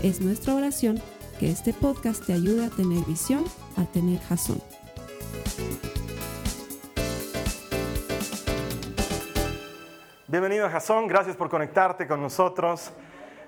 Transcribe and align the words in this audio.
Es 0.00 0.20
nuestra 0.20 0.54
oración 0.54 1.02
que 1.40 1.50
este 1.50 1.72
podcast 1.72 2.24
te 2.24 2.32
ayude 2.32 2.66
a 2.66 2.70
tener 2.70 3.04
visión, 3.04 3.44
a 3.76 3.84
tener 3.84 4.20
jazón. 4.20 4.62
Bienvenido 10.28 10.66
a 10.66 10.70
Jason, 10.70 11.08
gracias 11.08 11.34
por 11.34 11.50
conectarte 11.50 12.06
con 12.06 12.22
nosotros. 12.22 12.92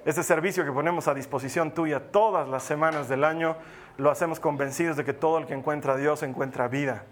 Este 0.04 0.24
servicio 0.24 0.64
que 0.64 0.72
ponemos 0.72 1.06
a 1.06 1.14
disposición 1.14 1.72
tuya 1.72 2.10
todas 2.10 2.48
las 2.48 2.64
semanas 2.64 3.08
del 3.08 3.22
año, 3.22 3.54
lo 3.96 4.10
hacemos 4.10 4.40
convencidos 4.40 4.96
de 4.96 5.04
que 5.04 5.12
todo 5.12 5.38
el 5.38 5.46
que 5.46 5.54
encuentra 5.54 5.92
a 5.92 5.96
Dios 5.96 6.24
encuentra 6.24 6.66
vida. 6.66 7.04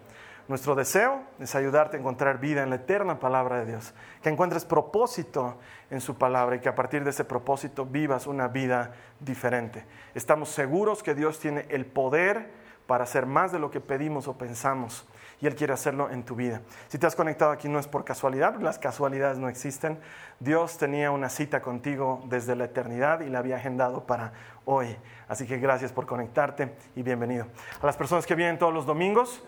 Nuestro 0.48 0.74
deseo 0.74 1.24
es 1.38 1.54
ayudarte 1.54 1.98
a 1.98 2.00
encontrar 2.00 2.40
vida 2.40 2.62
en 2.62 2.70
la 2.70 2.76
eterna 2.76 3.20
palabra 3.20 3.60
de 3.60 3.66
Dios, 3.66 3.92
que 4.22 4.30
encuentres 4.30 4.64
propósito 4.64 5.58
en 5.90 6.00
su 6.00 6.16
palabra 6.16 6.56
y 6.56 6.60
que 6.60 6.70
a 6.70 6.74
partir 6.74 7.04
de 7.04 7.10
ese 7.10 7.22
propósito 7.22 7.84
vivas 7.84 8.26
una 8.26 8.48
vida 8.48 8.92
diferente. 9.20 9.84
Estamos 10.14 10.48
seguros 10.48 11.02
que 11.02 11.14
Dios 11.14 11.38
tiene 11.38 11.66
el 11.68 11.84
poder 11.84 12.50
para 12.86 13.04
hacer 13.04 13.26
más 13.26 13.52
de 13.52 13.58
lo 13.58 13.70
que 13.70 13.80
pedimos 13.80 14.26
o 14.26 14.38
pensamos 14.38 15.06
y 15.38 15.46
Él 15.46 15.54
quiere 15.54 15.74
hacerlo 15.74 16.08
en 16.08 16.24
tu 16.24 16.34
vida. 16.34 16.62
Si 16.88 16.96
te 16.96 17.06
has 17.06 17.14
conectado 17.14 17.50
aquí 17.50 17.68
no 17.68 17.78
es 17.78 17.86
por 17.86 18.06
casualidad, 18.06 18.58
las 18.58 18.78
casualidades 18.78 19.36
no 19.36 19.50
existen. 19.50 20.00
Dios 20.40 20.78
tenía 20.78 21.10
una 21.10 21.28
cita 21.28 21.60
contigo 21.60 22.24
desde 22.24 22.56
la 22.56 22.64
eternidad 22.64 23.20
y 23.20 23.28
la 23.28 23.40
había 23.40 23.56
agendado 23.56 24.06
para 24.06 24.32
hoy. 24.64 24.96
Así 25.28 25.46
que 25.46 25.58
gracias 25.58 25.92
por 25.92 26.06
conectarte 26.06 26.74
y 26.96 27.02
bienvenido. 27.02 27.48
A 27.82 27.84
las 27.84 27.98
personas 27.98 28.24
que 28.24 28.34
vienen 28.34 28.58
todos 28.58 28.72
los 28.72 28.86
domingos, 28.86 29.44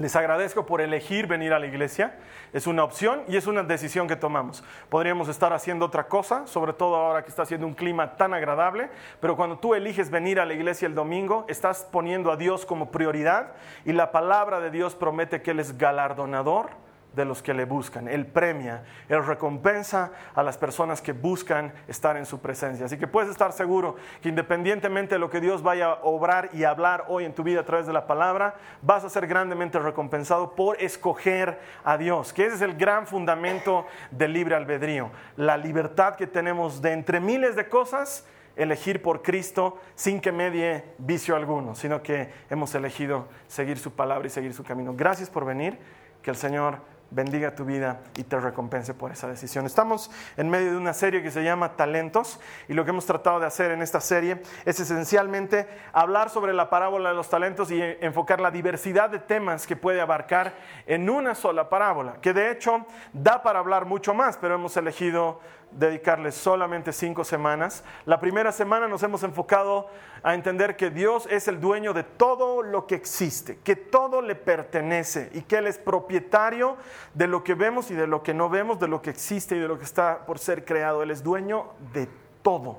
les 0.00 0.14
agradezco 0.16 0.66
por 0.66 0.80
elegir 0.80 1.26
venir 1.26 1.52
a 1.52 1.58
la 1.58 1.66
iglesia. 1.66 2.16
Es 2.52 2.66
una 2.66 2.84
opción 2.84 3.22
y 3.28 3.36
es 3.36 3.46
una 3.46 3.62
decisión 3.62 4.08
que 4.08 4.16
tomamos. 4.16 4.64
Podríamos 4.88 5.28
estar 5.28 5.52
haciendo 5.52 5.86
otra 5.86 6.08
cosa, 6.08 6.46
sobre 6.46 6.72
todo 6.72 6.96
ahora 6.96 7.22
que 7.22 7.30
está 7.30 7.42
haciendo 7.42 7.66
un 7.66 7.74
clima 7.74 8.16
tan 8.16 8.32
agradable, 8.32 8.90
pero 9.20 9.36
cuando 9.36 9.58
tú 9.58 9.74
eliges 9.74 10.10
venir 10.10 10.40
a 10.40 10.46
la 10.46 10.54
iglesia 10.54 10.86
el 10.86 10.94
domingo, 10.94 11.44
estás 11.48 11.86
poniendo 11.90 12.30
a 12.32 12.36
Dios 12.36 12.64
como 12.64 12.90
prioridad 12.90 13.52
y 13.84 13.92
la 13.92 14.12
palabra 14.12 14.60
de 14.60 14.70
Dios 14.70 14.94
promete 14.94 15.42
que 15.42 15.50
Él 15.50 15.60
es 15.60 15.76
galardonador 15.76 16.87
de 17.14 17.24
los 17.24 17.42
que 17.42 17.54
le 17.54 17.64
buscan. 17.64 18.08
Él 18.08 18.26
premia, 18.26 18.84
Él 19.08 19.24
recompensa 19.24 20.12
a 20.34 20.42
las 20.42 20.56
personas 20.56 21.00
que 21.00 21.12
buscan 21.12 21.72
estar 21.88 22.16
en 22.16 22.26
su 22.26 22.40
presencia. 22.40 22.86
Así 22.86 22.98
que 22.98 23.06
puedes 23.06 23.30
estar 23.30 23.52
seguro 23.52 23.96
que 24.22 24.28
independientemente 24.28 25.14
de 25.14 25.18
lo 25.18 25.30
que 25.30 25.40
Dios 25.40 25.62
vaya 25.62 25.86
a 25.86 26.00
obrar 26.02 26.50
y 26.52 26.64
hablar 26.64 27.04
hoy 27.08 27.24
en 27.24 27.34
tu 27.34 27.42
vida 27.42 27.60
a 27.60 27.64
través 27.64 27.86
de 27.86 27.92
la 27.92 28.06
palabra, 28.06 28.54
vas 28.82 29.04
a 29.04 29.10
ser 29.10 29.26
grandemente 29.26 29.78
recompensado 29.78 30.54
por 30.54 30.80
escoger 30.80 31.58
a 31.84 31.96
Dios, 31.96 32.32
que 32.32 32.46
ese 32.46 32.56
es 32.56 32.62
el 32.62 32.74
gran 32.74 33.06
fundamento 33.06 33.86
del 34.10 34.32
libre 34.32 34.54
albedrío, 34.54 35.10
la 35.36 35.56
libertad 35.56 36.14
que 36.14 36.26
tenemos 36.26 36.80
de 36.82 36.92
entre 36.92 37.20
miles 37.20 37.56
de 37.56 37.68
cosas 37.68 38.26
elegir 38.56 39.00
por 39.00 39.22
Cristo 39.22 39.78
sin 39.94 40.20
que 40.20 40.32
medie 40.32 40.84
vicio 40.98 41.36
alguno, 41.36 41.76
sino 41.76 42.02
que 42.02 42.28
hemos 42.50 42.74
elegido 42.74 43.28
seguir 43.46 43.78
su 43.78 43.92
palabra 43.92 44.26
y 44.26 44.30
seguir 44.30 44.52
su 44.52 44.64
camino. 44.64 44.94
Gracias 44.96 45.30
por 45.30 45.44
venir, 45.44 45.78
que 46.22 46.30
el 46.30 46.36
Señor 46.36 46.80
bendiga 47.10 47.54
tu 47.54 47.64
vida 47.64 48.00
y 48.16 48.24
te 48.24 48.38
recompense 48.38 48.94
por 48.94 49.12
esa 49.12 49.28
decisión. 49.28 49.66
Estamos 49.66 50.10
en 50.36 50.50
medio 50.50 50.72
de 50.72 50.76
una 50.76 50.92
serie 50.92 51.22
que 51.22 51.30
se 51.30 51.42
llama 51.42 51.76
Talentos 51.76 52.38
y 52.68 52.74
lo 52.74 52.84
que 52.84 52.90
hemos 52.90 53.06
tratado 53.06 53.40
de 53.40 53.46
hacer 53.46 53.70
en 53.70 53.82
esta 53.82 54.00
serie 54.00 54.42
es 54.64 54.78
esencialmente 54.80 55.66
hablar 55.92 56.30
sobre 56.30 56.52
la 56.52 56.70
parábola 56.70 57.10
de 57.10 57.14
los 57.14 57.28
talentos 57.30 57.70
y 57.70 57.80
enfocar 58.00 58.40
la 58.40 58.50
diversidad 58.50 59.10
de 59.10 59.18
temas 59.18 59.66
que 59.66 59.76
puede 59.76 60.00
abarcar 60.00 60.54
en 60.86 61.08
una 61.08 61.34
sola 61.34 61.68
parábola, 61.68 62.18
que 62.20 62.32
de 62.32 62.50
hecho 62.50 62.86
da 63.12 63.42
para 63.42 63.58
hablar 63.58 63.86
mucho 63.86 64.14
más, 64.14 64.36
pero 64.36 64.54
hemos 64.54 64.76
elegido 64.76 65.40
dedicarles 65.70 66.34
solamente 66.34 66.92
cinco 66.92 67.24
semanas. 67.24 67.84
La 68.06 68.20
primera 68.20 68.52
semana 68.52 68.88
nos 68.88 69.02
hemos 69.02 69.22
enfocado 69.22 69.88
a 70.22 70.34
entender 70.34 70.76
que 70.76 70.90
Dios 70.90 71.26
es 71.30 71.48
el 71.48 71.60
dueño 71.60 71.92
de 71.92 72.02
todo 72.02 72.62
lo 72.62 72.86
que 72.86 72.94
existe, 72.94 73.58
que 73.58 73.76
todo 73.76 74.22
le 74.22 74.34
pertenece 74.34 75.30
y 75.34 75.42
que 75.42 75.58
Él 75.58 75.66
es 75.66 75.78
propietario 75.78 76.76
de 77.14 77.26
lo 77.26 77.44
que 77.44 77.54
vemos 77.54 77.90
y 77.90 77.94
de 77.94 78.06
lo 78.06 78.22
que 78.22 78.34
no 78.34 78.48
vemos, 78.48 78.78
de 78.78 78.88
lo 78.88 79.02
que 79.02 79.10
existe 79.10 79.56
y 79.56 79.60
de 79.60 79.68
lo 79.68 79.78
que 79.78 79.84
está 79.84 80.26
por 80.26 80.38
ser 80.38 80.64
creado. 80.64 81.02
Él 81.02 81.10
es 81.10 81.22
dueño 81.22 81.70
de 81.92 82.08
todo. 82.42 82.78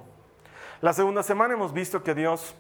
La 0.82 0.94
segunda 0.94 1.24
semana 1.24 1.54
hemos 1.54 1.74
visto 1.74 2.04
que 2.04 2.16
Dios 2.16 2.56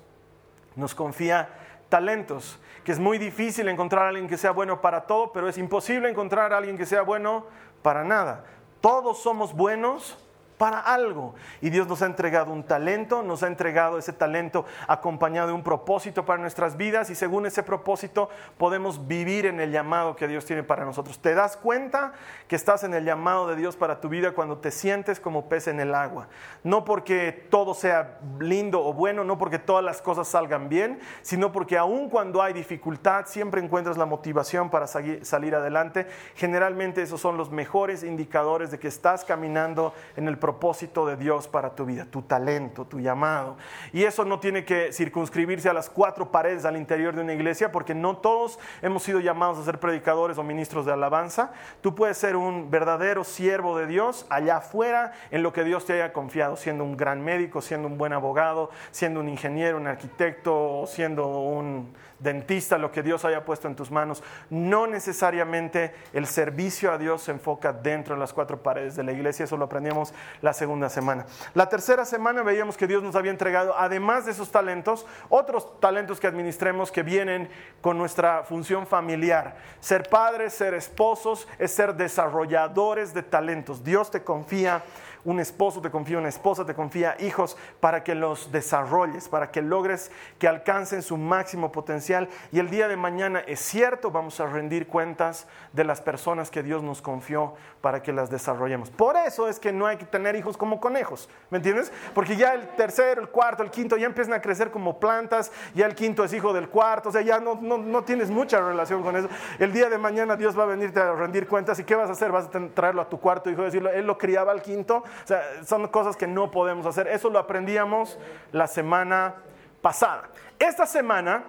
nos 0.76 0.94
confía 0.94 1.50
talentos, 1.90 2.60
que 2.84 2.92
es 2.92 3.00
muy 3.00 3.18
difícil 3.18 3.68
encontrar 3.68 4.06
a 4.06 4.10
alguien 4.10 4.28
que 4.28 4.38
sea 4.38 4.52
bueno 4.52 4.82
para 4.82 5.08
todo, 5.08 5.32
pero 5.32 5.50
es 5.50 5.58
imposible 5.58 6.10
encontrar 6.10 6.54
a 6.54 6.58
alguien 6.58 6.78
que 6.78 6.86
sea 6.86 7.02
bueno 7.02 7.46
para 7.82 8.04
nada. 8.04 8.46
Todos 8.82 9.20
somos 9.20 9.54
buenos 9.54 10.16
para 10.60 10.82
algo. 10.82 11.36
Y 11.62 11.70
Dios 11.70 11.88
nos 11.88 12.02
ha 12.02 12.06
entregado 12.06 12.52
un 12.52 12.64
talento, 12.64 13.24
nos 13.24 13.44
ha 13.44 13.48
entregado 13.48 13.98
ese 13.98 14.12
talento 14.12 14.66
acompañado 14.88 15.48
de 15.48 15.54
un 15.54 15.64
propósito 15.64 16.26
para 16.26 16.38
nuestras 16.38 16.76
vidas 16.76 17.10
y 17.10 17.16
según 17.16 17.46
ese 17.46 17.64
propósito 17.64 18.30
podemos 18.58 19.08
vivir 19.08 19.46
en 19.46 19.62
el 19.62 19.72
llamado 19.72 20.18
que 20.18 20.28
Dios 20.28 20.44
tiene 20.44 20.64
para 20.64 20.84
nosotros. 20.84 21.20
¿Te 21.20 21.34
das 21.34 21.56
cuenta 21.56 22.12
que 22.50 22.58
estás 22.58 22.84
en 22.84 22.94
el 22.94 23.06
llamado 23.06 23.48
de 23.48 23.56
Dios 23.56 23.78
para 23.78 24.02
tu 24.02 24.10
vida 24.10 24.34
cuando 24.34 24.58
te 24.58 24.70
sientes 24.72 25.22
como 25.22 25.48
pez 25.48 25.70
en 25.70 25.80
el 25.80 25.96
agua? 25.96 26.28
No 26.66 26.84
porque 26.84 27.48
todo 27.50 27.74
sea 27.74 28.20
lindo 28.42 28.86
o 28.86 28.92
bueno, 28.92 29.24
no 29.24 29.38
porque 29.38 29.60
todas 29.60 29.84
las 29.84 30.02
cosas 30.02 30.28
salgan 30.28 30.68
bien, 30.68 31.00
sino 31.22 31.54
porque 31.54 31.78
aun 31.78 32.10
cuando 32.10 32.42
hay 32.42 32.52
dificultad 32.52 33.28
siempre 33.28 33.64
encuentras 33.64 33.98
la 33.98 34.06
motivación 34.06 34.70
para 34.70 34.88
salir 34.88 35.56
adelante. 35.56 36.06
Generalmente 36.36 37.02
esos 37.02 37.22
son 37.22 37.38
los 37.38 37.50
mejores 37.50 38.04
indicadores 38.04 38.72
de 38.72 38.80
que 38.80 38.90
estás 38.90 39.24
caminando 39.24 39.94
en 40.18 40.28
el 40.28 40.34
propósito 40.34 40.49
propósito 40.50 41.06
de 41.06 41.16
Dios 41.16 41.48
para 41.48 41.76
tu 41.76 41.86
vida, 41.86 42.08
tu 42.10 42.24
talento, 42.24 42.84
tu 42.84 43.00
llamado. 43.00 43.56
Y 43.94 44.06
eso 44.06 44.26
no 44.26 44.40
tiene 44.40 44.66
que 44.66 44.92
circunscribirse 44.92 45.70
a 45.70 45.74
las 45.74 45.92
cuatro 45.92 46.32
paredes 46.32 46.66
al 46.66 46.76
interior 46.76 47.14
de 47.16 47.22
una 47.22 47.34
iglesia, 47.34 47.72
porque 47.72 47.94
no 47.94 48.18
todos 48.18 48.58
hemos 48.82 49.04
sido 49.04 49.20
llamados 49.20 49.60
a 49.60 49.64
ser 49.64 49.80
predicadores 49.80 50.40
o 50.40 50.44
ministros 50.44 50.88
de 50.88 50.94
alabanza. 50.94 51.52
Tú 51.82 51.94
puedes 51.94 52.18
ser 52.18 52.36
un 52.36 52.72
verdadero 52.72 53.24
siervo 53.24 53.78
de 53.78 53.86
Dios 53.86 54.26
allá 54.32 54.58
afuera 54.58 55.12
en 55.30 55.44
lo 55.44 55.54
que 55.54 55.64
Dios 55.64 55.86
te 55.86 55.94
haya 55.94 56.14
confiado, 56.14 56.56
siendo 56.56 56.84
un 56.84 56.98
gran 56.98 57.24
médico, 57.24 57.62
siendo 57.62 57.88
un 57.88 58.00
buen 58.00 58.14
abogado, 58.14 58.72
siendo 58.90 59.20
un 59.20 59.30
ingeniero, 59.30 59.78
un 59.78 59.86
arquitecto, 59.86 60.86
siendo 60.88 61.28
un 61.28 61.94
dentista, 62.20 62.78
lo 62.78 62.92
que 62.92 63.04
Dios 63.04 63.26
haya 63.26 63.46
puesto 63.46 63.68
en 63.68 63.76
tus 63.76 63.92
manos. 63.92 64.24
No 64.50 64.88
necesariamente 64.88 65.94
el 66.14 66.28
servicio 66.28 66.92
a 66.92 66.98
Dios 66.98 67.24
se 67.24 67.32
enfoca 67.32 67.74
dentro 67.74 68.16
de 68.16 68.20
las 68.20 68.34
cuatro 68.34 68.62
paredes 68.62 68.96
de 68.96 69.04
la 69.04 69.12
iglesia, 69.12 69.46
eso 69.46 69.58
lo 69.58 69.66
aprendíamos 69.66 70.14
la 70.42 70.54
segunda 70.54 70.90
semana. 70.90 71.26
La 71.54 71.70
tercera 71.70 72.06
semana 72.06 72.44
veíamos 72.44 72.78
que 72.78 72.88
Dios 72.88 73.04
nos 73.04 73.16
había 73.16 73.32
entregado, 73.32 73.76
además 73.78 74.26
de 74.26 74.32
esos 74.32 74.52
talentos, 74.52 75.06
otros 75.30 75.80
talentos 75.80 76.20
que 76.20 76.28
administremos 76.28 76.92
que 76.92 77.04
vienen 77.04 77.50
con 77.82 77.98
nuestra 77.98 78.44
función 78.44 78.86
familiar. 78.86 79.58
Ser 79.80 80.10
padres, 80.10 80.54
ser 80.54 80.74
esposos, 80.74 81.48
es 81.58 81.72
ser 81.72 81.96
desarrolladores 81.96 83.14
de 83.14 83.24
talentos. 83.24 83.84
Dios 83.84 84.12
te 84.12 84.24
confía 84.24 84.84
un 85.26 85.40
esposo 85.40 85.82
te 85.82 85.92
confía, 85.92 86.18
una 86.18 86.30
esposa 86.30 86.66
te 86.66 86.74
confía 86.74 87.16
hijos 87.20 87.58
para 87.80 88.04
que 88.04 88.16
los 88.16 88.52
desarrolles, 88.52 89.28
para 89.28 89.52
que 89.52 89.62
logres 89.62 90.12
que 90.38 90.48
alcancen 90.48 91.02
su 91.02 91.18
máximo 91.18 91.72
potencial. 91.72 92.09
Y 92.52 92.60
el 92.60 92.70
día 92.70 92.88
de 92.88 92.96
mañana 92.96 93.40
es 93.40 93.60
cierto, 93.60 94.10
vamos 94.10 94.40
a 94.40 94.48
rendir 94.48 94.88
cuentas 94.88 95.48
de 95.74 95.84
las 95.84 96.02
personas 96.02 96.50
que 96.50 96.64
Dios 96.64 96.82
nos 96.82 97.02
confió 97.02 97.54
para 97.82 98.02
que 98.02 98.12
las 98.12 98.30
desarrollemos. 98.30 98.90
Por 98.90 99.16
eso 99.16 99.48
es 99.48 99.60
que 99.60 99.72
no 99.72 99.86
hay 99.86 99.98
que 99.98 100.06
tener 100.06 100.36
hijos 100.36 100.58
como 100.58 100.80
conejos, 100.80 101.30
¿me 101.50 101.58
entiendes? 101.58 101.92
Porque 102.14 102.36
ya 102.36 102.54
el 102.54 102.68
tercero, 102.70 103.22
el 103.22 103.30
cuarto, 103.30 103.64
el 103.64 103.70
quinto 103.70 103.96
ya 103.98 104.08
empiezan 104.08 104.34
a 104.34 104.42
crecer 104.42 104.72
como 104.72 105.00
plantas, 105.00 105.52
ya 105.76 105.86
el 105.86 105.96
quinto 105.96 106.24
es 106.24 106.34
hijo 106.34 106.52
del 106.52 106.70
cuarto, 106.70 107.10
o 107.10 107.12
sea, 107.12 107.22
ya 107.22 107.40
no, 107.40 107.56
no, 107.56 108.04
tienes 108.04 108.30
mucha 108.30 108.60
relación 108.60 109.04
con 109.04 109.16
eso. 109.16 109.30
El 109.60 109.72
día 109.72 109.90
de 109.90 109.98
mañana 109.98 110.36
Dios 110.36 110.58
va 110.58 110.64
a 110.64 110.68
venirte 110.68 111.00
a 111.00 111.14
rendir 111.14 111.48
cuentas 111.48 111.80
y 111.80 111.84
¿qué 111.84 111.96
vas 111.96 112.10
a 112.10 112.14
hacer? 112.14 112.32
Vas 112.32 112.48
a 112.48 112.68
traerlo 112.74 113.02
a 113.02 113.10
tu 113.10 113.20
cuarto, 113.20 113.50
hijo, 113.50 113.64
decirlo, 113.64 113.90
él 113.92 114.06
lo 114.06 114.18
criaba 114.18 114.52
al 114.52 114.62
quinto, 114.62 114.98
o 114.98 115.28
sea, 115.28 115.42
son 115.66 115.88
cosas 115.88 116.16
que 116.16 116.28
no 116.28 116.52
podemos 116.52 116.86
hacer. 116.86 117.08
Eso 117.08 117.30
lo 117.30 117.40
aprendíamos 117.40 118.18
la 118.52 118.68
semana 118.68 119.36
pasada. 119.82 120.30
Esta 120.58 120.86
semana 120.86 121.44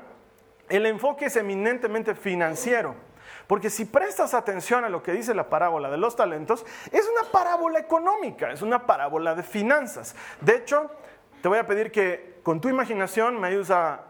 el 0.70 0.86
enfoque 0.86 1.26
es 1.26 1.36
eminentemente 1.36 2.14
financiero. 2.14 2.94
Porque 3.46 3.68
si 3.68 3.84
prestas 3.84 4.32
atención 4.32 4.84
a 4.84 4.88
lo 4.88 5.02
que 5.02 5.12
dice 5.12 5.34
la 5.34 5.50
parábola 5.50 5.90
de 5.90 5.98
los 5.98 6.14
talentos, 6.16 6.64
es 6.92 7.08
una 7.08 7.30
parábola 7.30 7.80
económica, 7.80 8.52
es 8.52 8.62
una 8.62 8.86
parábola 8.86 9.34
de 9.34 9.42
finanzas. 9.42 10.14
De 10.40 10.56
hecho, 10.56 10.90
te 11.42 11.48
voy 11.48 11.58
a 11.58 11.66
pedir 11.66 11.90
que 11.90 12.38
con 12.42 12.60
tu 12.60 12.68
imaginación 12.68 13.40
me 13.40 13.48
ayudes 13.48 13.70
a 13.70 14.04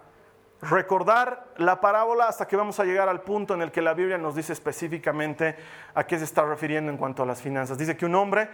recordar 0.62 1.46
la 1.56 1.80
parábola 1.80 2.28
hasta 2.28 2.46
que 2.46 2.56
vamos 2.56 2.78
a 2.80 2.84
llegar 2.84 3.08
al 3.08 3.22
punto 3.22 3.54
en 3.54 3.62
el 3.62 3.72
que 3.72 3.80
la 3.80 3.94
Biblia 3.94 4.18
nos 4.18 4.34
dice 4.34 4.52
específicamente 4.52 5.56
a 5.94 6.06
qué 6.06 6.18
se 6.18 6.24
está 6.24 6.44
refiriendo 6.44 6.90
en 6.90 6.98
cuanto 6.98 7.22
a 7.22 7.26
las 7.26 7.40
finanzas. 7.40 7.78
Dice 7.78 7.96
que 7.96 8.04
un 8.04 8.14
hombre 8.14 8.50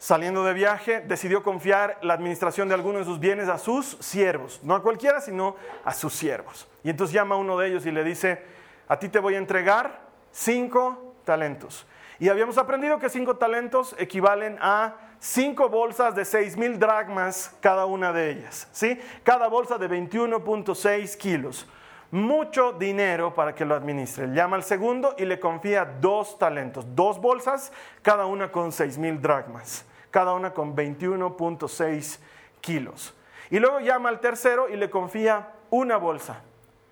saliendo 0.00 0.42
de 0.44 0.54
viaje 0.54 1.02
decidió 1.02 1.42
confiar 1.42 1.98
la 2.00 2.14
administración 2.14 2.68
de 2.68 2.74
algunos 2.74 3.00
de 3.00 3.04
sus 3.04 3.20
bienes 3.20 3.50
a 3.50 3.58
sus 3.58 3.98
siervos, 4.00 4.58
no 4.62 4.74
a 4.74 4.82
cualquiera, 4.82 5.20
sino 5.20 5.56
a 5.84 5.92
sus 5.92 6.14
siervos. 6.14 6.66
Y 6.82 6.88
entonces 6.88 7.12
llama 7.12 7.34
a 7.34 7.38
uno 7.38 7.58
de 7.58 7.68
ellos 7.68 7.84
y 7.84 7.90
le 7.90 8.02
dice, 8.02 8.42
a 8.88 8.98
ti 8.98 9.10
te 9.10 9.18
voy 9.18 9.34
a 9.34 9.38
entregar 9.38 10.00
cinco 10.32 11.14
talentos. 11.26 11.86
Y 12.18 12.30
habíamos 12.30 12.56
aprendido 12.56 12.98
que 12.98 13.10
cinco 13.10 13.36
talentos 13.36 13.94
equivalen 13.98 14.56
a 14.62 14.96
cinco 15.18 15.68
bolsas 15.68 16.14
de 16.14 16.24
seis 16.24 16.56
mil 16.56 16.78
dracmas 16.78 17.54
cada 17.60 17.84
una 17.84 18.10
de 18.10 18.30
ellas. 18.30 18.68
¿sí? 18.72 18.98
Cada 19.22 19.48
bolsa 19.48 19.76
de 19.76 19.86
21.6 19.86 21.16
kilos. 21.18 21.68
Mucho 22.10 22.72
dinero 22.72 23.34
para 23.34 23.54
que 23.54 23.66
lo 23.66 23.74
administre. 23.74 24.28
Llama 24.28 24.56
al 24.56 24.64
segundo 24.64 25.14
y 25.18 25.26
le 25.26 25.38
confía 25.38 25.84
dos 25.84 26.38
talentos, 26.38 26.86
dos 26.96 27.20
bolsas, 27.20 27.70
cada 28.02 28.26
una 28.26 28.50
con 28.50 28.72
seis 28.72 28.98
mil 28.98 29.20
dracmas, 29.22 29.84
cada 30.10 30.34
una 30.34 30.52
con 30.52 30.76
21.6 30.76 32.18
kilos. 32.60 33.14
Y 33.50 33.58
luego 33.58 33.80
llama 33.80 34.08
al 34.08 34.20
tercero 34.20 34.68
y 34.68 34.76
le 34.76 34.90
confía 34.90 35.52
una 35.70 35.96
bolsa, 35.96 36.42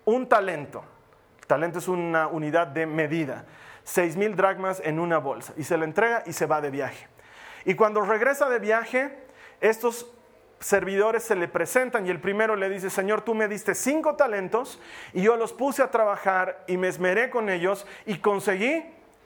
un 0.05 0.27
talento. 0.27 0.83
El 1.41 1.47
talento 1.47 1.79
es 1.79 1.87
una 1.87 2.27
unidad 2.27 2.67
de 2.67 2.85
medida. 2.85 3.45
seis 3.83 4.15
mil 4.15 4.35
dracmas 4.35 4.81
en 4.83 4.99
una 4.99 5.17
bolsa. 5.17 5.53
Y 5.57 5.63
se 5.63 5.77
le 5.77 5.85
entrega 5.85 6.23
y 6.25 6.33
se 6.33 6.45
va 6.45 6.61
de 6.61 6.69
viaje. 6.69 7.07
Y 7.65 7.75
cuando 7.75 8.01
regresa 8.01 8.47
de 8.47 8.59
viaje, 8.59 9.17
estos 9.61 10.11
servidores 10.59 11.23
se 11.23 11.35
le 11.35 11.47
presentan 11.47 12.05
y 12.05 12.09
el 12.09 12.19
primero 12.19 12.55
le 12.55 12.69
dice, 12.69 12.89
Señor, 12.89 13.21
tú 13.21 13.33
me 13.33 13.47
diste 13.47 13.73
cinco 13.75 14.15
talentos 14.15 14.79
y 15.13 15.21
yo 15.23 15.37
los 15.37 15.53
puse 15.53 15.81
a 15.81 15.89
trabajar 15.89 16.63
y 16.67 16.77
me 16.77 16.87
esmeré 16.87 17.29
con 17.29 17.49
ellos 17.49 17.87
y 18.05 18.17
conseguí 18.17 18.85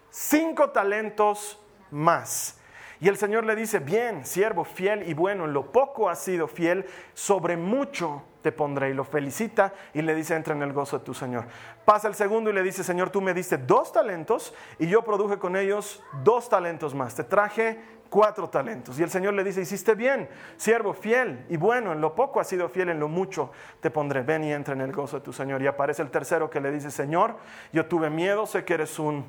cinco 0.09 0.69
talentos 0.69 1.59
más. 1.91 2.59
Y 3.03 3.09
el 3.09 3.17
Señor 3.17 3.43
le 3.43 3.57
dice, 3.57 3.79
bien, 3.79 4.25
siervo 4.25 4.63
fiel 4.63 5.03
y 5.09 5.13
bueno, 5.13 5.43
en 5.43 5.51
lo 5.51 5.73
poco 5.73 6.09
has 6.09 6.19
sido 6.19 6.47
fiel, 6.47 6.85
sobre 7.13 7.57
mucho 7.57 8.23
te 8.41 8.53
pondré. 8.53 8.91
Y 8.91 8.93
lo 8.93 9.03
felicita 9.03 9.73
y 9.93 10.01
le 10.01 10.15
dice, 10.15 10.37
entra 10.37 10.55
en 10.55 10.63
el 10.63 10.71
gozo 10.71 10.99
de 10.99 11.03
tu 11.03 11.13
Señor. 11.13 11.43
Pasa 11.83 12.07
el 12.07 12.15
segundo 12.15 12.49
y 12.49 12.53
le 12.53 12.63
dice, 12.63 12.81
Señor, 12.81 13.09
tú 13.09 13.19
me 13.19 13.33
diste 13.33 13.57
dos 13.57 13.91
talentos 13.91 14.55
y 14.79 14.87
yo 14.87 15.01
produje 15.01 15.37
con 15.37 15.57
ellos 15.57 16.01
dos 16.23 16.47
talentos 16.47 16.95
más. 16.95 17.13
Te 17.13 17.25
traje 17.25 17.77
cuatro 18.07 18.47
talentos. 18.47 18.97
Y 18.97 19.03
el 19.03 19.09
Señor 19.09 19.33
le 19.33 19.43
dice, 19.43 19.59
hiciste 19.59 19.95
bien, 19.95 20.29
siervo 20.55 20.93
fiel 20.93 21.45
y 21.49 21.57
bueno, 21.57 21.91
en 21.91 21.99
lo 21.99 22.15
poco 22.15 22.39
has 22.39 22.47
sido 22.47 22.69
fiel, 22.69 22.87
en 22.87 23.01
lo 23.01 23.09
mucho 23.09 23.51
te 23.81 23.91
pondré, 23.91 24.21
ven 24.21 24.45
y 24.45 24.53
entra 24.53 24.75
en 24.75 24.79
el 24.79 24.93
gozo 24.93 25.17
de 25.17 25.25
tu 25.25 25.33
Señor. 25.33 25.61
Y 25.61 25.67
aparece 25.67 26.01
el 26.03 26.09
tercero 26.09 26.49
que 26.49 26.61
le 26.61 26.71
dice, 26.71 26.89
Señor, 26.89 27.35
yo 27.73 27.85
tuve 27.85 28.09
miedo, 28.09 28.45
sé 28.45 28.63
que 28.63 28.75
eres 28.75 28.97
un 28.97 29.25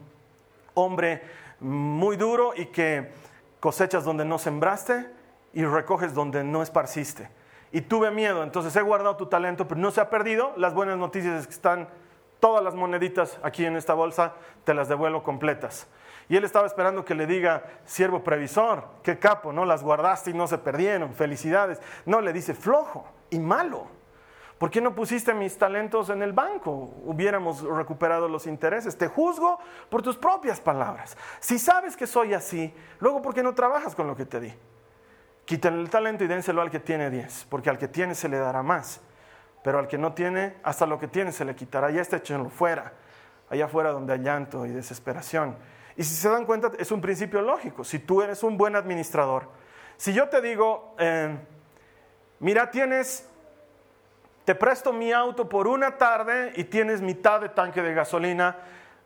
hombre 0.75 1.23
muy 1.59 2.17
duro 2.17 2.53
y 2.57 2.67
que 2.67 3.34
cosechas 3.65 4.05
donde 4.05 4.27
no 4.27 4.39
sembraste 4.39 5.09
y 5.55 5.65
recoges 5.65 6.13
donde 6.13 6.45
no 6.45 6.63
esparciste. 6.63 7.31
Y 7.73 7.81
tuve 7.81 8.11
miedo, 8.11 8.43
entonces 8.43 8.77
he 8.77 8.83
guardado 8.83 9.17
tu 9.17 9.25
talento, 9.25 9.67
pero 9.67 9.81
no 9.81 9.91
se 9.91 10.03
ha 10.03 10.11
perdido. 10.11 10.53
Las 10.59 10.75
buenas 10.75 10.99
noticias 10.99 11.41
es 11.41 11.47
que 11.47 11.55
están 11.55 11.89
todas 12.41 12.63
las 12.63 12.75
moneditas 12.75 13.39
aquí 13.43 13.65
en 13.65 13.77
esta 13.77 13.95
bolsa, 13.95 14.35
te 14.65 14.75
las 14.75 14.91
devuelvo 14.91 15.23
completas. 15.23 15.87
Y 16.29 16.37
él 16.37 16.45
estaba 16.45 16.67
esperando 16.67 17.07
que 17.07 17.15
le 17.15 17.27
diga, 17.27 17.65
siervo 17.87 18.23
previsor, 18.23 18.85
qué 19.03 19.19
capo, 19.19 19.51
¿no? 19.51 19.65
Las 19.65 19.83
guardaste 19.83 20.33
y 20.33 20.35
no 20.35 20.47
se 20.47 20.59
perdieron, 20.59 21.15
felicidades. 21.15 21.81
No, 22.05 22.21
le 22.21 22.35
dice, 22.35 22.53
flojo 22.53 23.07
y 23.31 23.39
malo. 23.39 23.87
¿Por 24.65 24.71
qué 24.71 24.81
no 24.81 24.95
pusiste 24.95 25.35
mis 25.35 25.59
talentos 25.59 26.09
en 26.09 26.23
el 26.23 26.33
banco? 26.33 26.95
Hubiéramos 27.05 27.61
recuperado 27.61 28.29
los 28.29 28.47
intereses. 28.47 28.97
Te 28.97 29.09
juzgo 29.09 29.59
por 29.91 30.01
tus 30.01 30.17
propias 30.17 30.59
palabras. 30.59 31.19
Si 31.39 31.59
sabes 31.59 31.99
que 31.99 32.07
soy 32.07 32.33
así, 32.33 32.73
luego 32.99 33.21
¿por 33.21 33.35
qué 33.35 33.43
no 33.43 33.55
trabajas 33.55 33.95
con 33.95 34.07
lo 34.07 34.17
que 34.17 34.25
te 34.25 34.41
di? 34.41 34.55
Quítale 35.45 35.79
el 35.79 35.91
talento 35.91 36.25
y 36.25 36.29
dénselo 36.29 36.63
al 36.63 36.71
que 36.71 36.81
tiene 36.81 37.11
diez, 37.11 37.47
porque 37.51 37.69
al 37.69 37.77
que 37.77 37.89
tiene 37.89 38.15
se 38.15 38.27
le 38.27 38.39
dará 38.39 38.63
más. 38.63 39.03
Pero 39.63 39.79
al 39.79 39.87
que 39.87 39.99
no 39.99 40.15
tiene, 40.15 40.57
hasta 40.63 40.87
lo 40.87 40.99
que 40.99 41.09
tiene 41.09 41.31
se 41.31 41.45
le 41.45 41.55
quitará. 41.55 41.91
Ya 41.91 42.01
está 42.01 42.17
echenlo 42.17 42.49
fuera, 42.49 42.95
allá 43.51 43.67
afuera 43.67 43.91
donde 43.91 44.15
hay 44.15 44.21
llanto 44.21 44.65
y 44.65 44.71
desesperación. 44.71 45.59
Y 45.95 46.05
si 46.05 46.15
se 46.15 46.31
dan 46.31 46.47
cuenta, 46.47 46.73
es 46.79 46.91
un 46.91 47.03
principio 47.03 47.43
lógico. 47.43 47.85
Si 47.85 47.99
tú 47.99 48.23
eres 48.23 48.43
un 48.43 48.57
buen 48.57 48.77
administrador, 48.77 49.47
si 49.99 50.15
yo 50.15 50.31
te 50.31 50.41
digo, 50.41 50.97
eh, 50.99 51.37
mira, 52.41 52.71
tienes, 52.71 53.29
te 54.45 54.55
presto 54.55 54.93
mi 54.93 55.13
auto 55.13 55.49
por 55.49 55.67
una 55.67 55.97
tarde 55.97 56.53
y 56.57 56.65
tienes 56.65 57.01
mitad 57.01 57.41
de 57.41 57.49
tanque 57.49 57.83
de 57.83 57.95
gasolina, 57.95 58.59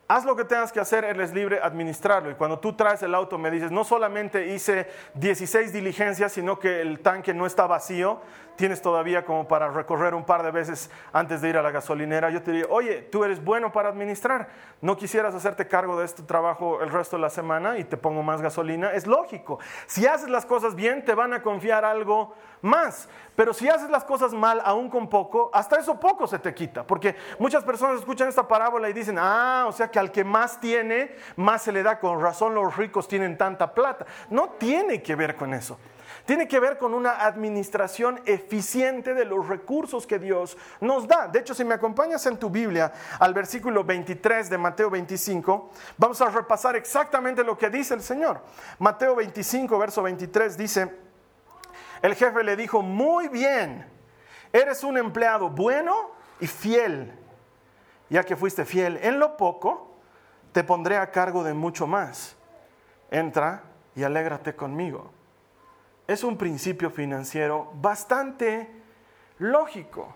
haz 0.08 0.24
lo 0.24 0.34
que 0.34 0.44
tengas 0.44 0.72
que 0.72 0.80
hacer, 0.80 1.04
eres 1.04 1.32
libre 1.32 1.60
administrarlo. 1.62 2.30
Y 2.30 2.34
cuando 2.34 2.58
tú 2.58 2.72
traes 2.72 3.02
el 3.02 3.14
auto 3.14 3.38
me 3.38 3.50
dices, 3.50 3.70
no 3.70 3.84
solamente 3.84 4.48
hice 4.48 4.88
16 5.14 5.72
diligencias, 5.72 6.32
sino 6.32 6.58
que 6.58 6.80
el 6.80 7.00
tanque 7.00 7.34
no 7.34 7.46
está 7.46 7.66
vacío, 7.66 8.20
tienes 8.58 8.82
todavía 8.82 9.24
como 9.24 9.46
para 9.46 9.68
recorrer 9.68 10.16
un 10.16 10.24
par 10.24 10.42
de 10.42 10.50
veces 10.50 10.90
antes 11.12 11.40
de 11.40 11.48
ir 11.48 11.56
a 11.56 11.62
la 11.62 11.70
gasolinera, 11.70 12.28
yo 12.28 12.42
te 12.42 12.50
diría, 12.50 12.66
oye, 12.68 13.02
tú 13.02 13.22
eres 13.22 13.42
bueno 13.42 13.70
para 13.70 13.88
administrar, 13.88 14.48
no 14.80 14.96
quisieras 14.96 15.32
hacerte 15.32 15.68
cargo 15.68 15.96
de 15.96 16.04
este 16.04 16.24
trabajo 16.24 16.82
el 16.82 16.90
resto 16.90 17.16
de 17.16 17.22
la 17.22 17.30
semana 17.30 17.78
y 17.78 17.84
te 17.84 17.96
pongo 17.96 18.24
más 18.24 18.42
gasolina, 18.42 18.92
es 18.92 19.06
lógico. 19.06 19.60
Si 19.86 20.08
haces 20.08 20.28
las 20.28 20.44
cosas 20.44 20.74
bien, 20.74 21.04
te 21.04 21.14
van 21.14 21.32
a 21.34 21.40
confiar 21.40 21.84
algo 21.84 22.34
más, 22.60 23.08
pero 23.36 23.54
si 23.54 23.68
haces 23.68 23.90
las 23.90 24.02
cosas 24.02 24.32
mal, 24.32 24.60
aún 24.64 24.90
con 24.90 25.08
poco, 25.08 25.50
hasta 25.54 25.78
eso 25.78 26.00
poco 26.00 26.26
se 26.26 26.40
te 26.40 26.52
quita, 26.52 26.84
porque 26.84 27.14
muchas 27.38 27.62
personas 27.62 28.00
escuchan 28.00 28.26
esta 28.26 28.48
parábola 28.48 28.90
y 28.90 28.92
dicen, 28.92 29.18
ah, 29.20 29.66
o 29.68 29.72
sea 29.72 29.88
que 29.88 30.00
al 30.00 30.10
que 30.10 30.24
más 30.24 30.60
tiene, 30.60 31.14
más 31.36 31.62
se 31.62 31.70
le 31.70 31.84
da, 31.84 32.00
con 32.00 32.20
razón 32.20 32.56
los 32.56 32.76
ricos 32.76 33.06
tienen 33.06 33.38
tanta 33.38 33.72
plata. 33.72 34.04
No 34.30 34.48
tiene 34.58 35.00
que 35.00 35.14
ver 35.14 35.36
con 35.36 35.54
eso 35.54 35.78
tiene 36.28 36.46
que 36.46 36.60
ver 36.60 36.76
con 36.76 36.92
una 36.92 37.24
administración 37.24 38.20
eficiente 38.26 39.14
de 39.14 39.24
los 39.24 39.48
recursos 39.48 40.06
que 40.06 40.18
Dios 40.18 40.58
nos 40.78 41.08
da. 41.08 41.26
De 41.26 41.38
hecho, 41.38 41.54
si 41.54 41.64
me 41.64 41.72
acompañas 41.72 42.26
en 42.26 42.36
tu 42.36 42.50
Biblia 42.50 42.92
al 43.18 43.32
versículo 43.32 43.82
23 43.82 44.50
de 44.50 44.58
Mateo 44.58 44.90
25, 44.90 45.70
vamos 45.96 46.20
a 46.20 46.28
repasar 46.28 46.76
exactamente 46.76 47.42
lo 47.42 47.56
que 47.56 47.70
dice 47.70 47.94
el 47.94 48.02
Señor. 48.02 48.42
Mateo 48.78 49.16
25, 49.16 49.78
verso 49.78 50.02
23 50.02 50.58
dice, 50.58 50.94
el 52.02 52.14
jefe 52.14 52.44
le 52.44 52.56
dijo, 52.56 52.82
muy 52.82 53.28
bien, 53.28 53.86
eres 54.52 54.84
un 54.84 54.98
empleado 54.98 55.48
bueno 55.48 56.10
y 56.40 56.46
fiel. 56.46 57.10
Ya 58.10 58.22
que 58.22 58.36
fuiste 58.36 58.66
fiel 58.66 58.98
en 59.00 59.18
lo 59.18 59.38
poco, 59.38 59.96
te 60.52 60.62
pondré 60.62 60.98
a 60.98 61.10
cargo 61.10 61.42
de 61.42 61.54
mucho 61.54 61.86
más. 61.86 62.36
Entra 63.10 63.62
y 63.94 64.02
alégrate 64.02 64.54
conmigo 64.54 65.16
es 66.08 66.24
un 66.24 66.38
principio 66.38 66.90
financiero 66.90 67.70
bastante 67.74 68.66
lógico. 69.38 70.14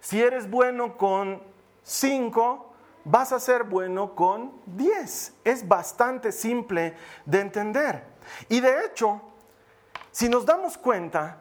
Si 0.00 0.20
eres 0.20 0.50
bueno 0.50 0.98
con 0.98 1.40
5, 1.84 2.72
vas 3.04 3.32
a 3.32 3.38
ser 3.38 3.62
bueno 3.62 4.16
con 4.16 4.52
10. 4.66 5.34
Es 5.44 5.66
bastante 5.66 6.32
simple 6.32 6.96
de 7.24 7.40
entender. 7.40 8.02
Y 8.48 8.60
de 8.60 8.84
hecho, 8.84 9.22
si 10.10 10.28
nos 10.28 10.44
damos 10.44 10.76
cuenta, 10.76 11.38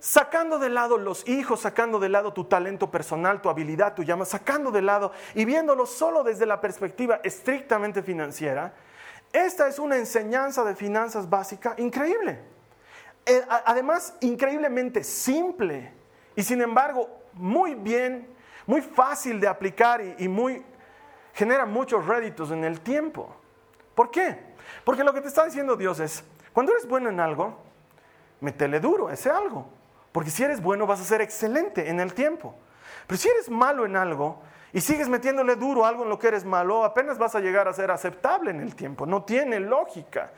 sacando 0.00 0.58
de 0.58 0.68
lado 0.68 0.98
los 0.98 1.28
hijos, 1.28 1.60
sacando 1.60 2.00
de 2.00 2.08
lado 2.08 2.32
tu 2.32 2.46
talento 2.46 2.90
personal, 2.90 3.40
tu 3.40 3.48
habilidad, 3.48 3.94
tu 3.94 4.02
llama, 4.02 4.24
sacando 4.24 4.72
de 4.72 4.82
lado 4.82 5.12
y 5.36 5.44
viéndolo 5.44 5.86
solo 5.86 6.24
desde 6.24 6.44
la 6.44 6.60
perspectiva 6.60 7.20
estrictamente 7.22 8.02
financiera, 8.02 8.74
esta 9.32 9.68
es 9.68 9.78
una 9.78 9.96
enseñanza 9.96 10.64
de 10.64 10.74
finanzas 10.74 11.30
básica 11.30 11.74
increíble. 11.78 12.51
Eh, 13.24 13.42
además 13.48 14.14
increíblemente 14.20 15.04
simple 15.04 15.92
y 16.34 16.42
sin 16.42 16.60
embargo 16.60 17.08
muy 17.34 17.74
bien, 17.74 18.28
muy 18.66 18.80
fácil 18.80 19.38
de 19.40 19.46
aplicar 19.46 20.02
y, 20.18 20.28
muy 20.28 20.64
genera 21.32 21.64
muchos 21.64 22.06
réditos 22.06 22.50
en 22.50 22.64
el 22.64 22.80
tiempo. 22.80 23.34
¿Por 23.94 24.10
qué? 24.10 24.38
Porque 24.84 25.04
lo 25.04 25.14
que 25.14 25.20
te 25.20 25.28
está 25.28 25.44
diciendo 25.44 25.76
Dios 25.76 26.00
es, 26.00 26.24
cuando 26.52 26.72
eres 26.72 26.86
bueno 26.86 27.10
en 27.10 27.20
algo, 27.20 27.58
metele 28.40 28.80
duro 28.80 29.08
ese 29.08 29.30
algo. 29.30 29.68
Porque 30.10 30.30
si 30.30 30.42
eres 30.42 30.60
bueno 30.60 30.86
vas 30.86 31.00
a 31.00 31.04
ser 31.04 31.20
excelente 31.20 31.88
en 31.88 32.00
el 32.00 32.12
tiempo. 32.14 32.54
Pero 33.06 33.18
si 33.18 33.28
eres 33.28 33.48
malo 33.48 33.86
en 33.86 33.96
algo 33.96 34.42
y 34.72 34.80
sigues 34.80 35.08
metiéndole 35.08 35.56
duro 35.56 35.86
algo 35.86 36.02
en 36.02 36.10
lo 36.10 36.18
que 36.18 36.28
eres 36.28 36.44
malo, 36.44 36.84
apenas 36.84 37.18
vas 37.18 37.34
a 37.34 37.40
llegar 37.40 37.68
a 37.68 37.72
ser 37.72 37.90
aceptable 37.90 38.50
en 38.50 38.60
el 38.60 38.74
tiempo. 38.74 39.06
No 39.06 39.22
tiene 39.22 39.60
lógica. 39.60 40.32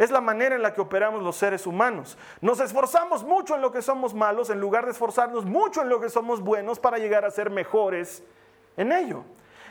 Es 0.00 0.10
la 0.10 0.22
manera 0.22 0.54
en 0.54 0.62
la 0.62 0.72
que 0.72 0.80
operamos 0.80 1.22
los 1.22 1.36
seres 1.36 1.66
humanos. 1.66 2.16
Nos 2.40 2.58
esforzamos 2.58 3.22
mucho 3.22 3.54
en 3.54 3.60
lo 3.60 3.70
que 3.70 3.82
somos 3.82 4.14
malos 4.14 4.48
en 4.48 4.58
lugar 4.58 4.86
de 4.86 4.92
esforzarnos 4.92 5.44
mucho 5.44 5.82
en 5.82 5.90
lo 5.90 6.00
que 6.00 6.08
somos 6.08 6.40
buenos 6.40 6.80
para 6.80 6.96
llegar 6.96 7.26
a 7.26 7.30
ser 7.30 7.50
mejores 7.50 8.22
en 8.78 8.92
ello. 8.92 9.24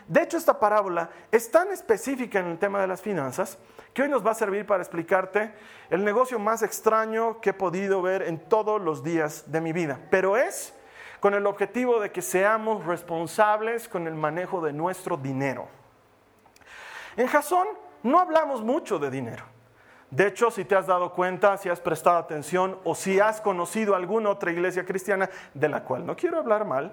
De 0.08 0.22
hecho, 0.22 0.38
esta 0.38 0.60
parábola 0.60 1.10
es 1.32 1.50
tan 1.50 1.72
específica 1.72 2.38
en 2.38 2.46
el 2.46 2.60
tema 2.60 2.80
de 2.80 2.86
las 2.86 3.02
finanzas 3.02 3.58
que 3.92 4.04
hoy 4.04 4.10
nos 4.10 4.24
va 4.24 4.30
a 4.30 4.36
servir 4.36 4.68
para 4.68 4.84
explicarte 4.84 5.52
el 5.90 6.06
negocio 6.06 6.38
más 6.38 6.62
extraño 6.62 7.42
que 7.42 7.50
he 7.50 7.54
podido 7.54 8.04
ver 8.04 8.22
en 8.22 8.38
todos 8.38 8.80
los 8.80 9.04
días 9.04 9.52
de 9.52 9.62
mi 9.62 9.74
vida. 9.74 10.00
Pero 10.12 10.38
es 10.38 10.76
con 11.20 11.34
el 11.34 11.48
objetivo 11.48 12.00
de 12.00 12.12
que 12.12 12.22
seamos 12.22 12.86
responsables 12.86 13.90
con 13.90 14.06
el 14.06 14.14
manejo 14.14 14.62
de 14.62 14.74
nuestro 14.74 15.18
dinero. 15.18 15.70
En 17.18 17.26
Jasón 17.26 17.68
no 18.04 18.20
hablamos 18.20 18.62
mucho 18.62 19.00
de 19.00 19.10
dinero. 19.10 19.59
De 20.12 20.26
hecho, 20.26 20.50
si 20.50 20.66
te 20.66 20.76
has 20.76 20.88
dado 20.88 21.14
cuenta, 21.14 21.58
si 21.58 21.70
has 21.70 21.80
prestado 21.80 22.18
atención 22.18 22.78
o 22.84 22.96
si 22.96 23.20
has 23.20 23.42
conocido 23.42 23.96
alguna 23.96 24.30
otra 24.30 24.52
iglesia 24.52 24.84
cristiana 24.84 25.30
de 25.54 25.70
la 25.70 25.84
cual 25.84 26.06
no 26.06 26.16
quiero 26.16 26.40
hablar 26.40 26.66
mal, 26.66 26.92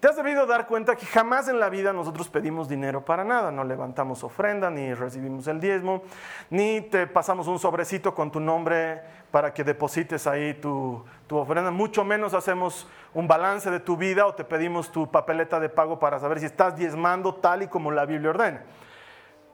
te 0.00 0.06
has 0.06 0.16
debido 0.16 0.46
dar 0.46 0.66
cuenta 0.66 0.94
que 0.94 1.06
jamás 1.06 1.48
en 1.48 1.58
la 1.58 1.70
vida 1.70 1.92
nosotros 1.92 2.28
pedimos 2.28 2.68
dinero 2.68 3.04
para 3.04 3.24
nada, 3.24 3.50
no 3.50 3.64
levantamos 3.64 4.22
ofrenda, 4.22 4.70
ni 4.70 4.94
recibimos 4.94 5.48
el 5.48 5.60
diezmo, 5.60 6.02
ni 6.50 6.82
te 6.82 7.06
pasamos 7.06 7.48
un 7.48 7.58
sobrecito 7.58 8.14
con 8.14 8.30
tu 8.30 8.38
nombre 8.38 9.00
para 9.32 9.52
que 9.52 9.64
deposites 9.64 10.26
ahí 10.26 10.54
tu, 10.54 11.04
tu, 11.26 11.36
ofrenda, 11.38 11.70
mucho 11.70 12.04
menos 12.04 12.34
hacemos 12.34 12.86
un 13.14 13.26
balance 13.26 13.70
de 13.70 13.80
tu 13.80 13.96
vida 13.96 14.26
o 14.26 14.34
te 14.34 14.44
pedimos 14.44 14.92
tu 14.92 15.10
papeleta 15.10 15.58
de 15.58 15.68
pago 15.68 15.98
para 15.98 16.20
saber 16.20 16.38
si 16.38 16.46
estás 16.46 16.76
diezmando 16.76 17.34
tal 17.34 17.62
y 17.62 17.66
como 17.66 17.90
la 17.90 18.04
Biblia 18.04 18.30
ordena 18.30 18.62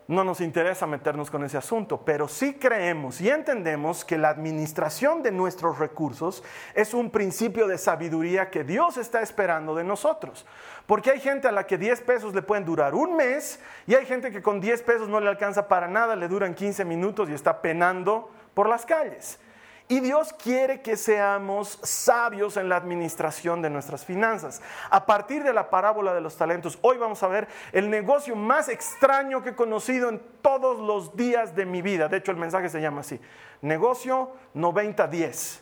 no 0.06 0.22
nos 0.22 0.40
interesa 0.40 0.86
meternos 0.86 1.30
con 1.30 1.44
ese 1.44 1.56
asunto, 1.56 2.02
pero 2.04 2.28
sí 2.28 2.54
creemos 2.54 3.20
y 3.20 3.30
entendemos 3.30 4.04
que 4.04 4.18
la 4.18 4.28
administración 4.28 5.22
de 5.22 5.32
nuestros 5.32 5.78
recursos 5.78 6.42
es 6.74 6.92
un 6.92 7.10
principio 7.10 7.66
de 7.66 7.78
sabiduría 7.78 8.50
que 8.50 8.64
Dios 8.64 8.98
está 8.98 9.22
esperando 9.22 9.74
de 9.74 9.84
nosotros. 9.84 10.44
Porque 10.86 11.10
hay 11.10 11.20
gente 11.20 11.48
a 11.48 11.52
la 11.52 11.66
que 11.66 11.78
10 11.78 12.02
pesos 12.02 12.34
le 12.34 12.42
pueden 12.42 12.66
durar 12.66 12.94
un 12.94 13.16
mes 13.16 13.60
y 13.86 13.94
hay 13.94 14.04
gente 14.04 14.30
que 14.30 14.42
con 14.42 14.60
10 14.60 14.82
pesos 14.82 15.08
no 15.08 15.20
le 15.20 15.28
alcanza 15.28 15.68
para 15.68 15.88
nada, 15.88 16.16
le 16.16 16.28
duran 16.28 16.54
15 16.54 16.84
minutos 16.84 17.30
y 17.30 17.32
está 17.32 17.62
penando 17.62 18.30
por 18.52 18.68
las 18.68 18.84
calles. 18.84 19.38
Y 19.86 20.00
Dios 20.00 20.32
quiere 20.32 20.80
que 20.80 20.96
seamos 20.96 21.78
sabios 21.82 22.56
en 22.56 22.70
la 22.70 22.76
administración 22.76 23.60
de 23.60 23.68
nuestras 23.68 24.02
finanzas. 24.04 24.62
A 24.88 25.04
partir 25.04 25.44
de 25.44 25.52
la 25.52 25.68
parábola 25.68 26.14
de 26.14 26.22
los 26.22 26.38
talentos, 26.38 26.78
hoy 26.80 26.96
vamos 26.96 27.22
a 27.22 27.28
ver 27.28 27.48
el 27.70 27.90
negocio 27.90 28.34
más 28.34 28.70
extraño 28.70 29.42
que 29.42 29.50
he 29.50 29.54
conocido 29.54 30.08
en 30.08 30.22
todos 30.40 30.78
los 30.78 31.14
días 31.14 31.54
de 31.54 31.66
mi 31.66 31.82
vida. 31.82 32.08
De 32.08 32.16
hecho, 32.16 32.30
el 32.30 32.38
mensaje 32.38 32.70
se 32.70 32.80
llama 32.80 33.02
así, 33.02 33.20
negocio 33.60 34.32
90-10. 34.54 35.60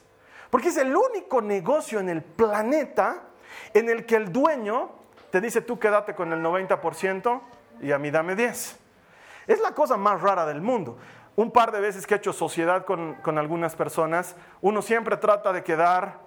Porque 0.50 0.68
es 0.68 0.76
el 0.76 0.94
único 0.94 1.42
negocio 1.42 1.98
en 1.98 2.08
el 2.08 2.22
planeta 2.22 3.22
en 3.74 3.88
el 3.88 4.06
que 4.06 4.14
el 4.14 4.32
dueño 4.32 4.90
te 5.30 5.40
dice, 5.40 5.62
tú 5.62 5.80
quédate 5.80 6.14
con 6.14 6.32
el 6.32 6.40
90% 6.40 7.40
y 7.80 7.90
a 7.90 7.98
mí 7.98 8.12
dame 8.12 8.36
10. 8.36 8.78
Es 9.48 9.60
la 9.60 9.72
cosa 9.72 9.96
más 9.96 10.20
rara 10.20 10.46
del 10.46 10.60
mundo 10.60 10.96
un 11.36 11.50
par 11.50 11.72
de 11.72 11.80
veces 11.80 12.06
que 12.06 12.14
he 12.14 12.16
hecho 12.16 12.32
sociedad 12.32 12.84
con, 12.84 13.38
algunas 13.38 13.74
personas, 13.74 14.36
uno 14.60 14.82
siempre 14.82 15.16
trata 15.16 15.52
de 15.52 15.62
quedar, 15.62 16.18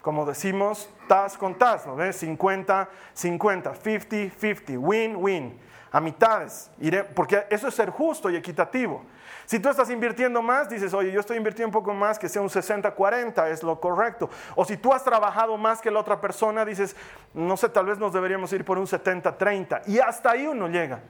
como 0.00 0.24
decimos, 0.24 0.88
tas 1.06 1.36
con 1.36 1.56
tas, 1.56 1.86
¿no 1.86 1.96
ves? 1.96 2.16
50, 2.16 2.88
50, 3.12 3.74
50, 3.74 4.30
50, 4.40 4.72
win, 4.78 5.16
win, 5.16 5.60
a 5.90 6.00
mitades, 6.00 6.70
porque 7.14 7.46
eso 7.50 7.68
es 7.68 7.74
ser 7.74 7.90
justo 7.90 8.30
y 8.30 8.36
equitativo. 8.36 9.04
Si 9.44 9.58
tú 9.58 9.68
estás 9.68 9.90
invirtiendo 9.90 10.40
más, 10.40 10.70
dices, 10.70 10.94
oye, 10.94 11.12
yo 11.12 11.20
estoy 11.20 11.36
invirtiendo 11.36 11.68
un 11.68 11.82
poco 11.82 11.92
más, 11.92 12.18
que 12.18 12.28
sea 12.28 12.40
un 12.40 12.48
60-40, 12.48 13.50
es 13.50 13.62
lo 13.62 13.78
correcto. 13.80 14.30
O 14.54 14.64
si 14.64 14.78
tú 14.78 14.94
has 14.94 15.04
trabajado 15.04 15.58
más 15.58 15.82
que 15.82 15.90
la 15.90 16.00
otra 16.00 16.20
persona, 16.20 16.64
dices, 16.64 16.96
no 17.34 17.56
sé, 17.58 17.68
tal 17.68 17.86
vez 17.86 17.98
nos 17.98 18.12
deberíamos 18.12 18.52
ir 18.54 18.64
por 18.64 18.78
un 18.78 18.86
70-30. 18.86 19.82
Y 19.88 19.98
hasta 19.98 20.30
ahí 20.30 20.46
uno 20.46 20.68
llega. 20.68 21.02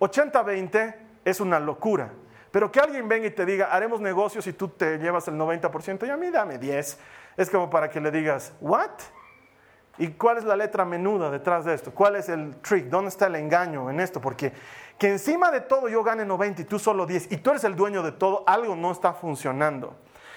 80-20 0.00 0.94
es 1.24 1.40
una 1.40 1.58
locura. 1.58 2.10
Pero 2.56 2.72
que 2.72 2.80
alguien 2.80 3.06
venga 3.06 3.26
y 3.26 3.32
te 3.32 3.44
diga, 3.44 3.66
haremos 3.66 4.00
negocios 4.00 4.46
y 4.46 4.54
tú 4.54 4.68
te 4.68 4.96
llevas 4.96 5.28
el 5.28 5.34
90% 5.34 6.06
y 6.06 6.10
a 6.10 6.16
mí 6.16 6.30
dame 6.30 6.56
10. 6.56 6.98
Es 7.36 7.50
como 7.50 7.68
para 7.68 7.90
que 7.90 8.00
le 8.00 8.10
digas, 8.10 8.54
¿what? 8.62 8.92
¿Y 9.98 10.12
cuál 10.12 10.38
es 10.38 10.44
la 10.44 10.56
letra 10.56 10.86
menuda 10.86 11.30
detrás 11.30 11.66
de 11.66 11.74
esto? 11.74 11.92
¿Cuál 11.92 12.16
es 12.16 12.30
el 12.30 12.56
trick? 12.62 12.86
¿Dónde 12.86 13.10
está 13.10 13.26
el 13.26 13.34
engaño 13.34 13.90
en 13.90 14.00
esto? 14.00 14.22
Porque 14.22 14.54
que 14.98 15.08
encima 15.10 15.50
de 15.50 15.60
todo 15.60 15.90
yo 15.90 16.02
gane 16.02 16.24
90 16.24 16.62
y 16.62 16.64
tú 16.64 16.78
solo 16.78 17.04
10 17.04 17.30
y 17.30 17.36
tú 17.36 17.50
eres 17.50 17.64
el 17.64 17.76
dueño 17.76 18.02
de 18.02 18.12
todo, 18.12 18.42
algo 18.46 18.74
no 18.74 18.90
está 18.90 19.12
funcionando. 19.12 19.94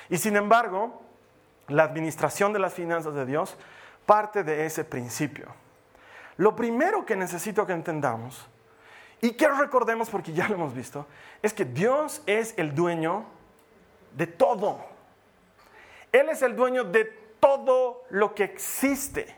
Y 0.10 0.18
sin 0.18 0.36
embargo, 0.36 1.02
la 1.70 1.84
administración 1.84 2.52
de 2.52 2.60
las 2.60 2.74
finanzas 2.74 3.16
de 3.16 3.26
Dios 3.26 3.56
parte 4.06 4.44
de 4.44 4.66
ese 4.66 4.84
principio. 4.84 5.46
Lo 6.36 6.54
primero 6.54 7.06
que 7.06 7.16
necesito 7.16 7.66
que 7.66 7.72
entendamos 7.72 8.46
y 9.22 9.32
que 9.32 9.48
recordemos, 9.50 10.10
porque 10.10 10.34
ya 10.34 10.48
lo 10.48 10.56
hemos 10.56 10.74
visto, 10.74 11.06
es 11.42 11.54
que 11.54 11.66
Dios 11.66 12.22
es 12.26 12.54
el 12.58 12.74
dueño 12.74 13.26
de 14.16 14.28
todo. 14.28 14.80
Él 16.12 16.30
es 16.30 16.42
el 16.42 16.56
dueño 16.56 16.84
de 16.86 17.06
todo 17.40 18.04
lo 18.10 18.34
que 18.34 18.46
existe. 18.46 19.36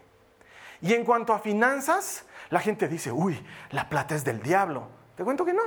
Y 0.81 0.93
en 0.93 1.03
cuanto 1.03 1.33
a 1.33 1.39
finanzas, 1.39 2.25
la 2.49 2.59
gente 2.59 2.87
dice, 2.87 3.11
uy, 3.11 3.43
la 3.71 3.89
plata 3.89 4.15
es 4.15 4.23
del 4.23 4.41
diablo. 4.41 4.87
Te 5.15 5.23
cuento 5.23 5.45
que 5.45 5.53
no. 5.53 5.63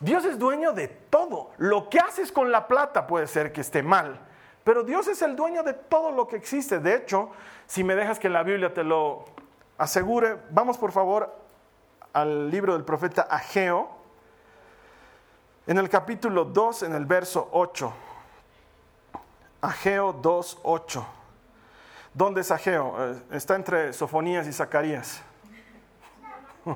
Dios 0.00 0.24
es 0.24 0.38
dueño 0.38 0.72
de 0.72 0.88
todo. 0.88 1.52
Lo 1.58 1.88
que 1.88 1.98
haces 1.98 2.30
con 2.32 2.50
la 2.50 2.68
plata 2.68 3.06
puede 3.06 3.26
ser 3.26 3.52
que 3.52 3.60
esté 3.60 3.82
mal, 3.82 4.20
pero 4.64 4.82
Dios 4.82 5.06
es 5.06 5.22
el 5.22 5.36
dueño 5.36 5.62
de 5.62 5.72
todo 5.74 6.10
lo 6.10 6.26
que 6.26 6.36
existe. 6.36 6.80
De 6.80 6.94
hecho, 6.96 7.30
si 7.66 7.84
me 7.84 7.94
dejas 7.94 8.18
que 8.18 8.28
la 8.28 8.42
Biblia 8.42 8.74
te 8.74 8.84
lo 8.84 9.24
asegure, 9.78 10.38
vamos 10.50 10.76
por 10.76 10.92
favor 10.92 11.45
al 12.16 12.50
libro 12.50 12.72
del 12.72 12.82
profeta 12.82 13.26
Ageo, 13.28 13.90
en 15.66 15.76
el 15.76 15.90
capítulo 15.90 16.46
2, 16.46 16.84
en 16.84 16.94
el 16.94 17.04
verso 17.04 17.50
8. 17.52 17.92
Ageo 19.60 20.14
2, 20.14 20.60
8. 20.62 21.06
¿Dónde 22.14 22.40
es 22.40 22.50
Ageo? 22.50 22.94
Eh, 22.98 23.22
está 23.32 23.54
entre 23.54 23.92
Sofonías 23.92 24.46
y 24.46 24.54
Zacarías. 24.54 25.20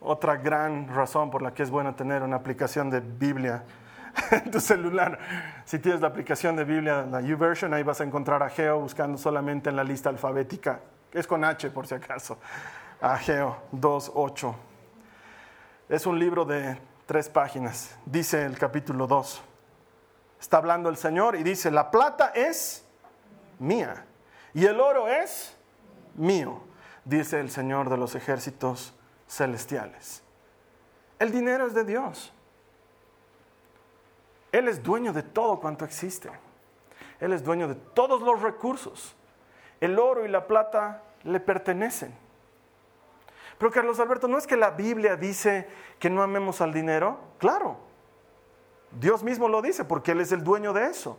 Otra 0.00 0.34
gran 0.34 0.92
razón 0.92 1.30
por 1.30 1.42
la 1.42 1.54
que 1.54 1.62
es 1.62 1.70
bueno 1.70 1.94
tener 1.94 2.24
una 2.24 2.34
aplicación 2.34 2.90
de 2.90 2.98
Biblia 2.98 3.62
en 4.32 4.50
tu 4.50 4.58
celular. 4.58 5.16
Si 5.64 5.78
tienes 5.78 6.00
la 6.00 6.08
aplicación 6.08 6.56
de 6.56 6.64
Biblia, 6.64 7.06
la 7.08 7.20
YouVersion, 7.20 7.72
ahí 7.72 7.84
vas 7.84 8.00
a 8.00 8.04
encontrar 8.04 8.42
Ageo 8.42 8.80
buscando 8.80 9.16
solamente 9.16 9.70
en 9.70 9.76
la 9.76 9.84
lista 9.84 10.08
alfabética. 10.08 10.80
Es 11.12 11.28
con 11.28 11.44
H 11.44 11.70
por 11.70 11.86
si 11.86 11.94
acaso. 11.94 12.36
Ageo 13.00 13.58
2.8. 13.72 14.54
Es 15.88 16.06
un 16.06 16.18
libro 16.18 16.44
de 16.44 16.78
tres 17.04 17.28
páginas. 17.28 17.96
Dice 18.06 18.44
el 18.44 18.58
capítulo 18.58 19.06
2. 19.06 19.42
Está 20.40 20.58
hablando 20.58 20.88
el 20.88 20.96
Señor 20.96 21.36
y 21.36 21.42
dice, 21.42 21.70
la 21.70 21.90
plata 21.90 22.32
es 22.34 22.84
mía 23.58 24.04
y 24.54 24.64
el 24.64 24.80
oro 24.80 25.08
es 25.08 25.56
mío, 26.14 26.60
dice 27.04 27.40
el 27.40 27.50
Señor 27.50 27.90
de 27.90 27.96
los 27.96 28.14
ejércitos 28.14 28.94
celestiales. 29.28 30.22
El 31.18 31.32
dinero 31.32 31.66
es 31.66 31.74
de 31.74 31.84
Dios. 31.84 32.32
Él 34.52 34.68
es 34.68 34.82
dueño 34.82 35.12
de 35.12 35.22
todo 35.22 35.60
cuanto 35.60 35.84
existe. 35.84 36.30
Él 37.20 37.32
es 37.32 37.44
dueño 37.44 37.68
de 37.68 37.74
todos 37.74 38.22
los 38.22 38.40
recursos. 38.40 39.14
El 39.80 39.98
oro 39.98 40.24
y 40.24 40.28
la 40.28 40.46
plata 40.46 41.02
le 41.24 41.40
pertenecen. 41.40 42.25
Pero 43.58 43.70
Carlos 43.70 44.00
Alberto, 44.00 44.28
¿no 44.28 44.38
es 44.38 44.46
que 44.46 44.56
la 44.56 44.70
Biblia 44.70 45.16
dice 45.16 45.66
que 45.98 46.10
no 46.10 46.22
amemos 46.22 46.60
al 46.60 46.72
dinero? 46.72 47.18
Claro, 47.38 47.78
Dios 48.90 49.22
mismo 49.22 49.48
lo 49.48 49.62
dice 49.62 49.84
porque 49.84 50.12
Él 50.12 50.20
es 50.20 50.32
el 50.32 50.44
dueño 50.44 50.72
de 50.72 50.86
eso. 50.86 51.18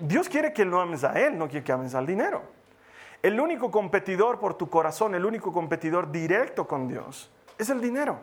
Dios 0.00 0.28
quiere 0.28 0.52
que 0.52 0.64
lo 0.64 0.80
ames 0.80 1.04
a 1.04 1.12
Él, 1.12 1.38
no 1.38 1.48
quiere 1.48 1.64
que 1.64 1.72
ames 1.72 1.94
al 1.94 2.06
dinero. 2.06 2.42
El 3.22 3.38
único 3.38 3.70
competidor 3.70 4.40
por 4.40 4.54
tu 4.54 4.68
corazón, 4.68 5.14
el 5.14 5.24
único 5.24 5.52
competidor 5.52 6.10
directo 6.10 6.66
con 6.66 6.88
Dios, 6.88 7.30
es 7.56 7.70
el 7.70 7.80
dinero. 7.80 8.18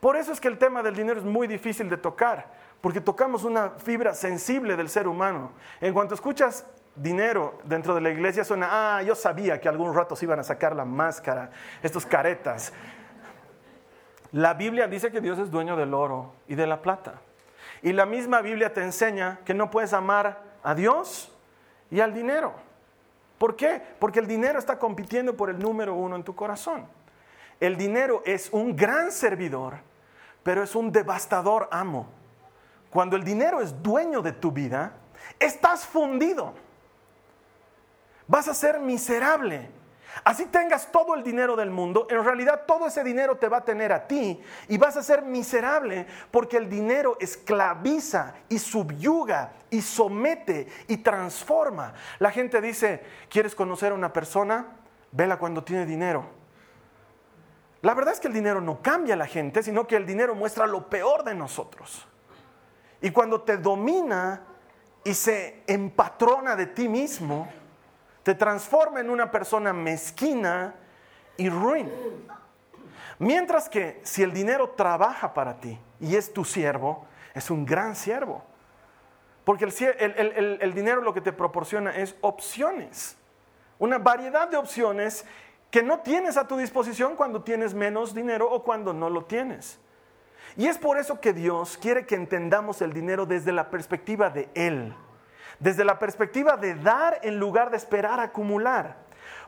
Por 0.00 0.16
eso 0.16 0.32
es 0.32 0.40
que 0.40 0.48
el 0.48 0.58
tema 0.58 0.82
del 0.82 0.94
dinero 0.94 1.18
es 1.18 1.24
muy 1.24 1.46
difícil 1.46 1.88
de 1.88 1.96
tocar, 1.96 2.52
porque 2.82 3.00
tocamos 3.00 3.44
una 3.44 3.70
fibra 3.70 4.12
sensible 4.12 4.76
del 4.76 4.90
ser 4.90 5.08
humano. 5.08 5.52
En 5.80 5.94
cuanto 5.94 6.14
escuchas 6.14 6.66
dinero 6.96 7.58
dentro 7.64 7.94
de 7.94 8.00
la 8.00 8.10
iglesia 8.10 8.44
suena, 8.44 8.68
ah, 8.96 9.02
yo 9.02 9.14
sabía 9.14 9.60
que 9.60 9.68
algún 9.68 9.94
rato 9.94 10.16
se 10.16 10.24
iban 10.24 10.40
a 10.40 10.42
sacar 10.42 10.74
la 10.74 10.84
máscara, 10.84 11.50
estos 11.82 12.04
caretas. 12.06 12.72
La 14.32 14.54
Biblia 14.54 14.88
dice 14.88 15.10
que 15.10 15.20
Dios 15.20 15.38
es 15.38 15.50
dueño 15.50 15.76
del 15.76 15.94
oro 15.94 16.32
y 16.48 16.54
de 16.54 16.66
la 16.66 16.82
plata. 16.82 17.20
Y 17.82 17.92
la 17.92 18.06
misma 18.06 18.40
Biblia 18.40 18.72
te 18.72 18.82
enseña 18.82 19.40
que 19.44 19.54
no 19.54 19.70
puedes 19.70 19.92
amar 19.92 20.40
a 20.62 20.74
Dios 20.74 21.32
y 21.90 22.00
al 22.00 22.12
dinero. 22.12 22.54
¿Por 23.38 23.54
qué? 23.54 23.80
Porque 23.98 24.18
el 24.18 24.26
dinero 24.26 24.58
está 24.58 24.78
compitiendo 24.78 25.36
por 25.36 25.50
el 25.50 25.58
número 25.58 25.94
uno 25.94 26.16
en 26.16 26.24
tu 26.24 26.34
corazón. 26.34 26.86
El 27.60 27.76
dinero 27.76 28.22
es 28.24 28.50
un 28.50 28.74
gran 28.74 29.12
servidor, 29.12 29.74
pero 30.42 30.62
es 30.62 30.74
un 30.74 30.90
devastador 30.90 31.68
amo. 31.70 32.08
Cuando 32.90 33.16
el 33.16 33.24
dinero 33.24 33.60
es 33.60 33.82
dueño 33.82 34.22
de 34.22 34.32
tu 34.32 34.52
vida, 34.52 34.92
estás 35.38 35.86
fundido 35.86 36.54
vas 38.26 38.48
a 38.48 38.54
ser 38.54 38.80
miserable. 38.80 39.70
Así 40.24 40.46
tengas 40.46 40.90
todo 40.90 41.14
el 41.14 41.22
dinero 41.22 41.56
del 41.56 41.70
mundo, 41.70 42.06
en 42.08 42.24
realidad 42.24 42.62
todo 42.66 42.86
ese 42.86 43.04
dinero 43.04 43.36
te 43.36 43.48
va 43.48 43.58
a 43.58 43.64
tener 43.64 43.92
a 43.92 44.06
ti 44.06 44.40
y 44.66 44.78
vas 44.78 44.96
a 44.96 45.02
ser 45.02 45.22
miserable 45.22 46.06
porque 46.30 46.56
el 46.56 46.70
dinero 46.70 47.16
esclaviza 47.20 48.34
y 48.48 48.58
subyuga 48.58 49.52
y 49.68 49.82
somete 49.82 50.68
y 50.88 50.98
transforma. 50.98 51.92
La 52.18 52.30
gente 52.30 52.60
dice, 52.62 53.02
¿quieres 53.28 53.54
conocer 53.54 53.92
a 53.92 53.94
una 53.94 54.12
persona? 54.12 54.66
Vela 55.12 55.38
cuando 55.38 55.62
tiene 55.62 55.84
dinero. 55.84 56.24
La 57.82 57.94
verdad 57.94 58.14
es 58.14 58.20
que 58.20 58.28
el 58.28 58.34
dinero 58.34 58.60
no 58.60 58.80
cambia 58.80 59.14
a 59.14 59.18
la 59.18 59.26
gente, 59.26 59.62
sino 59.62 59.86
que 59.86 59.96
el 59.96 60.06
dinero 60.06 60.34
muestra 60.34 60.66
lo 60.66 60.88
peor 60.88 61.24
de 61.24 61.34
nosotros. 61.34 62.06
Y 63.00 63.10
cuando 63.10 63.42
te 63.42 63.58
domina 63.58 64.42
y 65.04 65.14
se 65.14 65.62
empatrona 65.66 66.56
de 66.56 66.66
ti 66.66 66.88
mismo, 66.88 67.48
te 68.26 68.34
transforma 68.34 68.98
en 68.98 69.08
una 69.08 69.30
persona 69.30 69.72
mezquina 69.72 70.74
y 71.36 71.48
ruin. 71.48 71.88
Mientras 73.20 73.68
que 73.68 74.00
si 74.02 74.24
el 74.24 74.32
dinero 74.32 74.70
trabaja 74.70 75.32
para 75.32 75.60
ti 75.60 75.78
y 76.00 76.16
es 76.16 76.32
tu 76.32 76.44
siervo, 76.44 77.06
es 77.34 77.52
un 77.52 77.64
gran 77.64 77.94
siervo. 77.94 78.42
Porque 79.44 79.64
el, 79.64 80.58
el, 80.60 80.74
dinero 80.74 81.02
lo 81.02 81.14
que 81.14 81.20
te 81.20 81.32
proporciona 81.32 81.94
es 81.94 82.16
opciones, 82.20 83.16
una 83.78 83.98
variedad 83.98 84.48
de 84.48 84.56
opciones 84.56 85.24
que 85.70 85.84
no 85.84 86.00
tienes 86.00 86.36
a 86.36 86.48
tu 86.48 86.56
disposición 86.56 87.14
cuando 87.14 87.44
tienes 87.44 87.74
menos 87.74 88.12
dinero 88.12 88.50
o 88.50 88.64
cuando 88.64 88.92
no 88.92 89.08
lo 89.08 89.26
tienes. 89.26 89.78
Y 90.56 90.66
es 90.66 90.78
por 90.78 90.98
eso 90.98 91.20
que 91.20 91.32
Dios 91.32 91.78
quiere 91.80 92.06
que 92.06 92.16
entendamos 92.16 92.82
el 92.82 92.92
dinero 92.92 93.24
desde 93.24 93.52
la 93.52 93.70
perspectiva 93.70 94.30
de 94.30 94.48
Él 94.54 94.96
desde 95.58 95.84
la 95.84 95.98
perspectiva 95.98 96.56
de 96.56 96.74
dar 96.74 97.20
en 97.22 97.38
lugar 97.38 97.70
de 97.70 97.76
esperar 97.76 98.20
acumular. 98.20 98.96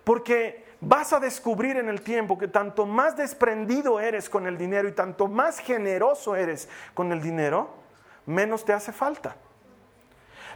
Porque 0.05 0.65
vas 0.81 1.13
a 1.13 1.21
descubrir 1.21 1.77
en 1.77 1.89
el 1.89 2.03
tiempo 2.03 2.39
que 2.39 2.49
tanto 2.49 2.87
más 2.87 3.17
desprendido 3.17 4.01
eres 4.01 4.29
con 4.29 4.47
el 4.47 4.57
dinero 4.57 4.89
y 4.89 4.93
tanto 4.93 5.27
más 5.27 5.59
generoso 5.59 6.37
eres 6.37 6.69
con 6.95 7.13
el 7.13 7.21
dinero, 7.21 7.71
menos 8.27 8.65
te 8.65 8.73
hace 8.73 8.93
falta. 8.93 9.37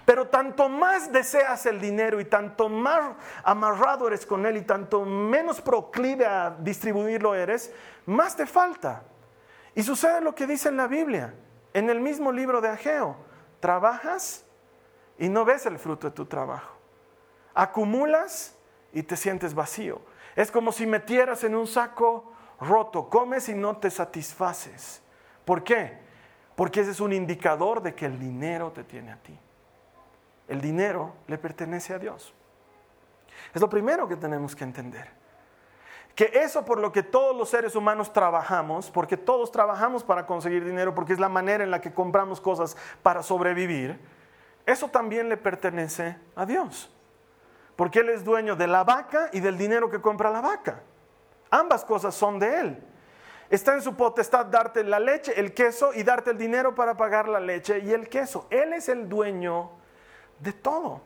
Pero 0.05 0.29
tanto 0.29 0.69
más 0.69 1.13
deseas 1.13 1.65
el 1.67 1.81
dinero 1.81 2.21
y 2.21 2.25
tanto 2.25 2.69
más 2.69 3.15
amarrado 3.45 4.09
eres 4.09 4.27
con 4.27 4.47
él 4.47 4.57
y 4.57 4.63
tanto 4.63 5.05
menos 5.05 5.61
proclive 5.61 6.27
a 6.27 6.51
distribuirlo 6.59 7.35
eres, 7.35 7.73
más 8.07 8.37
te 8.37 8.47
falta. 8.47 9.03
Y 9.75 9.83
sucede 9.83 10.21
lo 10.21 10.35
que 10.35 10.47
dice 10.47 10.69
en 10.69 10.77
la 10.77 10.89
Biblia, 10.89 11.35
en 11.73 11.89
el 11.89 12.01
mismo 12.01 12.33
libro 12.33 12.61
de 12.61 12.69
Ageo. 12.69 13.17
Trabajas 13.61 14.45
y 15.23 15.29
no 15.29 15.45
ves 15.45 15.67
el 15.67 15.79
fruto 15.79 16.09
de 16.09 16.17
tu 16.17 16.25
trabajo. 16.27 16.75
Acumulas 17.55 18.57
y 18.93 19.05
te 19.05 19.17
sientes 19.17 19.55
vacío. 19.55 20.01
Es 20.35 20.51
como 20.51 20.73
si 20.73 20.85
metieras 20.85 21.45
en 21.45 21.55
un 21.55 21.69
saco 21.69 22.33
roto, 22.61 23.09
comes 23.09 23.49
y 23.49 23.55
no 23.55 23.77
te 23.77 23.89
satisfaces. 23.89 25.01
¿Por 25.45 25.63
qué? 25.63 25.97
Porque 26.57 26.81
ese 26.81 26.91
es 26.91 26.99
un 26.99 27.13
indicador 27.13 27.83
de 27.83 27.95
que 27.95 28.05
el 28.07 28.19
dinero 28.19 28.73
te 28.73 28.83
tiene 28.83 29.13
a 29.13 29.17
ti. 29.17 29.39
El 30.49 30.61
dinero 30.61 31.15
le 31.29 31.39
pertenece 31.39 31.95
a 31.95 32.01
Dios. 32.01 32.35
Es 33.55 33.61
lo 33.61 33.71
primero 33.71 34.09
que 34.09 34.17
tenemos 34.17 34.57
que 34.57 34.65
entender. 34.65 35.09
Que 36.17 36.33
eso 36.35 36.65
por 36.65 36.81
lo 36.81 36.91
que 36.91 37.05
todos 37.05 37.37
los 37.37 37.49
seres 37.49 37.77
humanos 37.77 38.13
trabajamos, 38.13 38.91
porque 38.91 39.17
todos 39.17 39.53
trabajamos 39.53 40.03
para 40.03 40.27
conseguir 40.27 40.65
dinero, 40.65 40.97
porque 40.97 41.13
es 41.13 41.21
la 41.21 41.29
manera 41.29 41.63
en 41.63 41.71
la 41.71 41.81
que 41.81 41.95
compramos 41.95 42.41
cosas 42.41 42.77
para 43.05 43.23
sobrevivir, 43.23 44.01
eso 44.67 44.89
también 44.89 45.29
le 45.29 45.37
pertenece 45.37 46.17
a 46.35 46.47
Dios. 46.47 46.91
Porque 47.77 48.01
Él 48.01 48.11
es 48.11 48.25
dueño 48.25 48.55
de 48.55 48.67
la 48.67 48.85
vaca 48.85 49.31
y 49.33 49.41
del 49.41 49.59
dinero 49.59 49.91
que 49.91 50.01
compra 50.01 50.31
la 50.31 50.41
vaca. 50.41 50.83
Ambas 51.51 51.85
cosas 51.85 52.15
son 52.15 52.39
de 52.39 52.61
Él. 52.61 52.83
Está 53.51 53.75
en 53.75 53.83
su 53.83 53.95
potestad 53.97 54.47
darte 54.47 54.83
la 54.83 54.99
leche, 54.99 55.39
el 55.39 55.53
queso 55.53 55.93
y 55.93 56.03
darte 56.03 56.31
el 56.31 56.39
dinero 56.39 56.75
para 56.75 56.97
pagar 56.97 57.29
la 57.29 57.41
leche 57.41 57.81
y 57.81 57.93
el 57.93 58.09
queso. 58.09 58.47
Él 58.49 58.73
es 58.73 58.89
el 58.89 59.09
dueño 59.09 59.73
de 60.39 60.53
todo. 60.55 61.03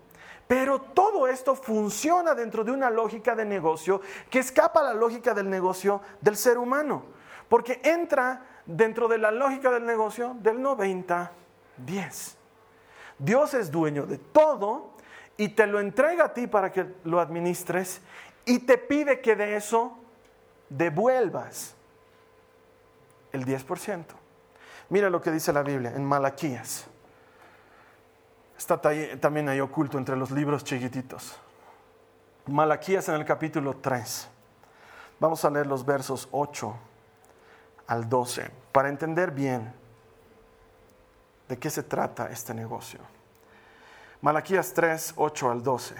Pero 0.46 0.80
todo 0.80 1.26
esto 1.26 1.56
funciona 1.56 2.34
dentro 2.34 2.62
de 2.62 2.70
una 2.70 2.88
lógica 2.88 3.34
de 3.34 3.44
negocio 3.44 4.00
que 4.30 4.38
escapa 4.38 4.80
a 4.80 4.84
la 4.84 4.94
lógica 4.94 5.34
del 5.34 5.50
negocio 5.50 6.00
del 6.20 6.36
ser 6.36 6.56
humano. 6.58 7.06
Porque 7.48 7.80
entra 7.82 8.42
dentro 8.64 9.08
de 9.08 9.18
la 9.18 9.32
lógica 9.32 9.70
del 9.70 9.84
negocio 9.84 10.36
del 10.40 10.58
90-10. 10.58 12.36
Dios 13.18 13.54
es 13.54 13.70
dueño 13.70 14.06
de 14.06 14.18
todo 14.18 14.92
y 15.36 15.50
te 15.50 15.66
lo 15.66 15.80
entrega 15.80 16.26
a 16.26 16.34
ti 16.34 16.46
para 16.46 16.70
que 16.72 16.86
lo 17.04 17.20
administres 17.20 18.00
y 18.44 18.60
te 18.60 18.78
pide 18.78 19.20
que 19.20 19.36
de 19.36 19.56
eso 19.56 19.96
devuelvas 20.68 21.74
el 23.32 23.44
10%. 23.44 24.04
Mira 24.88 25.10
lo 25.10 25.20
que 25.20 25.30
dice 25.30 25.52
la 25.52 25.62
Biblia 25.62 25.92
en 25.94 26.04
Malaquías. 26.04 26.86
Está 28.56 28.80
también 29.20 29.48
ahí 29.48 29.60
oculto 29.60 29.98
entre 29.98 30.16
los 30.16 30.30
libros 30.30 30.64
chiquititos. 30.64 31.38
Malaquías 32.46 33.08
en 33.08 33.16
el 33.16 33.24
capítulo 33.24 33.76
3. 33.76 34.28
Vamos 35.18 35.44
a 35.44 35.50
leer 35.50 35.66
los 35.66 35.84
versos 35.84 36.28
8 36.30 36.74
al 37.88 38.08
12 38.08 38.50
para 38.72 38.88
entender 38.88 39.30
bien 39.30 39.72
de 41.48 41.58
qué 41.58 41.70
se 41.70 41.82
trata 41.82 42.30
este 42.30 42.54
negocio. 42.54 43.00
Malaquías 44.20 44.72
3, 44.72 45.14
8 45.16 45.50
al 45.50 45.62
12. 45.62 45.94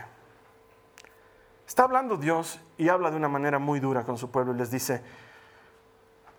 Está 1.67 1.83
hablando 1.83 2.17
Dios 2.17 2.61
y 2.79 2.89
habla 2.89 3.11
de 3.11 3.17
una 3.17 3.29
manera 3.29 3.59
muy 3.59 3.81
dura 3.81 4.05
con 4.05 4.19
su 4.19 4.31
pueblo 4.31 4.55
y 4.55 4.57
les 4.57 4.71
dice, 4.71 5.03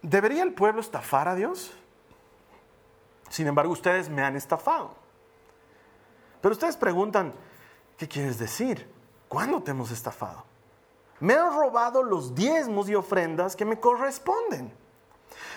¿debería 0.02 0.43
el 0.43 0.54
pueblo 0.54 0.82
estafar 0.82 1.28
a 1.28 1.36
Dios? 1.36 1.74
Sin 3.30 3.48
embargo, 3.48 3.74
ustedes 3.74 4.10
me 4.10 4.24
han 4.24 4.36
estafado. 4.36 4.96
Pero 6.41 6.54
ustedes 6.54 6.78
preguntan, 6.78 7.34
¿qué 7.98 8.08
quieres 8.08 8.39
decir? 8.39 8.89
¿Cuándo 9.28 9.62
te 9.62 9.72
hemos 9.72 9.91
estafado? 9.91 10.46
Me 11.20 11.34
han 11.34 11.54
robado 11.54 12.04
los 12.04 12.34
diezmos 12.36 12.88
y 12.89 12.96
ofrendas 12.96 13.56
que 13.56 13.65
me 13.65 13.80
corresponden. 13.80 14.72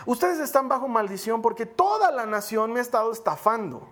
Ustedes 0.07 0.39
están 0.39 0.69
bajo 0.69 0.89
maldición 0.89 1.43
porque 1.43 1.67
toda 1.67 2.11
la 2.11 2.27
nación 2.27 2.73
me 2.73 2.81
ha 2.81 2.83
estado 2.83 3.13
estafando. 3.13 3.89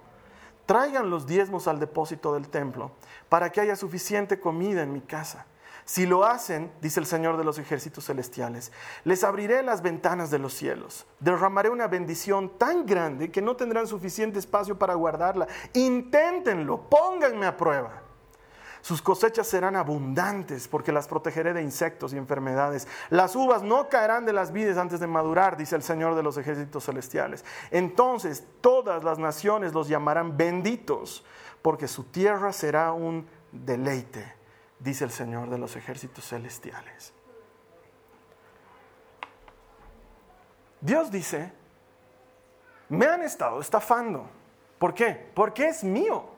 Traigan 0.67 1.11
los 1.11 1.27
diezmos 1.27 1.67
al 1.67 1.81
depósito 1.81 2.35
del 2.35 2.49
templo 2.49 2.91
para 3.29 3.51
que 3.51 3.61
haya 3.61 3.77
suficiente 3.77 4.39
comida 4.39 4.83
en 4.83 4.93
mi 4.93 5.01
casa. 5.01 5.47
Si 5.89 6.05
lo 6.05 6.27
hacen, 6.27 6.71
dice 6.83 7.01
el 7.01 7.07
Señor 7.07 7.39
de 7.39 7.45
los 7.45 7.59
ejércitos 7.59 8.05
celestiales, 8.05 8.73
les 9.05 9.25
abriré 9.25 9.63
las 9.63 9.81
ventanas 9.81 10.31
de 10.31 10.39
los 10.39 10.53
cielos, 10.53 11.07
derramaré 11.19 11.71
una 11.71 11.87
bendición 11.87 12.59
tan 12.59 12.85
grande 12.85 13.31
que 13.31 13.41
no 13.41 13.57
tendrán 13.57 13.87
suficiente 13.87 14.39
espacio 14.39 14.79
para 14.79 14.93
guardarla. 14.93 15.47
Inténtenlo, 15.73 16.83
pónganme 16.91 17.47
a 17.47 17.57
prueba. 17.57 18.03
Sus 18.81 19.03
cosechas 19.03 19.47
serán 19.47 19.77
abundantes 19.77 20.69
porque 20.69 20.93
las 20.93 21.09
protegeré 21.09 21.53
de 21.53 21.63
insectos 21.63 22.13
y 22.13 22.17
enfermedades. 22.17 22.87
Las 23.11 23.35
uvas 23.37 23.63
no 23.63 23.89
caerán 23.89 24.25
de 24.25 24.33
las 24.33 24.53
vides 24.53 24.77
antes 24.77 25.01
de 25.01 25.07
madurar, 25.07 25.57
dice 25.57 25.77
el 25.77 25.83
Señor 25.83 26.15
de 26.15 26.23
los 26.23 26.37
ejércitos 26.37 26.85
celestiales. 26.85 27.45
Entonces 27.71 28.45
todas 28.61 29.05
las 29.05 29.19
naciones 29.19 29.75
los 29.75 29.89
llamarán 29.89 30.37
benditos 30.37 31.25
porque 31.63 31.89
su 31.89 32.05
tierra 32.05 32.53
será 32.53 32.93
un 32.93 33.27
deleite, 33.53 34.35
dice 34.79 35.05
el 35.05 35.11
Señor 35.11 35.51
de 35.51 35.59
los 35.59 35.77
ejércitos 35.77 36.29
celestiales. 36.29 37.13
Dios 40.81 41.11
dice, 41.11 41.53
me 42.89 43.07
han 43.07 43.23
estado 43.23 43.61
estafando. 43.61 44.31
¿Por 44.79 44.95
qué? 44.95 45.31
Porque 45.35 45.69
es 45.69 45.83
mío. 45.83 46.38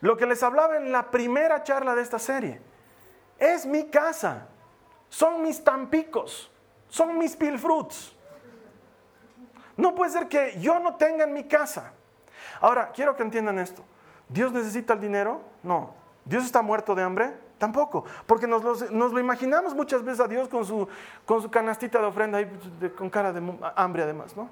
Lo 0.00 0.16
que 0.16 0.26
les 0.26 0.42
hablaba 0.42 0.76
en 0.76 0.92
la 0.92 1.10
primera 1.10 1.62
charla 1.62 1.94
de 1.94 2.02
esta 2.02 2.18
serie. 2.18 2.60
Es 3.38 3.66
mi 3.66 3.86
casa. 3.88 4.46
Son 5.08 5.42
mis 5.42 5.62
tampicos. 5.62 6.50
Son 6.88 7.18
mis 7.18 7.36
pilfruits. 7.36 8.14
No 9.76 9.94
puede 9.94 10.10
ser 10.10 10.28
que 10.28 10.58
yo 10.60 10.78
no 10.80 10.96
tenga 10.96 11.24
en 11.24 11.32
mi 11.32 11.44
casa. 11.44 11.92
Ahora, 12.60 12.90
quiero 12.92 13.16
que 13.16 13.22
entiendan 13.22 13.58
esto. 13.58 13.84
¿Dios 14.28 14.52
necesita 14.52 14.94
el 14.94 15.00
dinero? 15.00 15.40
No. 15.62 15.94
¿Dios 16.24 16.44
está 16.44 16.62
muerto 16.62 16.94
de 16.94 17.02
hambre? 17.02 17.32
Tampoco. 17.58 18.04
Porque 18.26 18.46
nos 18.46 18.90
lo, 18.90 19.20
imaginamos 19.20 19.74
muchas 19.74 20.02
veces 20.02 20.20
a 20.20 20.28
Dios 20.28 20.48
con 20.48 20.64
su, 20.64 20.88
con 21.24 21.42
su 21.42 21.50
canastita 21.50 21.98
de 22.00 22.06
ofrenda 22.06 22.40
y 22.40 22.46
con 22.96 23.08
cara 23.08 23.32
de 23.32 23.40
hambre 23.76 24.02
además, 24.02 24.36
¿no? 24.36 24.50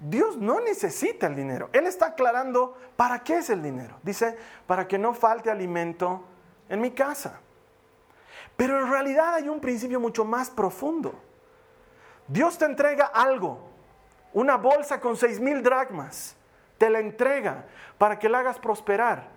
Dios 0.00 0.38
no 0.38 0.60
necesita 0.60 1.26
el 1.26 1.36
dinero. 1.36 1.68
Él 1.74 1.86
está 1.86 2.06
aclarando 2.06 2.76
para 2.96 3.22
qué 3.22 3.38
es 3.38 3.50
el 3.50 3.62
dinero. 3.62 3.98
Dice, 4.02 4.36
para 4.66 4.88
que 4.88 4.98
no 4.98 5.12
falte 5.12 5.50
alimento 5.50 6.24
en 6.70 6.80
mi 6.80 6.90
casa. 6.90 7.38
Pero 8.56 8.80
en 8.80 8.90
realidad 8.90 9.34
hay 9.34 9.48
un 9.48 9.60
principio 9.60 10.00
mucho 10.00 10.24
más 10.24 10.48
profundo. 10.48 11.14
Dios 12.26 12.56
te 12.56 12.64
entrega 12.64 13.06
algo, 13.06 13.68
una 14.32 14.56
bolsa 14.56 15.00
con 15.00 15.16
seis 15.16 15.40
mil 15.40 15.62
dracmas, 15.62 16.36
te 16.78 16.88
la 16.88 17.00
entrega 17.00 17.66
para 17.98 18.18
que 18.18 18.28
la 18.28 18.38
hagas 18.38 18.58
prosperar, 18.58 19.28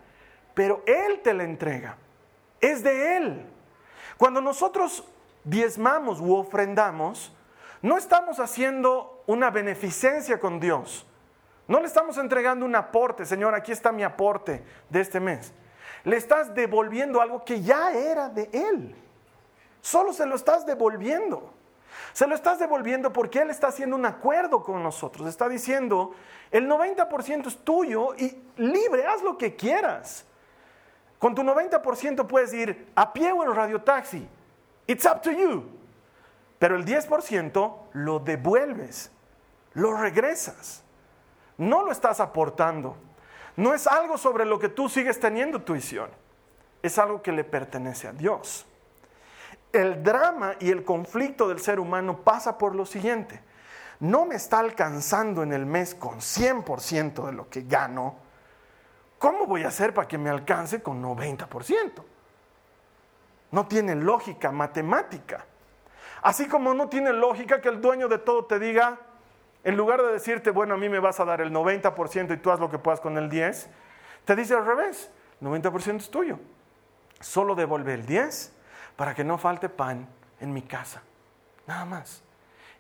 pero 0.54 0.84
Él 0.86 1.21
te 1.23 1.34
la 1.34 1.43
entrega, 1.43 1.97
es 2.62 2.84
de 2.84 3.17
Él. 3.17 3.45
Cuando 4.17 4.41
nosotros 4.41 5.04
diezmamos 5.43 6.21
u 6.21 6.36
ofrendamos, 6.36 7.36
no 7.84 7.98
estamos 7.98 8.39
haciendo 8.39 9.24
una 9.28 9.52
beneficencia 9.52 10.39
con 10.39 10.62
Dios. 10.62 11.06
No 11.67 11.82
le 11.82 11.86
estamos 11.86 12.17
entregando 12.17 12.65
un 12.65 12.76
aporte, 12.76 13.26
Señor, 13.26 13.54
aquí 13.54 13.74
está 13.74 13.91
mi 13.91 14.04
aporte 14.04 14.63
de 14.89 15.02
este 15.02 15.19
mes. 15.19 15.54
Le 16.06 16.15
estás 16.15 16.56
devolviendo 16.56 17.19
algo 17.22 17.43
que 17.43 17.62
ya 17.62 17.91
era 17.91 18.30
de 18.30 18.50
Él. 18.54 18.96
Solo 19.82 20.13
se 20.13 20.26
lo 20.26 20.36
estás 20.36 20.65
devolviendo. 20.65 21.54
Se 22.13 22.26
lo 22.26 22.36
estás 22.36 22.58
devolviendo 22.58 23.12
porque 23.12 23.39
Él 23.39 23.50
está 23.50 23.67
haciendo 23.67 23.98
un 23.98 24.06
acuerdo 24.06 24.63
con 24.63 24.82
nosotros. 24.82 25.28
Está 25.28 25.50
diciendo, 25.50 26.13
el 26.52 26.69
90% 26.69 27.48
es 27.48 27.58
tuyo 27.65 28.15
y 28.15 28.34
libre, 28.56 29.06
haz 29.06 29.22
lo 29.22 29.38
que 29.38 29.58
quieras. 29.58 30.26
Con 31.19 31.36
tu 31.36 31.41
90% 31.41 32.28
puedes 32.28 32.54
ir 32.54 32.88
a 32.96 33.12
pie 33.12 33.34
o 33.34 33.43
en 33.43 33.54
radiotaxi. 33.54 34.26
It's 34.88 35.06
up 35.06 35.22
to 35.22 35.32
you. 35.32 35.72
Pero 36.63 36.78
el 36.78 36.86
10% 36.86 37.76
lo 37.91 38.19
devuelves, 38.19 39.12
lo 39.73 39.97
regresas. 39.97 40.82
No 41.58 41.84
lo 41.84 41.91
estás 41.91 42.21
aportando. 42.21 42.95
No 43.58 43.73
es 43.73 43.86
algo 43.86 44.17
sobre 44.17 44.45
lo 44.45 44.60
que 44.60 44.69
tú 44.69 44.88
sigues 44.88 45.19
teniendo 45.19 45.63
tuición. 45.63 46.10
Es 46.82 46.97
algo 46.97 47.21
que 47.21 47.34
le 47.34 47.43
pertenece 47.43 48.08
a 48.08 48.13
Dios. 48.13 48.65
El 49.73 50.02
drama 50.04 50.54
y 50.62 50.69
el 50.69 50.86
conflicto 50.86 51.49
del 51.49 51.60
ser 51.60 51.82
humano 51.82 52.21
pasa 52.21 52.58
por 52.58 52.76
lo 52.76 52.86
siguiente. 52.86 53.41
No 53.99 54.26
me 54.26 54.36
está 54.36 54.60
alcanzando 54.60 55.43
en 55.43 55.52
el 55.52 55.65
mes 55.65 55.93
con 55.93 56.19
100% 56.21 57.26
de 57.26 57.34
lo 57.34 57.49
que 57.49 57.63
gano. 57.63 58.15
¿Cómo 59.19 59.47
voy 59.47 59.65
a 59.65 59.67
hacer 59.67 59.93
para 59.93 60.08
que 60.08 60.17
me 60.17 60.30
alcance 60.30 60.82
con 60.82 61.04
90%? 61.04 61.91
No 63.52 63.67
tiene 63.67 63.95
lógica 63.95 64.49
matemática. 64.49 65.47
Así 66.23 66.47
como 66.47 66.73
no 66.73 66.89
tiene 66.89 67.13
lógica 67.13 67.62
que 67.62 67.69
el 67.69 67.81
dueño 67.81 68.07
de 68.07 68.17
todo 68.17 68.45
te 68.45 68.57
diga, 68.57 68.97
en 69.63 69.77
lugar 69.77 70.01
de 70.01 70.12
decirte, 70.12 70.49
bueno, 70.49 70.73
a 70.73 70.77
mí 70.77 70.89
me 70.89 70.99
vas 70.99 71.19
a 71.19 71.25
dar 71.25 71.41
el 71.41 71.51
90% 71.51 72.33
y 72.33 72.38
tú 72.38 72.49
haz 72.49 72.59
lo 72.59 72.71
que 72.71 72.79
puedas 72.79 72.99
con 72.99 73.17
el 73.17 73.29
10, 73.29 73.69
te 74.25 74.36
dice 74.36 74.55
al 74.55 74.65
revés, 74.65 75.12
90% 75.41 75.97
es 75.97 76.09
tuyo. 76.09 76.39
Solo 77.19 77.53
devuelve 77.55 77.93
el 77.93 78.05
10 78.05 78.53
para 78.95 79.13
que 79.13 79.23
no 79.23 79.38
falte 79.38 79.69
pan 79.69 80.07
en 80.39 80.53
mi 80.53 80.62
casa. 80.62 81.03
Nada 81.67 81.86
más. 81.86 82.23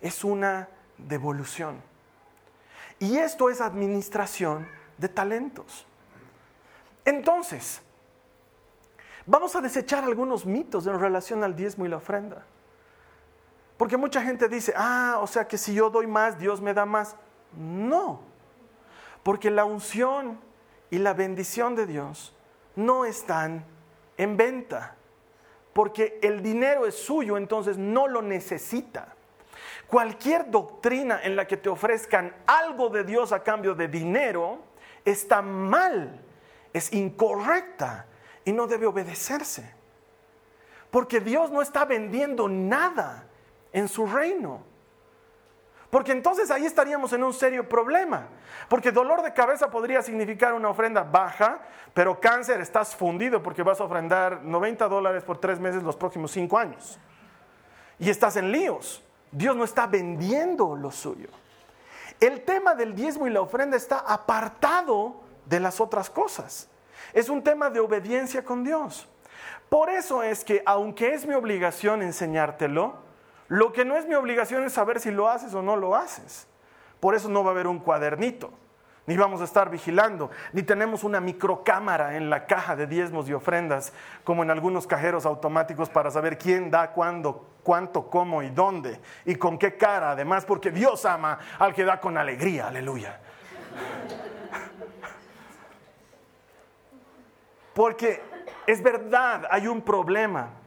Es 0.01 0.23
una 0.23 0.67
devolución. 0.97 1.81
Y 2.99 3.17
esto 3.17 3.49
es 3.49 3.61
administración 3.61 4.67
de 4.97 5.09
talentos. 5.09 5.85
Entonces, 7.05 7.81
Vamos 9.25 9.55
a 9.55 9.61
desechar 9.61 10.03
algunos 10.03 10.45
mitos 10.45 10.85
en 10.85 10.99
relación 10.99 11.43
al 11.43 11.55
diezmo 11.55 11.85
y 11.85 11.89
la 11.89 11.97
ofrenda. 11.97 12.45
Porque 13.77 13.97
mucha 13.97 14.21
gente 14.21 14.47
dice, 14.47 14.73
ah, 14.75 15.19
o 15.21 15.27
sea 15.27 15.47
que 15.47 15.57
si 15.57 15.73
yo 15.73 15.89
doy 15.89 16.07
más, 16.07 16.37
Dios 16.37 16.61
me 16.61 16.73
da 16.73 16.85
más. 16.85 17.15
No, 17.57 18.21
porque 19.23 19.51
la 19.51 19.65
unción 19.65 20.39
y 20.89 20.99
la 20.99 21.13
bendición 21.13 21.75
de 21.75 21.85
Dios 21.85 22.35
no 22.75 23.05
están 23.05 23.65
en 24.17 24.37
venta. 24.37 24.95
Porque 25.73 26.19
el 26.21 26.43
dinero 26.43 26.85
es 26.85 26.95
suyo, 26.95 27.37
entonces 27.37 27.77
no 27.77 28.07
lo 28.07 28.21
necesita. 28.21 29.15
Cualquier 29.87 30.49
doctrina 30.49 31.19
en 31.23 31.35
la 31.35 31.47
que 31.47 31.57
te 31.57 31.69
ofrezcan 31.69 32.33
algo 32.45 32.89
de 32.89 33.03
Dios 33.03 33.31
a 33.31 33.43
cambio 33.43 33.75
de 33.75 33.87
dinero 33.87 34.59
está 35.05 35.41
mal, 35.41 36.21
es 36.73 36.93
incorrecta 36.93 38.05
y 38.45 38.51
no 38.51 38.67
debe 38.67 38.85
obedecerse. 38.85 39.73
Porque 40.91 41.19
Dios 41.19 41.51
no 41.51 41.61
está 41.61 41.85
vendiendo 41.85 42.47
nada 42.47 43.27
en 43.73 43.89
su 43.89 44.05
reino. 44.05 44.61
Porque 45.89 46.11
entonces 46.11 46.49
ahí 46.49 46.65
estaríamos 46.65 47.13
en 47.13 47.23
un 47.23 47.33
serio 47.33 47.69
problema. 47.69 48.27
Porque 48.67 48.91
dolor 48.91 49.21
de 49.21 49.31
cabeza 49.31 49.69
podría 49.69 50.01
significar 50.01 50.53
una 50.53 50.69
ofrenda 50.69 51.03
baja, 51.03 51.59
pero 51.93 52.19
cáncer 52.19 52.61
estás 52.61 52.95
fundido 52.95 53.43
porque 53.43 53.61
vas 53.61 53.79
a 53.79 53.83
ofrendar 53.83 54.41
90 54.43 54.87
dólares 54.87 55.23
por 55.23 55.37
tres 55.37 55.59
meses 55.59 55.83
los 55.83 55.95
próximos 55.95 56.31
cinco 56.31 56.57
años. 56.57 56.97
Y 57.99 58.09
estás 58.09 58.37
en 58.37 58.51
líos. 58.51 59.03
Dios 59.31 59.55
no 59.55 59.63
está 59.63 59.85
vendiendo 59.85 60.75
lo 60.75 60.89
suyo. 60.89 61.29
El 62.19 62.41
tema 62.41 62.73
del 62.73 62.95
diezmo 62.95 63.27
y 63.27 63.29
la 63.29 63.41
ofrenda 63.41 63.77
está 63.77 63.99
apartado 63.99 65.21
de 65.45 65.59
las 65.59 65.79
otras 65.79 66.09
cosas. 66.09 66.69
Es 67.13 67.29
un 67.29 67.43
tema 67.43 67.69
de 67.69 67.79
obediencia 67.79 68.43
con 68.43 68.63
Dios. 68.63 69.07
Por 69.69 69.91
eso 69.91 70.23
es 70.23 70.43
que, 70.43 70.63
aunque 70.65 71.13
es 71.13 71.27
mi 71.27 71.35
obligación 71.35 72.01
enseñártelo, 72.01 73.02
lo 73.53 73.71
que 73.71 73.85
no 73.85 73.95
es 73.97 74.07
mi 74.07 74.15
obligación 74.15 74.63
es 74.63 74.73
saber 74.73 74.99
si 74.99 75.11
lo 75.11 75.29
haces 75.29 75.53
o 75.53 75.61
no 75.61 75.75
lo 75.75 75.95
haces. 75.95 76.47
Por 76.99 77.13
eso 77.13 77.29
no 77.29 77.43
va 77.43 77.51
a 77.51 77.53
haber 77.53 77.67
un 77.67 77.77
cuadernito, 77.77 78.49
ni 79.05 79.15
vamos 79.15 79.41
a 79.41 79.43
estar 79.43 79.69
vigilando, 79.69 80.31
ni 80.53 80.63
tenemos 80.63 81.03
una 81.03 81.19
microcámara 81.19 82.17
en 82.17 82.31
la 82.31 82.47
caja 82.47 82.75
de 82.75 82.87
diezmos 82.87 83.29
y 83.29 83.33
ofrendas, 83.33 83.93
como 84.23 84.41
en 84.41 84.49
algunos 84.49 84.87
cajeros 84.87 85.27
automáticos 85.27 85.87
para 85.87 86.09
saber 86.09 86.39
quién 86.39 86.71
da 86.71 86.93
cuándo, 86.93 87.45
cuánto, 87.61 88.09
cómo 88.09 88.41
y 88.41 88.49
dónde, 88.49 88.99
y 89.23 89.35
con 89.35 89.59
qué 89.59 89.77
cara, 89.77 90.13
además, 90.13 90.45
porque 90.45 90.71
Dios 90.71 91.05
ama 91.05 91.37
al 91.59 91.75
que 91.75 91.85
da 91.85 91.99
con 91.99 92.17
alegría, 92.17 92.69
aleluya. 92.69 93.19
Porque 97.75 98.19
es 98.65 98.81
verdad, 98.81 99.47
hay 99.51 99.67
un 99.67 99.83
problema. 99.83 100.62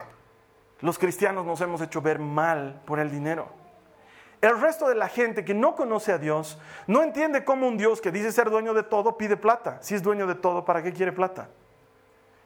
Los 0.80 0.98
cristianos 0.98 1.46
nos 1.46 1.60
hemos 1.60 1.80
hecho 1.80 2.02
ver 2.02 2.18
mal 2.18 2.82
por 2.84 2.98
el 2.98 3.10
dinero. 3.10 3.48
El 4.40 4.60
resto 4.60 4.88
de 4.88 4.94
la 4.94 5.08
gente 5.08 5.44
que 5.44 5.54
no 5.54 5.74
conoce 5.74 6.12
a 6.12 6.18
Dios 6.18 6.58
no 6.86 7.02
entiende 7.02 7.44
cómo 7.44 7.66
un 7.66 7.78
Dios 7.78 8.00
que 8.00 8.12
dice 8.12 8.30
ser 8.32 8.50
dueño 8.50 8.74
de 8.74 8.82
todo 8.82 9.16
pide 9.16 9.36
plata. 9.36 9.78
Si 9.80 9.94
es 9.94 10.02
dueño 10.02 10.26
de 10.26 10.34
todo, 10.34 10.64
¿para 10.64 10.82
qué 10.82 10.92
quiere 10.92 11.12
plata? 11.12 11.48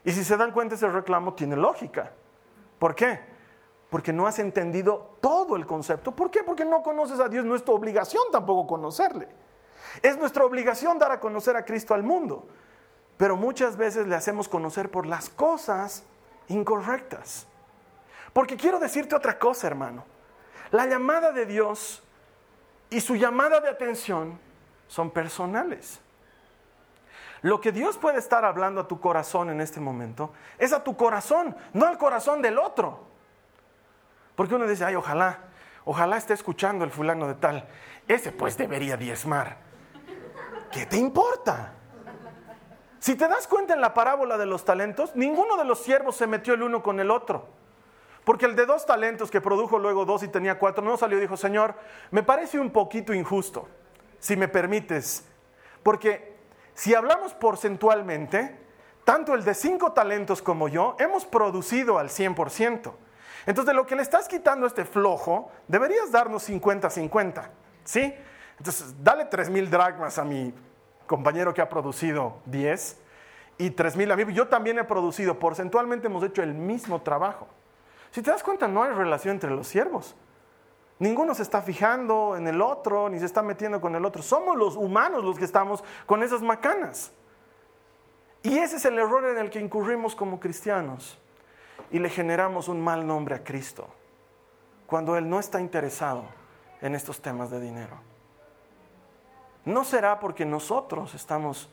Y 0.05 0.13
si 0.13 0.25
se 0.25 0.37
dan 0.37 0.53
cuenta, 0.53 0.77
ese 0.77 0.89
reclamo 0.89 1.35
tiene 1.35 1.57
lógica. 1.57 2.13
¿Por 2.79 2.95
qué? 2.95 3.21
Porque 3.91 4.13
no 4.13 4.27
has 4.27 4.39
entendido 4.39 5.17
todo 5.21 5.57
el 5.57 5.67
concepto. 5.67 6.13
¿Por 6.13 6.31
qué? 6.31 6.45
Porque 6.45 6.65
no 6.65 6.83
conoces 6.83 7.19
a 7.19 7.29
Dios. 7.29 7.45
No 7.45 7.57
es 7.57 7.65
tu 7.65 7.73
obligación 7.73 8.23
tampoco 8.31 8.69
conocerle. 8.69 9.29
Es 10.03 10.17
nuestra 10.17 10.45
obligación 10.45 10.99
dar 10.99 11.11
a 11.11 11.21
conocer 11.21 11.57
a 11.57 11.65
Cristo 11.65 11.93
al 11.95 12.05
mundo 12.05 12.47
pero 13.21 13.37
muchas 13.37 13.77
veces 13.77 14.07
le 14.07 14.15
hacemos 14.15 14.49
conocer 14.49 14.91
por 14.91 15.05
las 15.05 15.29
cosas 15.29 16.05
incorrectas. 16.49 17.47
Porque 18.33 18.57
quiero 18.57 18.79
decirte 18.79 19.15
otra 19.15 19.39
cosa, 19.39 19.67
hermano. 19.67 20.05
La 20.71 20.87
llamada 20.87 21.33
de 21.33 21.47
Dios 21.47 22.03
y 22.91 23.01
su 23.01 23.17
llamada 23.17 23.61
de 23.61 23.69
atención 23.69 24.39
son 24.87 25.11
personales. 25.11 26.01
Lo 27.43 27.61
que 27.61 27.73
Dios 27.73 27.97
puede 27.97 28.19
estar 28.19 28.45
hablando 28.45 28.83
a 28.83 28.89
tu 28.89 29.01
corazón 29.01 29.51
en 29.51 29.61
este 29.61 29.81
momento 29.81 30.33
es 30.59 30.73
a 30.73 30.85
tu 30.85 30.97
corazón, 30.97 31.57
no 31.73 31.87
al 31.87 31.97
corazón 31.97 32.43
del 32.43 32.59
otro. 32.59 33.07
Porque 34.37 34.55
uno 34.55 34.67
dice, 34.67 34.85
ay, 34.85 34.95
ojalá, 34.95 35.39
ojalá 35.85 36.17
esté 36.17 36.35
escuchando 36.35 36.85
el 36.85 36.91
fulano 36.91 37.27
de 37.27 37.35
tal. 37.35 37.67
Ese 38.07 38.33
pues 38.33 38.57
debería 38.57 38.97
diezmar. 38.97 39.57
¿Qué 40.71 40.87
te 40.87 40.97
importa? 40.97 41.73
Si 42.99 43.17
te 43.17 43.27
das 43.27 43.47
cuenta 43.47 43.73
en 43.73 43.81
la 43.81 43.95
parábola 43.95 44.37
de 44.37 44.47
los 44.47 44.65
talentos, 44.65 45.17
ninguno 45.17 45.57
de 45.57 45.65
los 45.65 45.83
siervos 45.83 46.17
se 46.17 46.27
metió 46.27 46.55
el 46.55 46.63
uno 46.63 46.83
con 46.83 47.01
el 47.01 47.11
otro. 47.11 47.60
Porque 48.31 48.47
el 48.47 48.55
de 48.55 48.65
dos 48.65 48.87
talentos 48.87 49.29
que 49.29 49.41
produjo 49.41 49.77
luego 49.77 50.05
dos 50.05 50.23
y 50.23 50.29
tenía 50.29 50.57
cuatro, 50.57 50.85
no 50.85 50.97
salió 50.97 51.19
y 51.19 51.21
dijo, 51.21 51.37
Señor, 51.37 51.75
me 52.13 52.23
parece 52.23 52.61
un 52.61 52.71
poquito 52.71 53.13
injusto, 53.13 53.67
si 54.21 54.37
me 54.37 54.47
permites. 54.47 55.25
Porque 55.83 56.37
si 56.73 56.95
hablamos 56.95 57.35
porcentualmente, 57.35 58.57
tanto 59.03 59.35
el 59.35 59.43
de 59.43 59.53
cinco 59.53 59.91
talentos 59.95 60.43
como 60.43 60.69
yo 60.69 60.95
hemos 61.01 61.27
producido 61.27 61.99
al 61.99 62.09
100%. 62.09 62.93
Entonces, 63.47 63.67
de 63.67 63.75
lo 63.75 63.85
que 63.85 63.97
le 63.97 64.03
estás 64.03 64.29
quitando 64.29 64.65
este 64.65 64.85
flojo, 64.85 65.51
deberías 65.67 66.13
darnos 66.13 66.49
50-50. 66.49 67.49
¿Sí? 67.83 68.15
Entonces, 68.59 68.95
dale 69.03 69.25
tres 69.25 69.51
mil 69.51 69.69
dracmas 69.69 70.19
a 70.19 70.25
mi 70.25 70.55
compañero 71.09 71.53
que 71.53 71.63
ha 71.63 71.69
producido 71.69 72.37
10 72.47 72.97
y 73.59 73.71
3 73.71 73.97
mil 73.97 74.13
a 74.13 74.15
mí. 74.15 74.33
Yo 74.33 74.47
también 74.47 74.79
he 74.79 74.85
producido, 74.85 75.37
porcentualmente 75.41 76.07
hemos 76.07 76.23
hecho 76.23 76.45
el 76.45 76.55
mismo 76.55 77.03
trabajo. 77.03 77.49
Si 78.11 78.23
te 78.23 78.31
das 78.31 78.43
cuenta, 78.43 78.67
no 78.67 78.83
hay 78.83 78.93
relación 78.93 79.35
entre 79.35 79.51
los 79.51 79.67
siervos. 79.67 80.17
Ninguno 80.99 81.35
se 81.35 81.43
está 81.43 81.63
fijando 81.63 82.37
en 82.37 82.47
el 82.47 82.61
otro, 82.61 83.09
ni 83.09 83.19
se 83.19 83.25
está 83.25 83.43
metiendo 83.43 83.81
con 83.81 83.95
el 83.95 84.05
otro. 84.05 84.23
Somos 84.23 84.57
los 84.57 84.77
humanos 84.77 85.25
los 85.25 85.39
que 85.39 85.45
estamos 85.45 85.83
con 86.07 86.23
esas 86.23 86.43
macanas. 86.43 87.13
Y 88.43 88.59
ese 88.59 88.77
es 88.77 88.85
el 88.85 88.99
error 88.99 89.25
en 89.27 89.39
el 89.39 89.51
que 89.51 89.61
incurrimos 89.61 90.15
como 90.15 90.41
cristianos. 90.41 91.19
Y 91.91 91.99
le 91.99 92.11
generamos 92.11 92.69
un 92.69 92.81
mal 92.81 93.07
nombre 93.07 93.35
a 93.35 93.43
Cristo, 93.43 93.89
cuando 94.87 95.17
Él 95.17 95.29
no 95.29 95.41
está 95.41 95.61
interesado 95.61 96.25
en 96.81 96.95
estos 96.95 97.21
temas 97.21 97.51
de 97.51 97.61
dinero. 97.61 97.97
No 99.65 99.85
será 99.85 100.21
porque 100.21 100.45
nosotros 100.45 101.15
estamos 101.15 101.71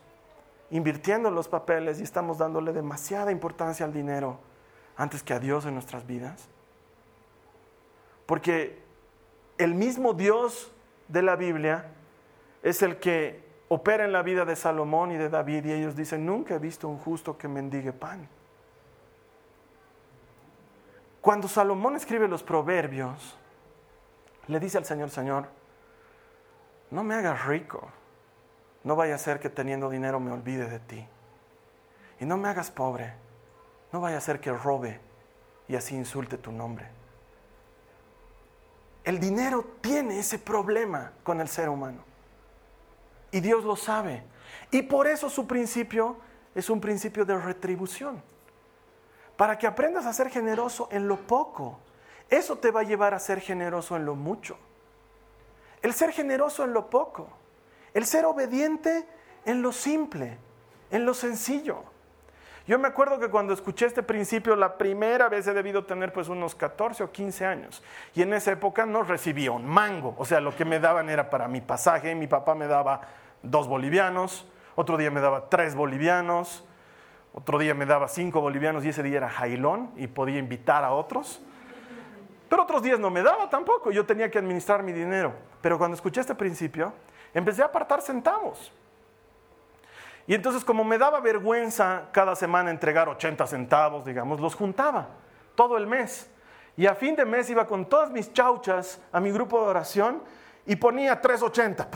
invirtiendo 0.71 1.31
los 1.31 1.47
papeles 1.47 1.99
y 1.99 2.03
estamos 2.03 2.37
dándole 2.37 2.73
demasiada 2.73 3.31
importancia 3.31 3.85
al 3.85 3.93
dinero 3.93 4.39
antes 4.97 5.23
que 5.23 5.33
a 5.33 5.39
Dios 5.39 5.65
en 5.65 5.73
nuestras 5.73 6.05
vidas? 6.05 6.47
Porque 8.25 8.81
el 9.57 9.73
mismo 9.73 10.13
Dios 10.13 10.71
de 11.07 11.21
la 11.21 11.35
Biblia 11.35 11.85
es 12.63 12.81
el 12.81 12.97
que 12.97 13.43
opera 13.69 14.05
en 14.05 14.11
la 14.11 14.21
vida 14.21 14.45
de 14.45 14.55
Salomón 14.55 15.11
y 15.11 15.17
de 15.17 15.29
David 15.29 15.65
y 15.65 15.73
ellos 15.73 15.95
dicen, 15.95 16.25
nunca 16.25 16.55
he 16.55 16.59
visto 16.59 16.87
un 16.87 16.97
justo 16.97 17.37
que 17.37 17.47
mendigue 17.47 17.93
pan. 17.93 18.27
Cuando 21.21 21.47
Salomón 21.47 21.95
escribe 21.95 22.27
los 22.27 22.43
proverbios, 22.43 23.35
le 24.47 24.59
dice 24.59 24.77
al 24.77 24.85
Señor, 24.85 25.09
Señor, 25.09 25.47
no 26.89 27.03
me 27.03 27.15
hagas 27.15 27.45
rico, 27.45 27.89
no 28.83 28.95
vaya 28.95 29.15
a 29.15 29.17
ser 29.17 29.39
que 29.39 29.49
teniendo 29.49 29.89
dinero 29.89 30.19
me 30.19 30.31
olvide 30.31 30.69
de 30.69 30.79
ti. 30.79 31.05
Y 32.19 32.25
no 32.25 32.37
me 32.37 32.47
hagas 32.47 32.71
pobre, 32.71 33.13
no 33.97 34.01
vaya 34.01 34.17
a 34.17 34.21
ser 34.21 34.39
que 34.39 34.51
robe 34.51 34.99
y 35.67 35.75
así 35.75 35.95
insulte 35.95 36.37
tu 36.37 36.51
nombre. 36.51 36.87
El 39.03 39.19
dinero 39.19 39.65
tiene 39.81 40.19
ese 40.19 40.37
problema 40.37 41.13
con 41.23 41.41
el 41.41 41.47
ser 41.47 41.67
humano. 41.67 42.03
Y 43.31 43.39
Dios 43.39 43.63
lo 43.63 43.75
sabe. 43.75 44.21
Y 44.69 44.83
por 44.83 45.07
eso 45.07 45.31
su 45.31 45.47
principio 45.47 46.17
es 46.53 46.69
un 46.69 46.79
principio 46.79 47.25
de 47.25 47.39
retribución. 47.39 48.21
Para 49.35 49.57
que 49.57 49.65
aprendas 49.65 50.05
a 50.05 50.13
ser 50.13 50.29
generoso 50.29 50.89
en 50.91 51.07
lo 51.07 51.17
poco. 51.25 51.79
Eso 52.29 52.59
te 52.59 52.69
va 52.69 52.81
a 52.81 52.83
llevar 52.83 53.15
a 53.15 53.19
ser 53.19 53.39
generoso 53.39 53.95
en 53.95 54.05
lo 54.05 54.13
mucho. 54.13 54.59
El 55.81 55.95
ser 55.95 56.11
generoso 56.11 56.63
en 56.63 56.73
lo 56.73 56.91
poco. 56.91 57.29
El 57.95 58.05
ser 58.05 58.25
obediente 58.25 59.07
en 59.43 59.63
lo 59.63 59.71
simple, 59.71 60.37
en 60.91 61.03
lo 61.03 61.15
sencillo. 61.15 61.96
Yo 62.67 62.77
me 62.77 62.89
acuerdo 62.89 63.17
que 63.17 63.29
cuando 63.29 63.53
escuché 63.53 63.85
este 63.85 64.03
principio 64.03 64.53
la 64.57 64.77
primera 64.77 65.29
vez 65.29 65.47
he 65.47 65.53
debido 65.53 65.85
tener 65.85 66.11
pues 66.11 66.27
unos 66.27 66.53
14 66.53 67.01
o 67.05 67.11
15 67.11 67.45
años. 67.45 67.81
Y 68.13 68.21
en 68.21 68.33
esa 68.33 68.51
época 68.51 68.85
no 68.85 69.03
recibía 69.03 69.53
un 69.53 69.65
mango. 69.65 70.15
O 70.17 70.25
sea, 70.25 70.41
lo 70.41 70.53
que 70.53 70.65
me 70.65 70.79
daban 70.81 71.09
era 71.09 71.29
para 71.29 71.47
mi 71.47 71.61
pasaje. 71.61 72.13
Mi 72.13 72.27
papá 72.27 72.55
me 72.55 72.67
daba 72.67 73.01
dos 73.41 73.69
bolivianos, 73.69 74.45
otro 74.75 74.97
día 74.97 75.09
me 75.11 75.21
daba 75.21 75.49
tres 75.49 75.75
bolivianos, 75.75 76.65
otro 77.33 77.57
día 77.57 77.73
me 77.73 77.85
daba 77.85 78.09
cinco 78.09 78.41
bolivianos 78.41 78.83
y 78.83 78.89
ese 78.89 79.01
día 79.01 79.17
era 79.17 79.29
jailón 79.29 79.91
y 79.95 80.07
podía 80.07 80.37
invitar 80.37 80.83
a 80.83 80.91
otros. 80.91 81.41
Pero 82.49 82.63
otros 82.63 82.83
días 82.83 82.99
no 82.99 83.09
me 83.09 83.23
daba 83.23 83.49
tampoco, 83.49 83.91
yo 83.91 84.05
tenía 84.05 84.29
que 84.29 84.39
administrar 84.39 84.83
mi 84.83 84.91
dinero. 84.91 85.33
Pero 85.61 85.77
cuando 85.77 85.95
escuché 85.95 86.19
este 86.19 86.35
principio, 86.35 86.93
empecé 87.33 87.61
a 87.61 87.65
apartar 87.65 88.01
centavos. 88.01 88.73
Y 90.27 90.33
entonces 90.33 90.65
como 90.65 90.83
me 90.83 90.97
daba 90.97 91.21
vergüenza 91.21 92.09
cada 92.11 92.35
semana 92.35 92.69
entregar 92.69 93.07
80 93.07 93.47
centavos, 93.47 94.03
digamos, 94.03 94.41
los 94.41 94.55
juntaba 94.55 95.07
todo 95.55 95.77
el 95.77 95.87
mes. 95.87 96.29
Y 96.75 96.85
a 96.85 96.93
fin 96.93 97.15
de 97.15 97.25
mes 97.25 97.49
iba 97.49 97.65
con 97.65 97.85
todas 97.85 98.11
mis 98.11 98.31
chauchas 98.33 98.99
a 99.11 99.19
mi 99.21 99.31
grupo 99.31 99.61
de 99.61 99.69
oración 99.69 100.21
y 100.65 100.75
ponía 100.75 101.19
380. 101.19 101.87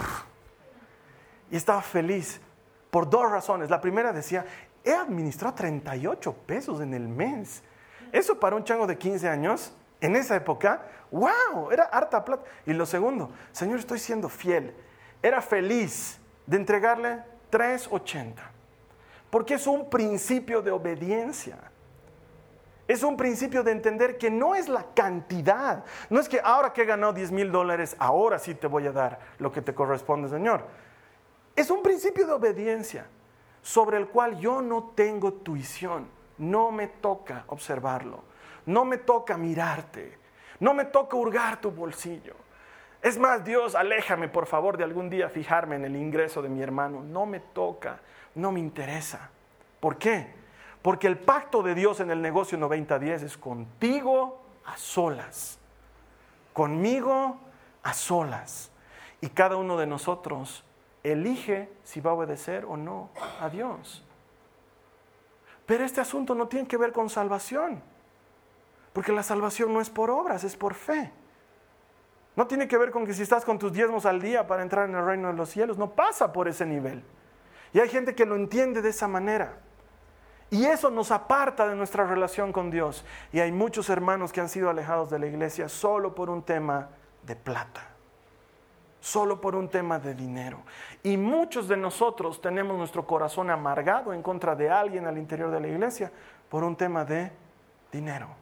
Y 1.52 1.58
estaba 1.58 1.82
feliz 1.82 2.42
por 2.90 3.10
dos 3.10 3.30
razones. 3.30 3.70
La 3.70 3.82
primera 3.82 4.14
decía, 4.14 4.46
he 4.84 4.94
administrado 4.94 5.54
38 5.54 6.34
pesos 6.46 6.82
en 6.82 6.94
el 6.94 7.08
mes. 7.08 7.62
Eso 8.14 8.40
para 8.40 8.56
un 8.56 8.64
chango 8.64 8.88
de 8.88 8.98
15 8.98 9.28
años, 9.28 9.74
en 10.00 10.16
esa 10.16 10.36
época, 10.38 10.82
wow, 11.12 11.70
era 11.70 11.84
harta 11.84 12.24
plata. 12.24 12.44
Y 12.66 12.74
lo 12.74 12.86
segundo, 12.86 13.30
Señor, 13.52 13.80
estoy 13.80 14.00
siendo 14.00 14.30
fiel. 14.30 14.74
Era 15.22 15.42
feliz 15.42 16.20
de 16.48 16.58
entregarle 16.58 17.31
3.80. 17.52 18.36
Porque 19.30 19.56
es 19.56 19.68
un 19.68 19.90
principio 19.90 20.62
de 20.62 20.72
obediencia. 20.72 21.58
Es 22.88 23.04
un 23.04 23.16
principio 23.16 23.64
de 23.64 23.72
entender 23.72 24.18
que 24.18 24.30
no 24.30 24.56
es 24.56 24.68
la 24.68 24.86
cantidad. 24.94 25.86
No 26.10 26.20
es 26.20 26.28
que 26.28 26.42
ahora 26.44 26.74
que 26.74 26.82
he 26.82 26.86
ganado 26.86 27.14
10 27.14 27.32
mil 27.32 27.52
dólares, 27.52 27.96
ahora 28.00 28.40
sí 28.40 28.56
te 28.56 28.68
voy 28.68 28.88
a 28.88 28.92
dar 28.92 29.20
lo 29.40 29.52
que 29.52 29.62
te 29.62 29.74
corresponde, 29.74 30.28
Señor. 30.28 30.66
Es 31.56 31.70
un 31.70 31.82
principio 31.82 32.26
de 32.26 32.34
obediencia 32.34 33.06
sobre 33.62 33.98
el 33.98 34.08
cual 34.08 34.40
yo 34.40 34.62
no 34.62 34.92
tengo 34.96 35.32
tuición. 35.34 36.08
No 36.38 36.72
me 36.72 36.88
toca 36.88 37.46
observarlo. 37.48 38.24
No 38.66 38.84
me 38.84 38.98
toca 38.98 39.38
mirarte. 39.38 40.18
No 40.60 40.74
me 40.74 40.86
toca 40.86 41.16
hurgar 41.16 41.62
tu 41.62 41.72
bolsillo. 41.72 42.36
Es 43.02 43.18
más, 43.18 43.44
Dios, 43.44 43.74
aléjame 43.74 44.28
por 44.28 44.46
favor 44.46 44.78
de 44.78 44.84
algún 44.84 45.10
día 45.10 45.30
fijarme 45.30 45.76
en 45.76 45.86
el 45.86 45.96
ingreso 45.96 46.42
de 46.42 46.50
mi 46.50 46.62
hermano. 46.62 47.02
No 47.02 47.26
me 47.26 47.40
toca, 47.40 48.00
no 48.36 48.52
me 48.52 48.60
interesa. 48.60 49.32
¿Por 49.80 49.98
qué? 49.98 50.28
Porque 50.82 51.08
el 51.08 51.18
pacto 51.18 51.64
de 51.64 51.74
Dios 51.74 52.00
en 52.00 52.12
el 52.12 52.22
negocio 52.22 52.58
90-10 52.58 53.24
es 53.24 53.38
contigo 53.38 54.42
a 54.66 54.78
solas. 54.78 55.60
Conmigo 56.54 57.40
a 57.82 57.94
solas. 57.94 58.72
Y 59.20 59.30
cada 59.30 59.56
uno 59.56 59.78
de 59.78 59.88
nosotros 59.88 60.64
elige 61.04 61.70
si 61.84 62.02
va 62.02 62.12
a 62.12 62.16
obedecer 62.16 62.66
o 62.66 62.78
no 62.78 63.10
a 63.40 63.50
Dios. 63.50 64.04
Pero 65.66 65.84
este 65.84 66.02
asunto 66.02 66.36
no 66.36 66.48
tiene 66.48 66.68
que 66.68 66.78
ver 66.78 66.92
con 66.92 67.10
salvación. 67.10 67.82
Porque 68.94 69.12
la 69.12 69.24
salvación 69.24 69.74
no 69.74 69.82
es 69.82 69.90
por 69.90 70.12
obras, 70.12 70.44
es 70.44 70.56
por 70.56 70.76
fe. 70.76 71.12
No 72.36 72.48
tiene 72.48 72.68
que 72.68 72.78
ver 72.78 72.92
con 72.92 73.06
que 73.06 73.14
si 73.14 73.24
estás 73.24 73.44
con 73.44 73.60
tus 73.60 73.74
diezmos 73.74 74.06
al 74.06 74.22
día 74.22 74.48
para 74.48 74.64
entrar 74.64 74.88
en 74.88 74.96
el 74.96 75.06
reino 75.06 75.28
de 75.28 75.34
los 75.34 75.50
cielos, 75.50 75.78
no 75.78 75.92
pasa 75.92 76.32
por 76.32 76.48
ese 76.48 76.66
nivel. 76.66 77.04
Y 77.74 77.80
hay 77.80 77.90
gente 77.90 78.16
que 78.16 78.26
lo 78.26 78.36
entiende 78.36 78.82
de 78.82 78.90
esa 78.90 79.08
manera. 79.08 79.58
Y 80.50 80.66
eso 80.66 80.90
nos 80.90 81.12
aparta 81.12 81.68
de 81.68 81.76
nuestra 81.76 82.06
relación 82.06 82.52
con 82.52 82.72
Dios. 82.72 83.06
Y 83.32 83.40
hay 83.40 83.52
muchos 83.52 83.90
hermanos 83.90 84.34
que 84.34 84.42
han 84.42 84.50
sido 84.50 84.70
alejados 84.70 85.10
de 85.10 85.20
la 85.20 85.28
iglesia 85.28 85.70
solo 85.70 86.14
por 86.14 86.30
un 86.30 86.44
tema 86.44 86.90
de 87.24 87.36
plata, 87.36 87.88
solo 89.00 89.40
por 89.40 89.56
un 89.56 89.70
tema 89.70 90.00
de 90.00 90.14
dinero. 90.14 90.62
Y 91.04 91.16
muchos 91.16 91.68
de 91.70 91.78
nosotros 91.78 92.42
tenemos 92.42 92.78
nuestro 92.78 93.08
corazón 93.08 93.50
amargado 93.50 94.14
en 94.14 94.22
contra 94.22 94.56
de 94.56 94.70
alguien 94.70 95.08
al 95.08 95.18
interior 95.18 95.52
de 95.52 95.60
la 95.62 95.68
iglesia 95.70 96.12
por 96.50 96.64
un 96.66 96.76
tema 96.76 97.06
de 97.06 97.32
dinero. 97.92 98.41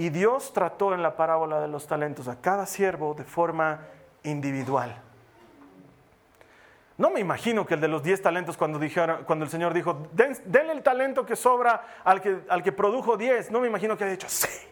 Y 0.00 0.10
Dios 0.10 0.52
trató 0.52 0.94
en 0.94 1.02
la 1.02 1.16
parábola 1.16 1.60
de 1.60 1.66
los 1.66 1.88
talentos 1.88 2.28
a 2.28 2.40
cada 2.40 2.66
siervo 2.66 3.14
de 3.14 3.24
forma 3.24 3.80
individual. 4.22 5.02
No 6.96 7.10
me 7.10 7.18
imagino 7.18 7.66
que 7.66 7.74
el 7.74 7.80
de 7.80 7.88
los 7.88 8.04
diez 8.04 8.22
talentos 8.22 8.56
cuando, 8.56 8.78
dijeron, 8.78 9.24
cuando 9.24 9.44
el 9.44 9.50
Señor 9.50 9.74
dijo, 9.74 10.08
denle 10.12 10.72
el 10.72 10.84
talento 10.84 11.26
que 11.26 11.34
sobra 11.34 12.00
al 12.04 12.20
que, 12.20 12.42
al 12.48 12.62
que 12.62 12.70
produjo 12.70 13.16
diez, 13.16 13.50
no 13.50 13.58
me 13.58 13.66
imagino 13.66 13.96
que 13.96 14.04
haya 14.04 14.12
dicho, 14.12 14.28
sí. 14.28 14.68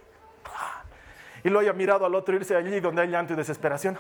Y 1.42 1.50
lo 1.50 1.58
haya 1.58 1.72
mirado 1.72 2.06
al 2.06 2.14
otro 2.14 2.36
irse 2.36 2.54
allí 2.54 2.78
donde 2.78 3.02
hay 3.02 3.08
llanto 3.08 3.32
y 3.32 3.36
desesperación. 3.36 3.98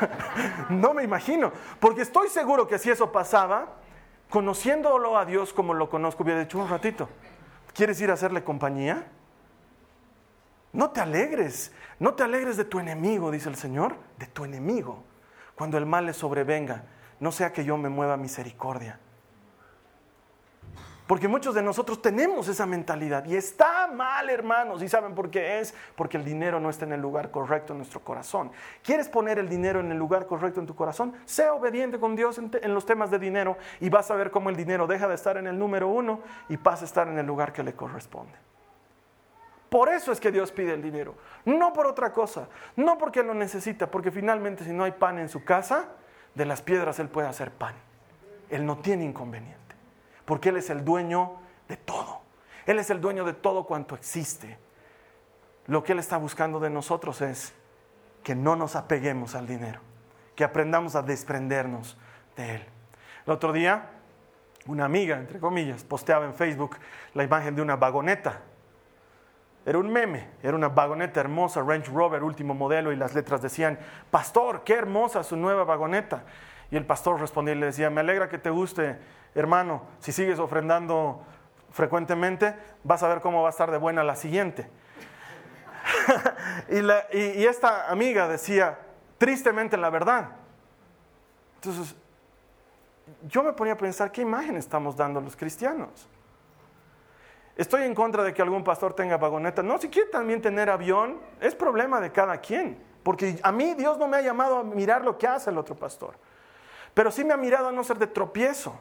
no 0.68 0.92
me 0.92 1.02
imagino, 1.02 1.50
porque 1.80 2.02
estoy 2.02 2.28
seguro 2.28 2.68
que 2.68 2.78
si 2.78 2.90
eso 2.90 3.10
pasaba, 3.10 3.78
conociéndolo 4.30 5.18
a 5.18 5.24
Dios 5.24 5.52
como 5.52 5.74
lo 5.74 5.88
conozco, 5.90 6.22
hubiera 6.22 6.40
dicho 6.40 6.58
un 6.58 6.68
ratito, 6.68 7.08
¿quieres 7.74 8.00
ir 8.00 8.10
a 8.10 8.14
hacerle 8.14 8.44
compañía? 8.44 9.06
No 10.72 10.90
te 10.90 11.00
alegres, 11.00 11.72
no 11.98 12.14
te 12.14 12.22
alegres 12.22 12.56
de 12.56 12.64
tu 12.64 12.78
enemigo, 12.78 13.30
dice 13.30 13.48
el 13.48 13.56
Señor, 13.56 13.96
de 14.18 14.26
tu 14.26 14.44
enemigo. 14.44 15.02
Cuando 15.54 15.78
el 15.78 15.86
mal 15.86 16.06
le 16.06 16.12
sobrevenga, 16.12 16.84
no 17.20 17.32
sea 17.32 17.52
que 17.52 17.64
yo 17.64 17.76
me 17.76 17.88
mueva 17.88 18.16
misericordia. 18.16 19.00
Porque 21.08 21.26
muchos 21.26 21.54
de 21.54 21.62
nosotros 21.62 22.02
tenemos 22.02 22.48
esa 22.48 22.66
mentalidad 22.66 23.24
y 23.24 23.34
está 23.34 23.86
mal, 23.86 24.28
hermanos. 24.28 24.82
¿Y 24.82 24.90
saben 24.90 25.14
por 25.14 25.30
qué 25.30 25.58
es? 25.58 25.74
Porque 25.96 26.18
el 26.18 26.24
dinero 26.24 26.60
no 26.60 26.68
está 26.68 26.84
en 26.84 26.92
el 26.92 27.00
lugar 27.00 27.30
correcto 27.30 27.72
en 27.72 27.78
nuestro 27.78 28.00
corazón. 28.00 28.52
¿Quieres 28.82 29.08
poner 29.08 29.38
el 29.38 29.48
dinero 29.48 29.80
en 29.80 29.90
el 29.90 29.96
lugar 29.96 30.26
correcto 30.26 30.60
en 30.60 30.66
tu 30.66 30.76
corazón? 30.76 31.14
Sea 31.24 31.54
obediente 31.54 31.98
con 31.98 32.14
Dios 32.14 32.36
en, 32.36 32.50
en 32.60 32.74
los 32.74 32.84
temas 32.84 33.10
de 33.10 33.18
dinero 33.18 33.56
y 33.80 33.88
vas 33.88 34.10
a 34.10 34.16
ver 34.16 34.30
cómo 34.30 34.50
el 34.50 34.56
dinero 34.56 34.86
deja 34.86 35.08
de 35.08 35.14
estar 35.14 35.38
en 35.38 35.46
el 35.46 35.58
número 35.58 35.88
uno 35.88 36.20
y 36.50 36.58
pasa 36.58 36.84
a 36.84 36.84
estar 36.84 37.08
en 37.08 37.18
el 37.18 37.24
lugar 37.24 37.54
que 37.54 37.62
le 37.62 37.72
corresponde. 37.72 38.34
Por 39.70 39.88
eso 39.88 40.12
es 40.12 40.20
que 40.20 40.30
Dios 40.30 40.52
pide 40.52 40.74
el 40.74 40.82
dinero, 40.82 41.14
no 41.46 41.72
por 41.72 41.86
otra 41.86 42.12
cosa, 42.12 42.48
no 42.76 42.98
porque 42.98 43.22
lo 43.22 43.32
necesita, 43.32 43.90
porque 43.90 44.10
finalmente 44.10 44.62
si 44.62 44.74
no 44.74 44.84
hay 44.84 44.92
pan 44.92 45.18
en 45.18 45.30
su 45.30 45.42
casa, 45.42 45.88
de 46.34 46.44
las 46.44 46.60
piedras 46.60 46.98
Él 46.98 47.08
puede 47.08 47.28
hacer 47.28 47.50
pan. 47.50 47.74
Él 48.50 48.66
no 48.66 48.76
tiene 48.76 49.04
inconveniente 49.04 49.67
porque 50.28 50.50
Él 50.50 50.58
es 50.58 50.68
el 50.68 50.84
dueño 50.84 51.36
de 51.68 51.78
todo. 51.78 52.20
Él 52.66 52.78
es 52.78 52.90
el 52.90 53.00
dueño 53.00 53.24
de 53.24 53.32
todo 53.32 53.64
cuanto 53.64 53.94
existe. 53.94 54.58
Lo 55.68 55.82
que 55.82 55.92
Él 55.92 55.98
está 55.98 56.18
buscando 56.18 56.60
de 56.60 56.68
nosotros 56.68 57.22
es 57.22 57.54
que 58.22 58.34
no 58.34 58.54
nos 58.54 58.76
apeguemos 58.76 59.34
al 59.34 59.46
dinero, 59.46 59.80
que 60.36 60.44
aprendamos 60.44 60.96
a 60.96 61.00
desprendernos 61.00 61.96
de 62.36 62.56
Él. 62.56 62.62
El 63.24 63.32
otro 63.32 63.54
día, 63.54 63.86
una 64.66 64.84
amiga, 64.84 65.16
entre 65.16 65.40
comillas, 65.40 65.82
posteaba 65.82 66.26
en 66.26 66.34
Facebook 66.34 66.76
la 67.14 67.24
imagen 67.24 67.56
de 67.56 67.62
una 67.62 67.76
vagoneta. 67.76 68.42
Era 69.64 69.78
un 69.78 69.90
meme, 69.90 70.28
era 70.42 70.54
una 70.54 70.68
vagoneta 70.68 71.20
hermosa, 71.20 71.62
Range 71.62 71.90
Rover, 71.90 72.22
último 72.22 72.52
modelo, 72.52 72.92
y 72.92 72.96
las 72.96 73.14
letras 73.14 73.40
decían, 73.40 73.78
Pastor, 74.10 74.62
qué 74.62 74.74
hermosa 74.74 75.22
su 75.22 75.36
nueva 75.36 75.64
vagoneta. 75.64 76.24
Y 76.70 76.76
el 76.76 76.84
pastor 76.84 77.20
respondía 77.20 77.54
y 77.54 77.58
le 77.58 77.66
decía, 77.66 77.90
me 77.90 78.00
alegra 78.00 78.28
que 78.28 78.38
te 78.38 78.50
guste, 78.50 78.98
hermano, 79.34 79.82
si 80.00 80.12
sigues 80.12 80.38
ofrendando 80.38 81.22
frecuentemente, 81.70 82.54
vas 82.84 83.02
a 83.02 83.08
ver 83.08 83.20
cómo 83.20 83.42
va 83.42 83.48
a 83.48 83.50
estar 83.50 83.70
de 83.70 83.78
buena 83.78 84.04
la 84.04 84.16
siguiente. 84.16 84.68
y, 87.12 87.44
esta 87.44 87.90
amiga 87.90 88.28
decía, 88.28 88.78
tristemente 89.16 89.76
la 89.76 89.90
verdad. 89.90 90.30
Entonces, 91.56 91.96
yo 93.26 93.42
me 93.42 93.52
ponía 93.52 93.72
a 93.72 93.76
pensar, 93.76 94.12
¿qué 94.12 94.22
imagen 94.22 94.56
estamos 94.56 94.96
dando 94.96 95.20
los 95.20 95.36
cristianos? 95.36 96.08
Estoy 97.56 97.82
en 97.82 97.94
contra 97.94 98.22
de 98.22 98.32
que 98.32 98.42
algún 98.42 98.62
pastor 98.62 98.92
tenga 98.94 99.16
vagoneta. 99.16 99.62
No, 99.62 99.78
si 99.78 99.88
quiere 99.88 100.10
también 100.10 100.40
tener 100.40 100.70
avión, 100.70 101.18
es 101.40 101.54
problema 101.54 102.00
de 102.00 102.12
cada 102.12 102.36
quien. 102.38 102.80
Porque 103.02 103.38
a 103.42 103.50
mí 103.50 103.74
Dios 103.74 103.98
no 103.98 104.06
me 104.06 104.18
ha 104.18 104.20
llamado 104.20 104.58
a 104.58 104.62
mirar 104.62 105.04
lo 105.04 105.18
que 105.18 105.26
hace 105.26 105.50
el 105.50 105.58
otro 105.58 105.74
pastor. 105.74 106.14
Pero 106.94 107.10
sí 107.10 107.24
me 107.24 107.34
ha 107.34 107.36
mirado 107.36 107.68
a 107.68 107.72
no 107.72 107.84
ser 107.84 107.98
de 107.98 108.06
tropiezo 108.06 108.78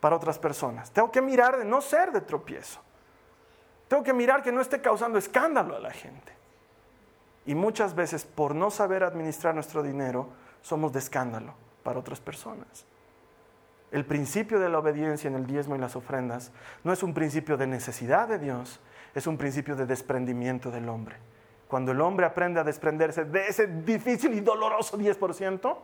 para 0.00 0.16
otras 0.16 0.38
personas. 0.38 0.90
Tengo 0.90 1.10
que 1.10 1.22
mirar 1.22 1.58
de 1.58 1.64
no 1.64 1.80
ser 1.80 2.12
de 2.12 2.20
tropiezo. 2.20 2.80
Tengo 3.88 4.02
que 4.02 4.12
mirar 4.12 4.42
que 4.42 4.52
no 4.52 4.60
esté 4.60 4.80
causando 4.80 5.18
escándalo 5.18 5.76
a 5.76 5.80
la 5.80 5.90
gente. 5.90 6.32
Y 7.46 7.54
muchas 7.54 7.94
veces 7.94 8.24
por 8.24 8.54
no 8.54 8.70
saber 8.70 9.04
administrar 9.04 9.54
nuestro 9.54 9.82
dinero, 9.82 10.28
somos 10.62 10.92
de 10.92 10.98
escándalo 10.98 11.54
para 11.82 12.00
otras 12.00 12.20
personas. 12.20 12.84
El 13.92 14.04
principio 14.04 14.58
de 14.58 14.68
la 14.68 14.80
obediencia 14.80 15.28
en 15.28 15.36
el 15.36 15.46
diezmo 15.46 15.76
y 15.76 15.78
las 15.78 15.94
ofrendas 15.94 16.50
no 16.82 16.92
es 16.92 17.04
un 17.04 17.14
principio 17.14 17.56
de 17.56 17.68
necesidad 17.68 18.26
de 18.26 18.38
Dios, 18.38 18.80
es 19.14 19.26
un 19.28 19.38
principio 19.38 19.76
de 19.76 19.86
desprendimiento 19.86 20.70
del 20.70 20.88
hombre. 20.88 21.16
Cuando 21.68 21.92
el 21.92 22.00
hombre 22.00 22.26
aprende 22.26 22.60
a 22.60 22.64
desprenderse 22.64 23.24
de 23.24 23.46
ese 23.46 23.66
difícil 23.66 24.34
y 24.34 24.40
doloroso 24.40 24.98
10%, 24.98 25.76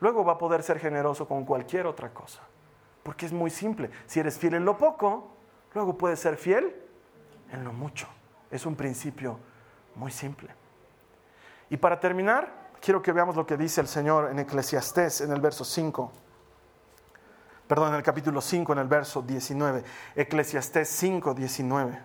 luego 0.00 0.24
va 0.24 0.34
a 0.34 0.38
poder 0.38 0.62
ser 0.62 0.78
generoso 0.78 1.26
con 1.26 1.44
cualquier 1.44 1.86
otra 1.86 2.12
cosa. 2.12 2.42
Porque 3.02 3.26
es 3.26 3.32
muy 3.32 3.50
simple. 3.50 3.90
Si 4.06 4.20
eres 4.20 4.38
fiel 4.38 4.54
en 4.54 4.64
lo 4.64 4.76
poco, 4.76 5.32
luego 5.74 5.96
puedes 5.96 6.20
ser 6.20 6.36
fiel 6.36 6.74
en 7.52 7.64
lo 7.64 7.72
mucho. 7.72 8.06
Es 8.50 8.66
un 8.66 8.76
principio 8.76 9.38
muy 9.94 10.10
simple. 10.10 10.50
Y 11.70 11.76
para 11.76 12.00
terminar, 12.00 12.70
quiero 12.80 13.00
que 13.00 13.12
veamos 13.12 13.36
lo 13.36 13.46
que 13.46 13.56
dice 13.56 13.80
el 13.80 13.88
Señor 13.88 14.30
en 14.30 14.38
Eclesiastés 14.40 15.20
en 15.20 15.32
el 15.32 15.40
verso 15.40 15.64
5. 15.64 16.12
Perdón, 17.68 17.90
en 17.90 17.94
el 17.94 18.02
capítulo 18.02 18.40
5, 18.40 18.72
en 18.72 18.78
el 18.80 18.88
verso 18.88 19.22
19. 19.22 19.84
Eclesiastés 20.16 20.88
5, 20.88 21.34
19. 21.34 22.00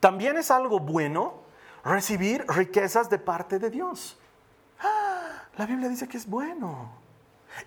También 0.00 0.36
es 0.36 0.50
algo 0.50 0.80
bueno 0.80 1.43
recibir 1.84 2.44
riquezas 2.48 3.10
de 3.10 3.18
parte 3.18 3.58
de 3.58 3.70
Dios. 3.70 4.18
La 5.56 5.66
Biblia 5.66 5.88
dice 5.88 6.08
que 6.08 6.16
es 6.16 6.28
bueno. 6.28 7.04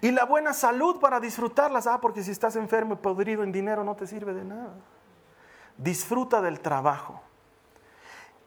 Y 0.02 0.12
la 0.12 0.26
buena 0.26 0.54
salud 0.54 1.00
para 1.00 1.22
disfrutarlas. 1.22 1.88
Ah, 1.88 2.02
porque 2.02 2.22
si 2.22 2.32
estás 2.32 2.58
enfermo 2.58 2.96
y 2.96 2.98
podrido 2.98 3.44
en 3.44 3.54
dinero 3.54 3.86
no 3.86 3.96
te 3.96 4.06
sirve 4.06 4.34
de 4.34 4.44
nada. 4.44 4.74
Disfruta 5.78 6.42
del 6.42 6.60
trabajo 6.60 7.22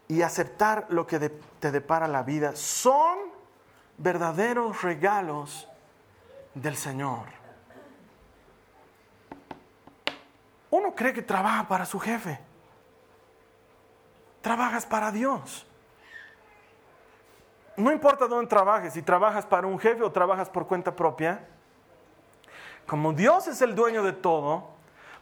y 0.07 0.21
aceptar 0.21 0.87
lo 0.91 1.07
que 1.07 1.31
te 1.61 1.71
depara 1.71 2.09
la 2.09 2.23
vida. 2.23 2.55
Son 2.57 3.17
verdaderos 3.97 4.83
regalos 4.83 5.67
del 6.55 6.77
Señor. 6.77 7.27
Uno 10.71 10.95
cree 10.95 11.13
que 11.13 11.23
trabaja 11.23 11.67
para 11.67 11.87
su 11.87 11.99
jefe. 11.99 12.39
Trabajas 14.41 14.87
para 14.87 15.11
Dios. 15.11 15.67
No 17.77 17.93
importa 17.93 18.27
dónde 18.27 18.49
trabajes, 18.49 18.93
si 18.93 19.03
trabajas 19.03 19.47
para 19.47 19.67
un 19.67 19.79
jefe 19.79 20.03
o 20.03 20.13
trabajas 20.13 20.49
por 20.49 20.67
cuenta 20.67 20.95
propia, 20.95 21.47
como 22.87 23.13
Dios 23.13 23.47
es 23.47 23.63
el 23.63 23.75
dueño 23.75 24.03
de 24.03 24.13
todo, 24.13 24.69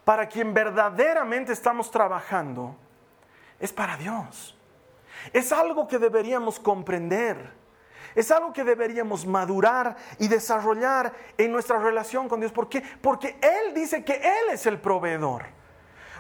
para 0.05 0.27
quien 0.27 0.55
verdaderamente 0.55 1.53
estamos 1.53 1.91
trabajando, 1.91 2.75
es 3.61 3.73
para 3.73 3.97
Dios. 3.97 4.57
Es 5.33 5.53
algo 5.53 5.87
que 5.87 5.99
deberíamos 5.99 6.59
comprender. 6.59 7.53
Es 8.15 8.31
algo 8.31 8.53
que 8.53 8.65
deberíamos 8.65 9.27
madurar 9.27 9.97
y 10.19 10.29
desarrollar 10.29 11.13
en 11.37 11.53
nuestra 11.53 11.79
relación 11.79 12.29
con 12.29 12.41
Dios. 12.41 12.53
¿Por 12.53 12.69
qué? 12.69 12.83
Porque 13.01 13.39
Él 13.41 13.75
dice 13.75 14.05
que 14.05 14.15
Él 14.15 14.51
es 14.53 14.67
el 14.67 14.81
proveedor. 14.81 15.47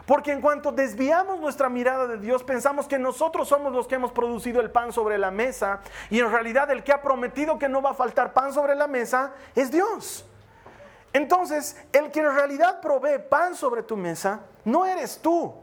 Porque 0.08 0.32
en 0.32 0.40
cuanto 0.40 0.72
desviamos 0.72 1.38
nuestra 1.38 1.68
mirada 1.68 2.06
de 2.06 2.16
Dios, 2.16 2.42
pensamos 2.42 2.88
que 2.88 2.98
nosotros 2.98 3.46
somos 3.46 3.74
los 3.74 3.86
que 3.86 3.96
hemos 3.96 4.10
producido 4.10 4.62
el 4.62 4.70
pan 4.70 4.90
sobre 4.90 5.18
la 5.18 5.30
mesa 5.30 5.80
y 6.08 6.18
en 6.18 6.32
realidad 6.32 6.70
el 6.70 6.82
que 6.82 6.94
ha 6.94 7.02
prometido 7.02 7.58
que 7.58 7.68
no 7.68 7.82
va 7.82 7.90
a 7.90 7.94
faltar 7.94 8.32
pan 8.32 8.54
sobre 8.54 8.74
la 8.74 8.86
mesa 8.86 9.34
es 9.54 9.70
Dios. 9.70 10.24
Entonces, 11.12 11.76
el 11.92 12.10
que 12.10 12.20
en 12.20 12.34
realidad 12.34 12.80
provee 12.80 13.18
pan 13.28 13.54
sobre 13.54 13.82
tu 13.82 13.98
mesa 13.98 14.40
no 14.64 14.86
eres 14.86 15.20
tú, 15.20 15.54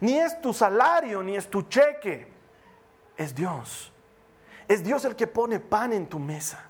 ni 0.00 0.16
es 0.16 0.40
tu 0.40 0.54
salario, 0.54 1.20
ni 1.20 1.36
es 1.36 1.50
tu 1.50 1.62
cheque, 1.62 2.32
es 3.16 3.34
Dios. 3.34 3.92
Es 4.68 4.84
Dios 4.84 5.04
el 5.06 5.16
que 5.16 5.26
pone 5.26 5.58
pan 5.58 5.92
en 5.92 6.06
tu 6.06 6.20
mesa. 6.20 6.64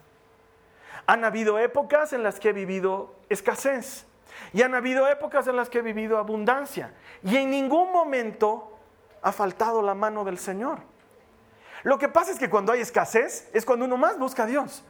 Han 1.07 1.27
habido 1.27 1.59
épocas 1.59 2.14
en 2.14 2.23
las 2.23 2.41
que 2.41 2.49
he 2.49 2.53
vivido 2.55 3.17
escasez. 3.29 4.08
Y 4.53 4.62
han 4.62 4.74
habido 4.74 5.09
épocas 5.09 5.46
en 5.46 5.57
las 5.57 5.68
que 5.68 5.79
he 5.79 5.83
vivido 5.83 6.18
abundancia. 6.18 6.94
Y 7.22 7.37
en 7.37 7.51
ningún 7.51 7.92
momento 7.92 8.79
ha 9.22 9.33
faltado 9.33 9.83
la 9.83 9.94
mano 9.94 10.24
del 10.24 10.38
Señor. 10.38 10.79
Lo 11.83 11.98
que 11.98 12.09
pasa 12.09 12.33
es 12.33 12.38
que 12.38 12.51
cuando 12.51 12.72
hay 12.72 12.81
escasez 12.81 13.48
es 13.53 13.64
cuando 13.64 13.85
uno 13.85 13.96
más 13.96 14.18
busca 14.18 14.44
a 14.44 14.46
Dios. 14.46 14.85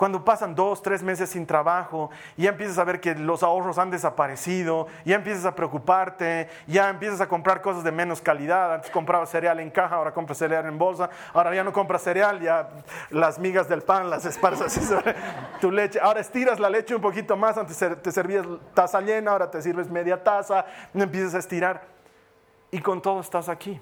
Cuando 0.00 0.24
pasan 0.24 0.54
dos, 0.54 0.80
tres 0.80 1.02
meses 1.02 1.28
sin 1.28 1.44
trabajo, 1.44 2.08
ya 2.38 2.48
empiezas 2.48 2.78
a 2.78 2.84
ver 2.84 3.02
que 3.02 3.14
los 3.14 3.42
ahorros 3.42 3.76
han 3.76 3.90
desaparecido, 3.90 4.86
ya 5.04 5.16
empiezas 5.16 5.44
a 5.44 5.54
preocuparte, 5.54 6.48
ya 6.66 6.88
empiezas 6.88 7.20
a 7.20 7.28
comprar 7.28 7.60
cosas 7.60 7.84
de 7.84 7.92
menos 7.92 8.22
calidad. 8.22 8.72
Antes 8.72 8.90
comprabas 8.90 9.28
cereal 9.28 9.60
en 9.60 9.70
caja, 9.70 9.96
ahora 9.96 10.14
compras 10.14 10.38
cereal 10.38 10.64
en 10.64 10.78
bolsa, 10.78 11.10
ahora 11.34 11.54
ya 11.54 11.62
no 11.62 11.74
compras 11.74 12.00
cereal, 12.00 12.40
ya 12.40 12.70
las 13.10 13.38
migas 13.38 13.68
del 13.68 13.82
pan 13.82 14.08
las 14.08 14.24
esparzas 14.24 14.74
tu 15.60 15.70
leche. 15.70 16.00
Ahora 16.00 16.20
estiras 16.20 16.58
la 16.58 16.70
leche 16.70 16.94
un 16.94 17.02
poquito 17.02 17.36
más, 17.36 17.58
antes 17.58 17.78
te 18.00 18.10
servías 18.10 18.46
taza 18.72 19.02
llena, 19.02 19.32
ahora 19.32 19.50
te 19.50 19.60
sirves 19.60 19.90
media 19.90 20.24
taza, 20.24 20.64
no 20.94 21.02
empiezas 21.02 21.34
a 21.34 21.38
estirar. 21.40 21.82
Y 22.70 22.80
con 22.80 23.02
todo 23.02 23.20
estás 23.20 23.50
aquí. 23.50 23.78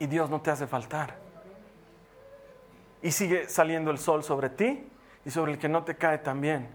Y 0.00 0.08
Dios 0.08 0.28
no 0.28 0.40
te 0.40 0.50
hace 0.50 0.66
faltar 0.66 1.31
y 3.02 3.10
sigue 3.10 3.48
saliendo 3.48 3.90
el 3.90 3.98
sol 3.98 4.22
sobre 4.22 4.48
ti 4.48 4.88
y 5.24 5.30
sobre 5.30 5.52
el 5.52 5.58
que 5.58 5.68
no 5.68 5.84
te 5.84 5.96
cae 5.96 6.18
también. 6.18 6.68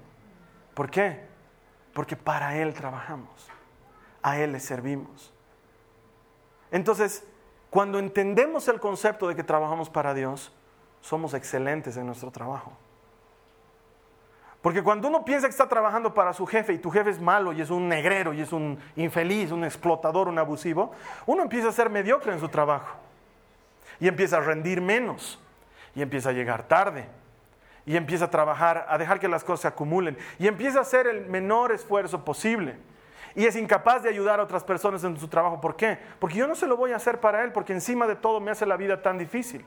¿Por 0.73 0.91
qué? 0.91 1.25
Porque 1.93 2.15
para 2.15 2.57
Él 2.57 2.73
trabajamos, 2.73 3.49
a 4.21 4.37
Él 4.37 4.51
le 4.51 4.59
servimos. 4.59 5.33
Entonces, 6.69 7.25
cuando 7.69 7.97
entendemos 7.97 8.67
el 8.67 8.79
concepto 8.79 9.27
de 9.27 9.35
que 9.35 9.43
trabajamos 9.43 9.89
para 9.89 10.13
Dios, 10.13 10.53
somos 11.01 11.33
excelentes 11.33 11.95
en 11.97 12.05
nuestro 12.05 12.29
trabajo. 12.29 12.73
Porque 14.61 14.83
cuando 14.83 15.07
uno 15.07 15.23
piensa 15.23 15.47
que 15.47 15.51
está 15.51 15.69
trabajando 15.69 16.13
para 16.13 16.33
su 16.33 16.45
jefe 16.45 16.73
y 16.73 16.77
tu 16.77 16.91
jefe 16.91 17.11
es 17.11 17.21
malo 17.21 17.53
y 17.53 17.61
es 17.61 17.69
un 17.69 17.87
negrero 17.87 18.33
y 18.33 18.41
es 18.41 18.51
un 18.51 18.77
infeliz, 18.95 19.51
un 19.51 19.63
explotador, 19.63 20.27
un 20.27 20.39
abusivo, 20.39 20.91
uno 21.25 21.43
empieza 21.43 21.69
a 21.69 21.71
ser 21.71 21.89
mediocre 21.89 22.33
en 22.33 22.39
su 22.39 22.49
trabajo 22.49 22.97
y 23.99 24.07
empieza 24.07 24.37
a 24.37 24.41
rendir 24.41 24.81
menos 24.81 25.39
y 25.97 26.03
empieza 26.03 26.29
a 26.29 26.33
llegar 26.33 26.67
tarde. 26.67 27.07
Y 27.83 27.97
empieza 27.97 28.25
a 28.25 28.29
trabajar, 28.29 28.85
a 28.87 28.99
dejar 28.99 29.19
que 29.19 29.27
las 29.27 29.43
cosas 29.43 29.61
se 29.61 29.67
acumulen. 29.67 30.15
Y 30.37 30.45
empieza 30.45 30.77
a 30.77 30.81
hacer 30.83 31.07
el 31.07 31.25
menor 31.25 31.71
esfuerzo 31.71 32.23
posible. 32.23 32.75
Y 33.33 33.45
es 33.47 33.55
incapaz 33.55 34.03
de 34.03 34.09
ayudar 34.09 34.39
a 34.39 34.43
otras 34.43 34.63
personas 34.63 35.03
en 35.03 35.19
su 35.19 35.27
trabajo. 35.27 35.59
¿Por 35.59 35.75
qué? 35.75 35.97
Porque 36.19 36.35
yo 36.35 36.47
no 36.47 36.53
se 36.53 36.67
lo 36.67 36.77
voy 36.77 36.91
a 36.91 36.97
hacer 36.97 37.19
para 37.19 37.43
él, 37.43 37.51
porque 37.51 37.73
encima 37.73 38.05
de 38.05 38.15
todo 38.15 38.39
me 38.39 38.51
hace 38.51 38.67
la 38.67 38.77
vida 38.77 39.01
tan 39.01 39.17
difícil. 39.17 39.65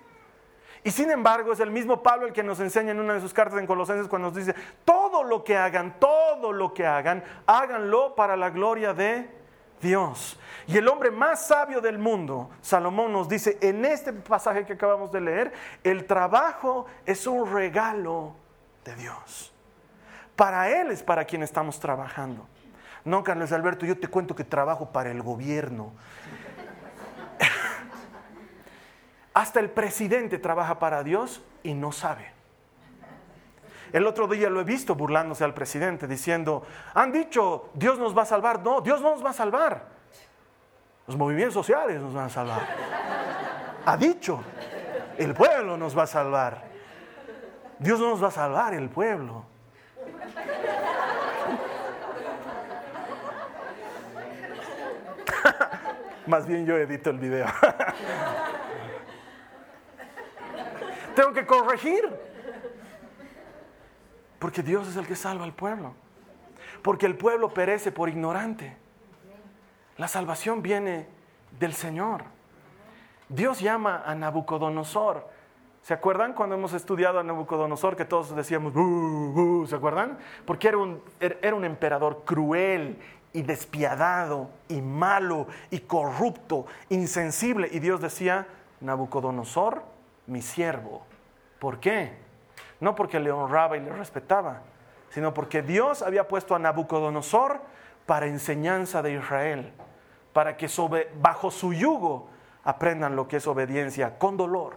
Y 0.84 0.92
sin 0.92 1.10
embargo, 1.10 1.52
es 1.52 1.58
el 1.58 1.72
mismo 1.72 2.00
Pablo 2.00 2.28
el 2.28 2.32
que 2.32 2.44
nos 2.44 2.60
enseña 2.60 2.92
en 2.92 3.00
una 3.00 3.14
de 3.14 3.20
sus 3.20 3.34
cartas 3.34 3.58
en 3.58 3.66
Colosenses 3.66 4.06
cuando 4.06 4.28
nos 4.28 4.36
dice, 4.36 4.54
todo 4.84 5.24
lo 5.24 5.42
que 5.42 5.56
hagan, 5.56 5.98
todo 5.98 6.52
lo 6.52 6.72
que 6.72 6.86
hagan, 6.86 7.24
háganlo 7.46 8.14
para 8.14 8.36
la 8.36 8.50
gloria 8.50 8.94
de 8.94 9.28
Dios. 9.80 10.38
Y 10.66 10.76
el 10.76 10.88
hombre 10.88 11.10
más 11.10 11.46
sabio 11.46 11.80
del 11.80 11.98
mundo, 11.98 12.50
Salomón 12.60 13.12
nos 13.12 13.28
dice 13.28 13.58
en 13.60 13.84
este 13.84 14.12
pasaje 14.12 14.64
que 14.64 14.74
acabamos 14.74 15.10
de 15.10 15.20
leer, 15.20 15.52
el 15.82 16.06
trabajo 16.06 16.86
es 17.06 17.26
un 17.26 17.52
regalo 17.52 18.34
de 18.84 18.94
Dios. 18.94 19.52
Para 20.36 20.70
Él 20.70 20.90
es 20.90 21.02
para 21.02 21.24
quien 21.24 21.42
estamos 21.42 21.80
trabajando. 21.80 22.46
No, 23.04 23.24
Carlos 23.24 23.52
Alberto, 23.52 23.86
yo 23.86 23.98
te 23.98 24.08
cuento 24.08 24.34
que 24.34 24.44
trabajo 24.44 24.90
para 24.90 25.10
el 25.10 25.22
gobierno. 25.22 25.92
Hasta 29.34 29.60
el 29.60 29.70
presidente 29.70 30.38
trabaja 30.38 30.78
para 30.78 31.02
Dios 31.02 31.42
y 31.62 31.74
no 31.74 31.92
sabe. 31.92 32.39
El 33.92 34.06
otro 34.06 34.28
día 34.28 34.48
lo 34.48 34.60
he 34.60 34.64
visto 34.64 34.94
burlándose 34.94 35.42
al 35.44 35.54
presidente 35.54 36.06
diciendo, 36.06 36.62
han 36.94 37.10
dicho, 37.10 37.70
Dios 37.74 37.98
nos 37.98 38.16
va 38.16 38.22
a 38.22 38.26
salvar. 38.26 38.62
No, 38.62 38.80
Dios 38.80 39.00
no 39.00 39.10
nos 39.10 39.24
va 39.24 39.30
a 39.30 39.34
salvar. 39.34 39.86
Los 41.06 41.16
movimientos 41.16 41.54
sociales 41.54 42.00
nos 42.00 42.14
van 42.14 42.26
a 42.26 42.28
salvar. 42.28 42.60
Ha 43.84 43.96
dicho, 43.96 44.40
el 45.18 45.34
pueblo 45.34 45.76
nos 45.76 45.98
va 45.98 46.04
a 46.04 46.06
salvar. 46.06 46.70
Dios 47.78 47.98
no 47.98 48.10
nos 48.10 48.22
va 48.22 48.28
a 48.28 48.32
salvar 48.32 48.74
el 48.74 48.88
pueblo. 48.90 49.44
Más 56.26 56.46
bien 56.46 56.64
yo 56.64 56.76
edito 56.76 57.10
el 57.10 57.18
video. 57.18 57.48
Tengo 61.16 61.32
que 61.32 61.44
corregir. 61.44 62.29
Porque 64.40 64.64
Dios 64.64 64.88
es 64.88 64.96
el 64.96 65.06
que 65.06 65.14
salva 65.14 65.44
al 65.44 65.52
pueblo. 65.52 65.92
Porque 66.82 67.06
el 67.06 67.16
pueblo 67.16 67.50
perece 67.50 67.92
por 67.92 68.08
ignorante. 68.08 68.76
La 69.98 70.08
salvación 70.08 70.62
viene 70.62 71.06
del 71.58 71.74
Señor. 71.74 72.24
Dios 73.28 73.60
llama 73.60 74.02
a 74.04 74.14
Nabucodonosor. 74.14 75.28
¿Se 75.82 75.94
acuerdan 75.94 76.32
cuando 76.32 76.56
hemos 76.56 76.72
estudiado 76.72 77.20
a 77.20 77.22
Nabucodonosor 77.22 77.96
que 77.96 78.06
todos 78.06 78.34
decíamos, 78.34 78.72
¿se 79.68 79.76
acuerdan? 79.76 80.18
Porque 80.46 80.68
era 80.68 80.78
un, 80.78 81.02
er, 81.20 81.38
era 81.42 81.54
un 81.54 81.64
emperador 81.64 82.22
cruel 82.24 82.98
y 83.32 83.42
despiadado 83.42 84.50
y 84.68 84.80
malo 84.80 85.48
y 85.70 85.80
corrupto, 85.80 86.64
insensible. 86.88 87.68
Y 87.70 87.78
Dios 87.78 88.00
decía, 88.00 88.46
Nabucodonosor, 88.80 89.82
mi 90.26 90.40
siervo. 90.40 91.02
¿Por 91.58 91.78
qué? 91.78 92.29
No 92.80 92.94
porque 92.94 93.20
le 93.20 93.30
honraba 93.30 93.76
y 93.76 93.80
le 93.80 93.92
respetaba, 93.92 94.62
sino 95.10 95.34
porque 95.34 95.62
Dios 95.62 96.02
había 96.02 96.26
puesto 96.26 96.54
a 96.54 96.58
Nabucodonosor 96.58 97.60
para 98.06 98.26
enseñanza 98.26 99.02
de 99.02 99.12
Israel, 99.12 99.72
para 100.32 100.56
que 100.56 100.68
bajo 101.20 101.50
su 101.50 101.72
yugo 101.72 102.28
aprendan 102.64 103.16
lo 103.16 103.28
que 103.28 103.36
es 103.36 103.46
obediencia 103.46 104.18
con 104.18 104.36
dolor. 104.36 104.74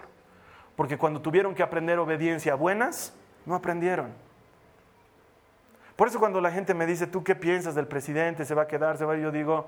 Porque 0.76 0.98
cuando 0.98 1.22
tuvieron 1.22 1.56
que 1.56 1.64
aprender 1.64 2.00
obediencia 2.00 2.56
buenas, 2.56 3.14
no 3.46 3.56
aprendieron. 3.56 4.14
Por 5.96 6.08
eso 6.08 6.20
cuando 6.20 6.42
la 6.42 6.52
gente 6.52 6.74
me 6.74 6.86
dice, 6.86 7.06
¿tú 7.06 7.24
qué 7.24 7.36
piensas 7.36 7.76
del 7.76 7.88
presidente? 7.88 8.46
¿Se 8.46 8.56
va 8.56 8.64
a 8.64 8.68
quedar? 8.68 8.98
¿Se 8.98 9.06
va? 9.06 9.16
Yo 9.16 9.32
digo, 9.32 9.68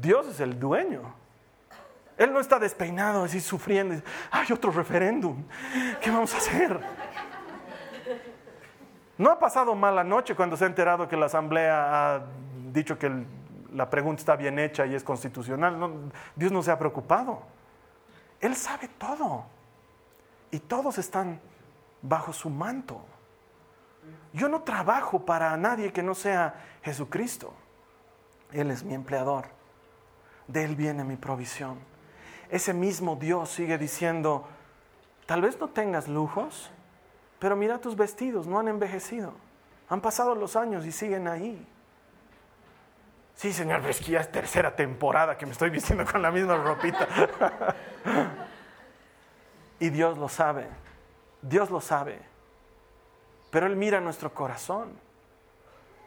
Dios 0.00 0.26
es 0.28 0.40
el 0.40 0.58
dueño. 0.58 1.14
Él 2.16 2.32
no 2.32 2.40
está 2.40 2.58
despeinado 2.58 3.24
así 3.24 3.40
sufriendo. 3.40 4.02
Hay 4.30 4.50
otro 4.52 4.70
referéndum. 4.70 5.44
¿Qué 6.00 6.10
vamos 6.10 6.32
a 6.34 6.38
hacer? 6.38 6.80
No 9.18 9.30
ha 9.30 9.38
pasado 9.38 9.74
mala 9.74 10.04
noche 10.04 10.34
cuando 10.34 10.56
se 10.56 10.64
ha 10.64 10.66
enterado 10.66 11.08
que 11.08 11.16
la 11.16 11.26
Asamblea 11.26 12.16
ha 12.16 12.22
dicho 12.72 12.98
que 12.98 13.10
la 13.72 13.88
pregunta 13.90 14.20
está 14.20 14.36
bien 14.36 14.58
hecha 14.58 14.86
y 14.86 14.94
es 14.94 15.04
constitucional. 15.04 16.10
Dios 16.34 16.52
no 16.52 16.62
se 16.62 16.70
ha 16.70 16.78
preocupado. 16.78 17.42
Él 18.40 18.54
sabe 18.56 18.88
todo. 18.88 19.44
Y 20.50 20.60
todos 20.60 20.98
están 20.98 21.40
bajo 22.02 22.32
su 22.32 22.48
manto. 22.48 23.04
Yo 24.32 24.48
no 24.48 24.62
trabajo 24.62 25.24
para 25.24 25.56
nadie 25.56 25.92
que 25.92 26.02
no 26.02 26.14
sea 26.14 26.54
Jesucristo. 26.82 27.52
Él 28.52 28.70
es 28.70 28.84
mi 28.84 28.94
empleador. 28.94 29.46
De 30.46 30.64
Él 30.64 30.76
viene 30.76 31.04
mi 31.04 31.16
provisión. 31.16 31.78
Ese 32.50 32.72
mismo 32.72 33.16
Dios 33.16 33.50
sigue 33.50 33.78
diciendo, 33.78 34.46
tal 35.26 35.42
vez 35.42 35.58
no 35.58 35.68
tengas 35.68 36.08
lujos, 36.08 36.70
pero 37.38 37.56
mira 37.56 37.80
tus 37.80 37.96
vestidos, 37.96 38.46
no 38.46 38.58
han 38.58 38.68
envejecido. 38.68 39.32
Han 39.88 40.00
pasado 40.00 40.34
los 40.34 40.56
años 40.56 40.84
y 40.84 40.92
siguen 40.92 41.28
ahí. 41.28 41.66
Sí, 43.34 43.52
Señor, 43.52 43.80
pero 43.80 43.90
es 43.90 44.00
que 44.00 44.12
ya 44.12 44.20
es 44.20 44.32
tercera 44.32 44.74
temporada 44.74 45.36
que 45.36 45.44
me 45.44 45.52
estoy 45.52 45.70
vistiendo 45.70 46.04
con 46.04 46.22
la 46.22 46.30
misma 46.30 46.56
ropita. 46.56 47.06
y 49.78 49.90
Dios 49.90 50.16
lo 50.16 50.28
sabe. 50.28 50.66
Dios 51.42 51.70
lo 51.70 51.80
sabe. 51.80 52.18
Pero 53.50 53.66
Él 53.66 53.76
mira 53.76 54.00
nuestro 54.00 54.32
corazón. 54.32 54.88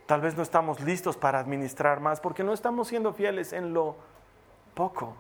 Tal 0.07 0.21
vez 0.21 0.35
no 0.35 0.41
estamos 0.41 0.79
listos 0.81 1.17
para 1.17 1.39
administrar 1.39 1.99
más 1.99 2.19
porque 2.19 2.43
no 2.43 2.51
estamos 2.51 2.87
siendo 2.87 3.13
fieles 3.13 3.53
en 3.53 3.73
lo 3.73 3.95
poco. 4.73 5.15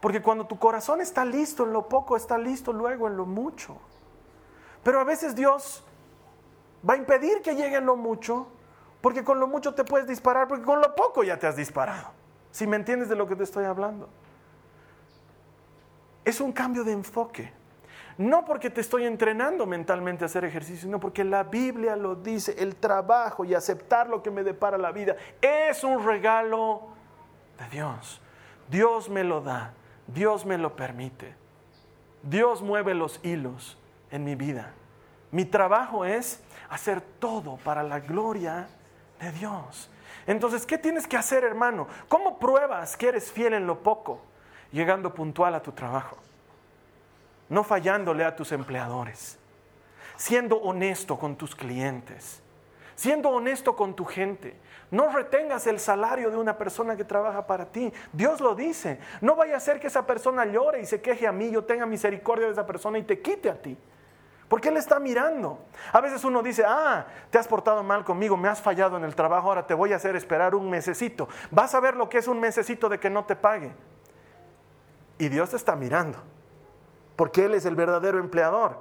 Porque 0.00 0.22
cuando 0.22 0.46
tu 0.46 0.58
corazón 0.58 1.00
está 1.00 1.24
listo 1.24 1.64
en 1.64 1.72
lo 1.72 1.88
poco, 1.88 2.16
está 2.16 2.38
listo 2.38 2.72
luego 2.72 3.06
en 3.06 3.16
lo 3.16 3.26
mucho. 3.26 3.76
Pero 4.82 5.00
a 5.00 5.04
veces 5.04 5.34
Dios 5.34 5.84
va 6.88 6.94
a 6.94 6.96
impedir 6.96 7.42
que 7.42 7.54
llegue 7.54 7.76
en 7.76 7.86
lo 7.86 7.96
mucho, 7.96 8.46
porque 9.00 9.22
con 9.22 9.38
lo 9.38 9.46
mucho 9.46 9.74
te 9.74 9.84
puedes 9.84 10.06
disparar, 10.06 10.48
porque 10.48 10.64
con 10.64 10.80
lo 10.80 10.94
poco 10.94 11.22
ya 11.22 11.38
te 11.38 11.46
has 11.46 11.56
disparado. 11.56 12.08
Si 12.50 12.66
me 12.66 12.76
entiendes 12.76 13.08
de 13.08 13.16
lo 13.16 13.26
que 13.26 13.36
te 13.36 13.44
estoy 13.44 13.64
hablando. 13.64 14.08
Es 16.24 16.40
un 16.40 16.52
cambio 16.52 16.84
de 16.84 16.92
enfoque. 16.92 17.52
No 18.18 18.44
porque 18.44 18.68
te 18.68 18.82
estoy 18.82 19.04
entrenando 19.06 19.64
mentalmente 19.66 20.24
a 20.24 20.26
hacer 20.26 20.44
ejercicio, 20.44 20.82
sino 20.82 21.00
porque 21.00 21.24
la 21.24 21.44
Biblia 21.44 21.96
lo 21.96 22.16
dice, 22.16 22.54
el 22.58 22.76
trabajo 22.76 23.44
y 23.44 23.54
aceptar 23.54 24.08
lo 24.08 24.22
que 24.22 24.30
me 24.30 24.42
depara 24.42 24.76
la 24.76 24.92
vida 24.92 25.16
es 25.40 25.82
un 25.84 26.04
regalo 26.04 26.88
de 27.58 27.68
Dios. 27.70 28.20
Dios 28.68 29.08
me 29.08 29.24
lo 29.24 29.40
da, 29.40 29.72
Dios 30.12 30.44
me 30.44 30.58
lo 30.58 30.76
permite. 30.76 31.34
Dios 32.22 32.62
mueve 32.62 32.94
los 32.94 33.20
hilos 33.24 33.78
en 34.10 34.24
mi 34.24 34.34
vida. 34.34 34.72
Mi 35.30 35.44
trabajo 35.44 36.04
es 36.04 36.42
hacer 36.68 37.00
todo 37.00 37.56
para 37.58 37.82
la 37.82 38.00
gloria 38.00 38.68
de 39.20 39.32
Dios. 39.32 39.90
Entonces, 40.26 40.66
¿qué 40.66 40.76
tienes 40.76 41.06
que 41.06 41.16
hacer, 41.16 41.44
hermano? 41.44 41.86
¿Cómo 42.08 42.38
pruebas 42.38 42.96
que 42.96 43.08
eres 43.08 43.30
fiel 43.30 43.54
en 43.54 43.66
lo 43.66 43.82
poco? 43.82 44.20
Llegando 44.72 45.14
puntual 45.14 45.54
a 45.54 45.62
tu 45.62 45.72
trabajo 45.72 46.18
no 47.50 47.64
fallándole 47.64 48.24
a 48.24 48.34
tus 48.34 48.52
empleadores, 48.52 49.36
siendo 50.16 50.56
honesto 50.56 51.18
con 51.18 51.36
tus 51.36 51.54
clientes, 51.54 52.39
siendo 53.00 53.30
honesto 53.30 53.74
con 53.74 53.94
tu 53.94 54.04
gente. 54.04 54.60
No 54.90 55.10
retengas 55.10 55.66
el 55.66 55.80
salario 55.80 56.30
de 56.30 56.36
una 56.36 56.58
persona 56.58 56.96
que 56.96 57.04
trabaja 57.04 57.46
para 57.46 57.64
ti. 57.64 57.90
Dios 58.12 58.42
lo 58.42 58.54
dice. 58.54 59.00
No 59.22 59.36
vaya 59.36 59.56
a 59.56 59.60
ser 59.60 59.80
que 59.80 59.86
esa 59.86 60.06
persona 60.06 60.44
llore 60.44 60.82
y 60.82 60.84
se 60.84 61.00
queje 61.00 61.26
a 61.26 61.32
mí, 61.32 61.50
yo 61.50 61.64
tenga 61.64 61.86
misericordia 61.86 62.44
de 62.44 62.52
esa 62.52 62.66
persona 62.66 62.98
y 62.98 63.02
te 63.04 63.22
quite 63.22 63.48
a 63.48 63.54
ti. 63.54 63.74
Porque 64.48 64.68
Él 64.68 64.76
está 64.76 65.00
mirando. 65.00 65.64
A 65.94 66.02
veces 66.02 66.22
uno 66.24 66.42
dice, 66.42 66.62
ah, 66.66 67.06
te 67.30 67.38
has 67.38 67.48
portado 67.48 67.82
mal 67.82 68.04
conmigo, 68.04 68.36
me 68.36 68.48
has 68.48 68.60
fallado 68.60 68.98
en 68.98 69.04
el 69.04 69.14
trabajo, 69.14 69.48
ahora 69.48 69.66
te 69.66 69.72
voy 69.72 69.94
a 69.94 69.96
hacer 69.96 70.14
esperar 70.14 70.54
un 70.54 70.68
mesecito. 70.68 71.26
Vas 71.50 71.74
a 71.74 71.80
ver 71.80 71.96
lo 71.96 72.10
que 72.10 72.18
es 72.18 72.28
un 72.28 72.38
mesecito 72.38 72.90
de 72.90 73.00
que 73.00 73.08
no 73.08 73.24
te 73.24 73.34
pague. 73.34 73.72
Y 75.16 75.30
Dios 75.30 75.48
te 75.48 75.56
está 75.56 75.74
mirando 75.74 76.18
porque 77.16 77.46
Él 77.46 77.54
es 77.54 77.64
el 77.64 77.76
verdadero 77.76 78.18
empleador. 78.18 78.76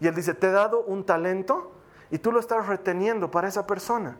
Y 0.00 0.06
Él 0.06 0.14
dice, 0.14 0.32
te 0.32 0.46
he 0.46 0.50
dado 0.50 0.80
un 0.80 1.04
talento 1.04 1.72
y 2.10 2.18
tú 2.18 2.32
lo 2.32 2.40
estás 2.40 2.66
reteniendo 2.66 3.30
para 3.30 3.48
esa 3.48 3.66
persona. 3.66 4.16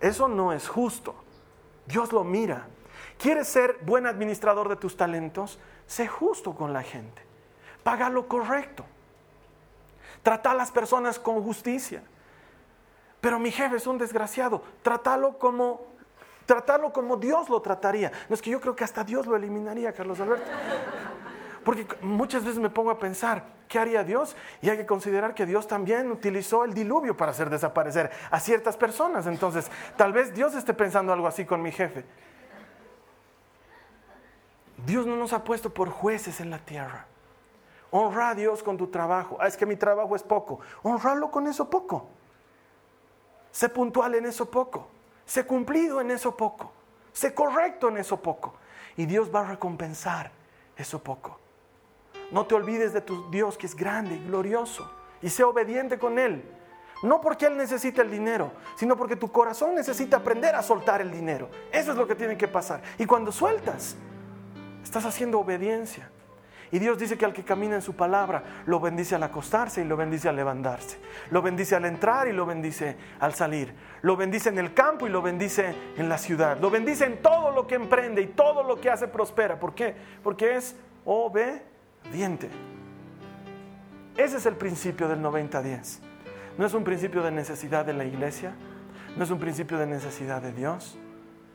Eso 0.00 0.28
no 0.28 0.52
es 0.52 0.68
justo. 0.68 1.14
Dios 1.86 2.12
lo 2.12 2.24
mira. 2.24 2.66
¿Quieres 3.18 3.48
ser 3.48 3.78
buen 3.82 4.06
administrador 4.06 4.68
de 4.68 4.76
tus 4.76 4.96
talentos? 4.96 5.58
Sé 5.86 6.06
justo 6.06 6.54
con 6.54 6.72
la 6.72 6.82
gente. 6.82 7.22
Paga 7.82 8.10
lo 8.10 8.26
correcto. 8.26 8.84
Trata 10.22 10.50
a 10.50 10.54
las 10.54 10.70
personas 10.70 11.18
con 11.18 11.42
justicia. 11.42 12.02
Pero 13.20 13.38
mi 13.38 13.50
jefe 13.50 13.76
es 13.76 13.86
un 13.86 13.98
desgraciado. 13.98 14.62
Trátalo 14.82 15.38
como, 15.38 15.86
trátalo 16.44 16.92
como 16.92 17.16
Dios 17.16 17.48
lo 17.48 17.60
trataría. 17.62 18.12
No 18.28 18.34
es 18.34 18.42
que 18.42 18.50
yo 18.50 18.60
creo 18.60 18.76
que 18.76 18.84
hasta 18.84 19.04
Dios 19.04 19.26
lo 19.26 19.36
eliminaría, 19.36 19.92
Carlos 19.92 20.20
Alberto. 20.20 20.50
Porque 21.66 21.84
muchas 22.00 22.44
veces 22.44 22.60
me 22.60 22.70
pongo 22.70 22.92
a 22.92 22.98
pensar, 23.00 23.42
¿qué 23.68 23.80
haría 23.80 24.04
Dios? 24.04 24.36
Y 24.62 24.70
hay 24.70 24.76
que 24.76 24.86
considerar 24.86 25.34
que 25.34 25.46
Dios 25.46 25.66
también 25.66 26.12
utilizó 26.12 26.64
el 26.64 26.72
diluvio 26.72 27.16
para 27.16 27.32
hacer 27.32 27.50
desaparecer 27.50 28.08
a 28.30 28.38
ciertas 28.38 28.76
personas. 28.76 29.26
Entonces, 29.26 29.68
tal 29.96 30.12
vez 30.12 30.32
Dios 30.32 30.54
esté 30.54 30.74
pensando 30.74 31.12
algo 31.12 31.26
así 31.26 31.44
con 31.44 31.60
mi 31.60 31.72
jefe. 31.72 32.04
Dios 34.86 35.08
no 35.08 35.16
nos 35.16 35.32
ha 35.32 35.42
puesto 35.42 35.74
por 35.74 35.90
jueces 35.90 36.40
en 36.40 36.50
la 36.50 36.60
tierra. 36.60 37.06
Honra 37.90 38.28
a 38.28 38.34
Dios 38.36 38.62
con 38.62 38.76
tu 38.76 38.86
trabajo. 38.86 39.36
Ah, 39.40 39.48
es 39.48 39.56
que 39.56 39.66
mi 39.66 39.74
trabajo 39.74 40.14
es 40.14 40.22
poco. 40.22 40.60
Honralo 40.84 41.32
con 41.32 41.48
eso 41.48 41.68
poco. 41.68 42.06
Sé 43.50 43.68
puntual 43.70 44.14
en 44.14 44.26
eso 44.26 44.48
poco. 44.48 44.86
Sé 45.24 45.44
cumplido 45.44 46.00
en 46.00 46.12
eso 46.12 46.36
poco. 46.36 46.70
Sé 47.12 47.34
correcto 47.34 47.88
en 47.88 47.96
eso 47.96 48.22
poco. 48.22 48.54
Y 48.96 49.06
Dios 49.06 49.34
va 49.34 49.40
a 49.40 49.50
recompensar 49.50 50.30
eso 50.76 51.02
poco. 51.02 51.40
No 52.30 52.46
te 52.46 52.54
olvides 52.54 52.92
de 52.92 53.00
tu 53.00 53.30
Dios 53.30 53.56
que 53.56 53.66
es 53.66 53.76
grande 53.76 54.16
y 54.16 54.26
glorioso 54.26 54.90
y 55.22 55.28
sé 55.28 55.44
obediente 55.44 55.98
con 55.98 56.18
Él. 56.18 56.44
No 57.02 57.20
porque 57.20 57.46
Él 57.46 57.56
necesita 57.56 58.02
el 58.02 58.10
dinero, 58.10 58.52
sino 58.74 58.96
porque 58.96 59.16
tu 59.16 59.30
corazón 59.30 59.74
necesita 59.74 60.18
aprender 60.18 60.54
a 60.54 60.62
soltar 60.62 61.00
el 61.00 61.10
dinero. 61.10 61.50
Eso 61.70 61.92
es 61.92 61.96
lo 61.96 62.06
que 62.06 62.14
tiene 62.14 62.36
que 62.36 62.48
pasar. 62.48 62.82
Y 62.98 63.06
cuando 63.06 63.30
sueltas, 63.32 63.96
estás 64.82 65.04
haciendo 65.04 65.38
obediencia. 65.38 66.10
Y 66.72 66.80
Dios 66.80 66.98
dice 66.98 67.16
que 67.16 67.24
al 67.24 67.32
que 67.32 67.44
camina 67.44 67.76
en 67.76 67.82
su 67.82 67.94
palabra, 67.94 68.42
lo 68.66 68.80
bendice 68.80 69.14
al 69.14 69.22
acostarse 69.22 69.82
y 69.82 69.84
lo 69.84 69.96
bendice 69.96 70.28
al 70.28 70.34
levantarse. 70.34 70.98
Lo 71.30 71.40
bendice 71.40 71.76
al 71.76 71.84
entrar 71.84 72.26
y 72.26 72.32
lo 72.32 72.44
bendice 72.44 72.96
al 73.20 73.34
salir. 73.34 73.72
Lo 74.02 74.16
bendice 74.16 74.48
en 74.48 74.58
el 74.58 74.74
campo 74.74 75.06
y 75.06 75.10
lo 75.10 75.22
bendice 75.22 75.76
en 75.96 76.08
la 76.08 76.18
ciudad. 76.18 76.58
Lo 76.58 76.70
bendice 76.70 77.04
en 77.04 77.22
todo 77.22 77.52
lo 77.52 77.68
que 77.68 77.76
emprende 77.76 78.22
y 78.22 78.26
todo 78.26 78.64
lo 78.64 78.80
que 78.80 78.90
hace 78.90 79.06
prospera. 79.06 79.60
¿Por 79.60 79.74
qué? 79.74 79.94
Porque 80.24 80.56
es 80.56 80.74
obediente 81.04 81.75
diente. 82.12 82.48
Ese 84.16 84.38
es 84.38 84.46
el 84.46 84.54
principio 84.54 85.08
del 85.08 85.20
90-10. 85.20 86.00
No 86.58 86.64
es 86.64 86.74
un 86.74 86.84
principio 86.84 87.22
de 87.22 87.30
necesidad 87.30 87.84
de 87.84 87.92
la 87.92 88.04
iglesia, 88.04 88.54
no 89.16 89.24
es 89.24 89.30
un 89.30 89.38
principio 89.38 89.78
de 89.78 89.86
necesidad 89.86 90.40
de 90.40 90.52
Dios, 90.52 90.98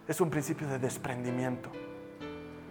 es 0.08 0.22
un 0.22 0.30
principio 0.30 0.68
de 0.68 0.78
desprendimiento. 0.78 1.72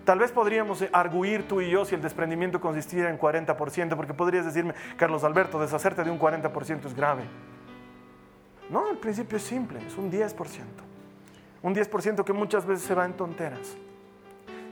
Tal 0.05 0.19
vez 0.19 0.33
podríamos 0.33 0.85
arguir 0.93 1.47
tú 1.47 1.61
y 1.61 1.71
yo 1.71 1.85
si 1.85 1.95
el 1.95 2.03
desprendimiento 2.03 2.61
consistiera 2.61 3.11
en 3.11 3.19
40%, 3.19 3.97
porque 3.97 4.15
podrías 4.15 4.45
decirme, 4.45 4.75
Carlos 4.97 5.25
Alberto, 5.25 5.61
deshacerte 5.61 6.05
de 6.05 6.11
un 6.11 6.19
40% 6.19 6.87
es 6.87 6.95
grave. 6.95 7.23
No, 8.71 8.89
el 8.91 8.99
principio 8.99 9.37
es 9.37 9.43
simple, 9.43 9.81
es 9.87 9.97
un 9.97 10.11
10%. 10.11 10.35
Un 11.63 11.75
10% 11.75 12.25
que 12.25 12.33
muchas 12.33 12.65
veces 12.65 12.85
se 12.85 12.95
va 12.95 13.05
en 13.05 13.13
tonteras. 13.13 13.77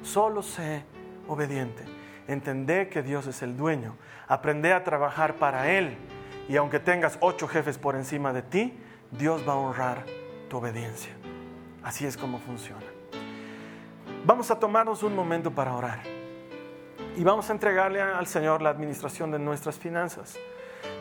Solo 0.02 0.42
sé 0.42 0.84
obediente. 1.26 1.97
Entendé 2.28 2.88
que 2.90 3.02
Dios 3.02 3.26
es 3.26 3.42
el 3.42 3.56
dueño. 3.56 3.96
Aprende 4.28 4.72
a 4.74 4.84
trabajar 4.84 5.36
para 5.36 5.70
Él. 5.72 5.96
Y 6.48 6.56
aunque 6.56 6.78
tengas 6.78 7.18
ocho 7.20 7.48
jefes 7.48 7.78
por 7.78 7.96
encima 7.96 8.32
de 8.32 8.42
ti, 8.42 8.78
Dios 9.10 9.42
va 9.48 9.54
a 9.54 9.56
honrar 9.56 10.04
tu 10.48 10.58
obediencia. 10.58 11.12
Así 11.82 12.06
es 12.06 12.16
como 12.16 12.38
funciona. 12.38 12.84
Vamos 14.24 14.50
a 14.50 14.58
tomarnos 14.58 15.02
un 15.02 15.14
momento 15.14 15.50
para 15.50 15.74
orar. 15.74 16.00
Y 17.16 17.24
vamos 17.24 17.48
a 17.48 17.52
entregarle 17.52 18.00
al 18.00 18.26
Señor 18.26 18.60
la 18.60 18.70
administración 18.70 19.30
de 19.30 19.38
nuestras 19.38 19.78
finanzas. 19.78 20.36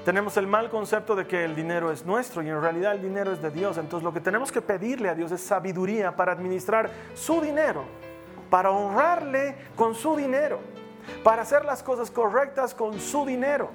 Tenemos 0.05 0.37
el 0.37 0.47
mal 0.47 0.69
concepto 0.69 1.15
de 1.15 1.27
que 1.27 1.43
el 1.43 1.53
dinero 1.53 1.91
es 1.91 2.05
nuestro 2.05 2.41
y 2.41 2.47
en 2.47 2.61
realidad 2.61 2.93
el 2.93 3.01
dinero 3.01 3.33
es 3.33 3.41
de 3.41 3.51
Dios. 3.51 3.77
Entonces 3.77 4.03
lo 4.05 4.13
que 4.13 4.21
tenemos 4.21 4.51
que 4.51 4.61
pedirle 4.61 5.09
a 5.09 5.15
Dios 5.15 5.31
es 5.33 5.41
sabiduría 5.41 6.15
para 6.15 6.31
administrar 6.31 6.89
su 7.13 7.41
dinero, 7.41 7.83
para 8.49 8.71
honrarle 8.71 9.55
con 9.75 9.93
su 9.93 10.15
dinero, 10.15 10.61
para 11.23 11.41
hacer 11.41 11.65
las 11.65 11.83
cosas 11.83 12.11
correctas 12.11 12.73
con 12.73 12.99
su 12.99 13.25
dinero. 13.25 13.69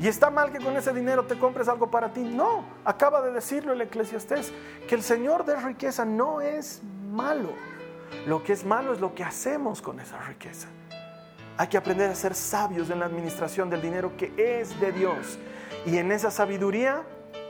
Y 0.00 0.08
está 0.08 0.30
mal 0.30 0.52
que 0.52 0.58
con 0.58 0.76
ese 0.76 0.92
dinero 0.92 1.24
te 1.24 1.38
compres 1.38 1.68
algo 1.68 1.90
para 1.90 2.12
ti. 2.12 2.20
No, 2.20 2.64
acaba 2.84 3.22
de 3.22 3.32
decirlo 3.32 3.72
el 3.72 3.80
eclesiastés, 3.80 4.52
que 4.88 4.94
el 4.94 5.02
Señor 5.02 5.44
de 5.44 5.56
riqueza 5.56 6.04
no 6.04 6.40
es 6.40 6.82
malo. 7.10 7.50
Lo 8.26 8.42
que 8.42 8.52
es 8.52 8.64
malo 8.64 8.92
es 8.92 9.00
lo 9.00 9.14
que 9.14 9.24
hacemos 9.24 9.82
con 9.82 10.00
esa 10.00 10.18
riqueza. 10.22 10.68
Hay 11.58 11.68
que 11.68 11.78
aprender 11.78 12.10
a 12.10 12.14
ser 12.14 12.34
sabios 12.34 12.90
en 12.90 13.00
la 13.00 13.06
administración 13.06 13.70
del 13.70 13.80
dinero 13.80 14.12
que 14.16 14.32
es 14.36 14.78
de 14.80 14.92
Dios. 14.92 15.38
Y 15.86 15.96
en 15.96 16.12
esa 16.12 16.30
sabiduría 16.30 17.02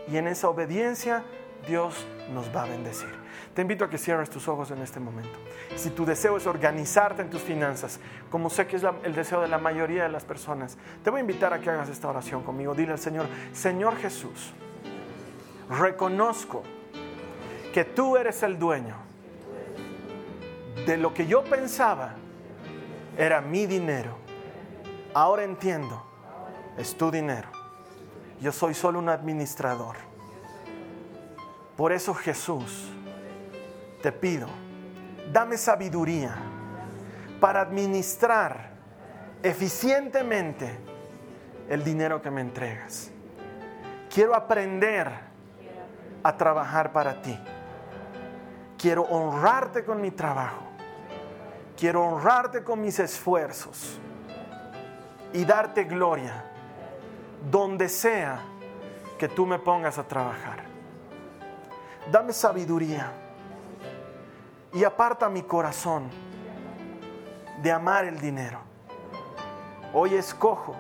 y 0.09 0.17
en 0.17 0.29
esa 0.29 0.49
obediencia 0.49 1.25
Dios 1.67 2.07
nos 2.33 2.55
va 2.55 2.63
a 2.63 2.67
bendecir. 2.67 3.26
Te 3.57 3.63
invito 3.63 3.87
a 3.87 3.89
que 3.89 3.97
cierres 3.97 4.29
tus 4.29 4.49
ojos 4.49 4.71
en 4.71 4.83
este 4.83 5.01
momento. 5.01 5.39
Si 5.77 5.89
tu 5.89 6.05
deseo 6.05 6.37
es 6.37 6.47
organizarte 6.47 7.23
en 7.23 7.31
tus 7.31 7.41
finanzas, 7.41 7.99
como 8.31 8.51
sé 8.51 8.67
que 8.67 8.77
es 8.77 8.83
el 9.03 9.15
deseo 9.15 9.41
de 9.41 9.49
la 9.49 9.57
mayoría 9.57 10.03
de 10.03 10.11
las 10.11 10.25
personas, 10.25 10.77
te 11.03 11.09
voy 11.09 11.21
a 11.21 11.21
invitar 11.23 11.55
a 11.55 11.59
que 11.59 11.71
hagas 11.71 11.89
esta 11.89 12.07
oración 12.07 12.43
conmigo. 12.43 12.75
Dile 12.75 12.93
al 12.93 12.99
Señor, 12.99 13.25
Señor 13.55 13.97
Jesús, 13.97 14.53
reconozco 15.71 16.65
que 17.73 17.87
tú 17.87 18.19
eres 18.19 18.43
el 18.43 18.59
dueño 18.59 18.95
de 20.85 20.99
lo 20.99 21.15
que 21.15 21.27
yo 21.27 21.43
pensaba 21.43 22.13
era 23.17 23.41
mi 23.41 23.65
dinero. 23.65 24.19
Ahora 25.15 25.45
entiendo, 25.45 26.05
es 26.77 26.95
tu 26.95 27.11
dinero. 27.11 27.49
Yo 28.39 28.53
soy 28.53 28.75
solo 28.75 28.99
un 28.99 29.09
administrador. 29.09 29.97
Por 31.75 31.93
eso 31.93 32.13
Jesús, 32.13 32.93
te 34.03 34.13
pido, 34.13 34.49
dame 35.33 35.57
sabiduría 35.57 36.37
para 37.41 37.61
administrar 37.61 38.71
eficientemente 39.43 40.79
el 41.69 41.85
dinero 41.85 42.23
que 42.23 42.31
me 42.31 42.41
entregas. 42.41 43.11
Quiero 44.13 44.35
aprender 44.35 45.11
a 46.23 46.37
trabajar 46.37 46.93
para 46.93 47.21
ti. 47.21 47.39
Quiero 48.79 49.03
honrarte 49.03 49.85
con 49.85 50.01
mi 50.01 50.11
trabajo. 50.11 50.63
Quiero 51.77 52.05
honrarte 52.05 52.65
con 52.65 52.81
mis 52.81 52.99
esfuerzos 52.99 54.01
y 55.33 55.45
darte 55.45 55.85
gloria 55.85 56.45
donde 57.51 57.89
sea 57.89 58.41
que 59.19 59.29
tú 59.29 59.45
me 59.45 59.59
pongas 59.59 59.99
a 59.99 60.05
trabajar. 60.05 60.65
Dame 62.11 62.33
sabiduría 62.33 63.13
y 64.77 64.85
aparta 64.85 65.31
mi 65.31 65.43
corazón 65.43 66.11
de 67.63 67.73
amar 67.73 68.05
el 68.05 68.21
dinero. 68.21 68.59
Hoy 69.95 70.15
escojo, 70.15 70.77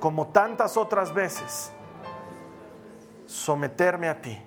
como 0.00 0.28
tantas 0.28 0.78
otras 0.78 1.12
veces, 1.12 1.70
someterme 3.26 4.08
a 4.08 4.18
ti, 4.22 4.42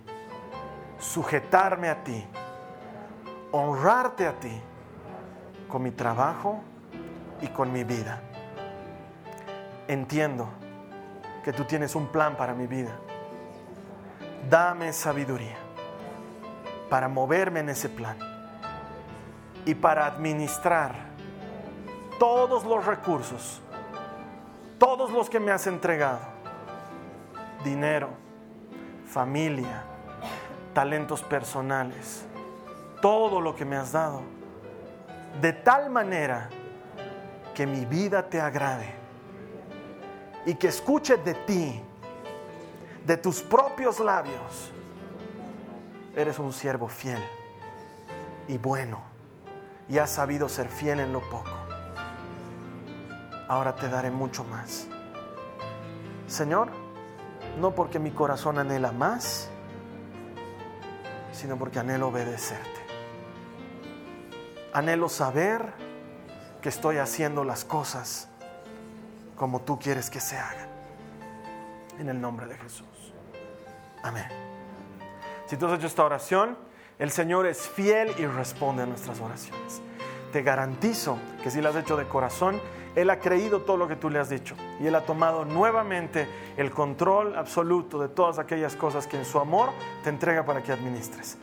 sujetarme 0.97 1.89
a 1.89 2.03
ti, 2.03 2.25
honrarte 3.51 4.25
a 4.25 4.39
ti 4.39 4.59
con 5.67 5.83
mi 5.83 5.91
trabajo 5.91 6.59
y 7.41 7.47
con 7.49 7.71
mi 7.71 7.83
vida. 7.83 8.19
Entiendo 9.87 10.49
que 11.43 11.53
tú 11.53 11.65
tienes 11.65 11.93
un 11.93 12.07
plan 12.07 12.35
para 12.35 12.55
mi 12.55 12.65
vida. 12.65 12.97
Dame 14.49 14.91
sabiduría 14.91 15.57
para 16.89 17.07
moverme 17.07 17.59
en 17.59 17.69
ese 17.69 17.89
plan 17.89 18.34
y 19.65 19.75
para 19.75 20.05
administrar 20.05 20.93
todos 22.19 22.63
los 22.63 22.85
recursos, 22.85 23.61
todos 24.77 25.11
los 25.11 25.29
que 25.29 25.39
me 25.39 25.51
has 25.51 25.67
entregado, 25.67 26.19
dinero, 27.63 28.09
familia, 29.07 29.83
talentos 30.73 31.21
personales, 31.23 32.25
todo 33.01 33.41
lo 33.41 33.55
que 33.55 33.65
me 33.65 33.75
has 33.75 33.91
dado 33.91 34.21
de 35.41 35.51
tal 35.51 35.89
manera 35.89 36.49
que 37.53 37.65
mi 37.65 37.85
vida 37.85 38.29
te 38.29 38.39
agrade 38.39 38.93
y 40.45 40.55
que 40.55 40.67
escuche 40.67 41.17
de 41.17 41.33
ti, 41.33 41.81
de 43.05 43.17
tus 43.17 43.41
propios 43.41 43.99
labios, 43.99 44.71
eres 46.15 46.39
un 46.39 46.53
siervo 46.53 46.87
fiel 46.87 47.21
y 48.47 48.57
bueno 48.57 49.14
y 49.87 49.97
has 49.97 50.09
sabido 50.09 50.49
ser 50.49 50.67
fiel 50.67 50.99
en 50.99 51.13
lo 51.13 51.21
poco. 51.21 51.51
Ahora 53.47 53.75
te 53.75 53.87
daré 53.89 54.09
mucho 54.09 54.43
más. 54.43 54.87
Señor, 56.27 56.69
no 57.59 57.75
porque 57.75 57.99
mi 57.99 58.11
corazón 58.11 58.57
anhela 58.57 58.91
más, 58.91 59.49
sino 61.31 61.57
porque 61.57 61.79
anhelo 61.79 62.07
obedecerte. 62.07 62.85
Anhelo 64.73 65.07
saber 65.09 65.73
que 66.61 66.69
estoy 66.69 66.97
haciendo 66.97 67.43
las 67.43 67.63
cosas 67.63 68.27
como 69.35 69.61
tú 69.61 69.77
quieres 69.77 70.09
que 70.09 70.19
se 70.19 70.37
hagan. 70.37 70.69
En 71.99 72.09
el 72.09 72.19
nombre 72.19 72.47
de 72.47 72.57
Jesús. 72.57 73.13
Amén. 74.03 74.27
Si 75.45 75.57
tú 75.57 75.67
has 75.67 75.77
hecho 75.77 75.87
esta 75.87 76.03
oración, 76.03 76.57
el 76.99 77.11
Señor 77.11 77.45
es 77.45 77.67
fiel 77.67 78.11
y 78.17 78.25
responde 78.25 78.83
a 78.83 78.85
nuestras 78.85 79.19
oraciones. 79.19 79.81
Te 80.31 80.41
garantizo 80.41 81.17
que 81.43 81.51
si 81.51 81.61
la 81.61 81.69
has 81.69 81.75
hecho 81.75 81.97
de 81.97 82.07
corazón, 82.07 82.59
Él 82.95 83.09
ha 83.09 83.19
creído 83.19 83.61
todo 83.61 83.77
lo 83.77 83.87
que 83.87 83.95
tú 83.95 84.09
le 84.09 84.19
has 84.19 84.29
dicho 84.29 84.55
y 84.79 84.87
Él 84.87 84.95
ha 84.95 85.01
tomado 85.01 85.45
nuevamente 85.45 86.27
el 86.57 86.71
control 86.71 87.35
absoluto 87.37 87.99
de 87.99 88.09
todas 88.09 88.39
aquellas 88.39 88.75
cosas 88.75 89.07
que 89.07 89.17
en 89.17 89.25
su 89.25 89.39
amor 89.39 89.69
te 90.03 90.09
entrega 90.09 90.45
para 90.45 90.61
que 90.61 90.71
administres. 90.71 91.37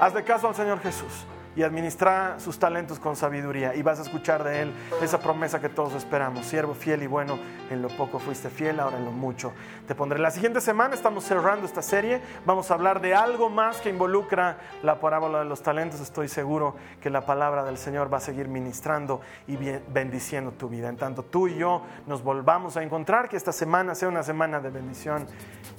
Hazle 0.00 0.24
caso 0.24 0.48
al 0.48 0.54
Señor 0.54 0.80
Jesús 0.80 1.26
y 1.56 1.62
administra 1.62 2.36
sus 2.38 2.58
talentos 2.58 2.98
con 2.98 3.16
sabiduría 3.16 3.74
y 3.74 3.82
vas 3.82 3.98
a 3.98 4.02
escuchar 4.02 4.44
de 4.44 4.62
Él 4.62 4.72
esa 5.02 5.20
promesa 5.20 5.60
que 5.60 5.68
todos 5.68 5.94
esperamos. 5.94 6.46
Siervo 6.46 6.74
fiel 6.74 7.02
y 7.02 7.06
bueno, 7.06 7.38
en 7.70 7.82
lo 7.82 7.88
poco 7.88 8.18
fuiste 8.18 8.50
fiel, 8.50 8.80
ahora 8.80 8.98
en 8.98 9.04
lo 9.04 9.12
mucho 9.12 9.52
te 9.86 9.94
pondré. 9.94 10.18
La 10.18 10.30
siguiente 10.30 10.60
semana 10.60 10.94
estamos 10.94 11.24
cerrando 11.24 11.66
esta 11.66 11.82
serie, 11.82 12.20
vamos 12.44 12.70
a 12.70 12.74
hablar 12.74 13.00
de 13.00 13.14
algo 13.14 13.50
más 13.50 13.78
que 13.78 13.90
involucra 13.90 14.58
la 14.82 15.00
parábola 15.00 15.40
de 15.40 15.44
los 15.44 15.62
talentos. 15.62 16.00
Estoy 16.00 16.28
seguro 16.28 16.76
que 17.00 17.10
la 17.10 17.26
palabra 17.26 17.64
del 17.64 17.78
Señor 17.78 18.12
va 18.12 18.18
a 18.18 18.20
seguir 18.20 18.48
ministrando 18.48 19.20
y 19.46 19.56
bendiciendo 19.56 20.52
tu 20.52 20.68
vida. 20.68 20.88
En 20.88 20.96
tanto 20.96 21.24
tú 21.24 21.48
y 21.48 21.56
yo 21.56 21.82
nos 22.06 22.22
volvamos 22.22 22.76
a 22.76 22.82
encontrar, 22.82 23.28
que 23.28 23.36
esta 23.36 23.52
semana 23.52 23.94
sea 23.94 24.08
una 24.08 24.22
semana 24.22 24.60
de 24.60 24.70
bendición 24.70 25.26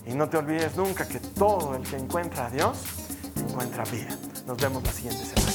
y 0.06 0.14
no 0.14 0.30
te 0.30 0.38
olvides 0.38 0.76
nunca 0.78 1.08
que 1.08 1.20
todo 1.20 1.76
el 1.76 1.84
que 1.84 1.98
encuentra 1.98 2.46
a 2.46 2.50
Dios 2.50 3.06
encuentra 3.38 3.84
vida. 3.86 4.18
Nos 4.46 4.58
vemos 4.58 4.84
la 4.84 4.92
siguiente 4.92 5.24
semana. 5.24 5.55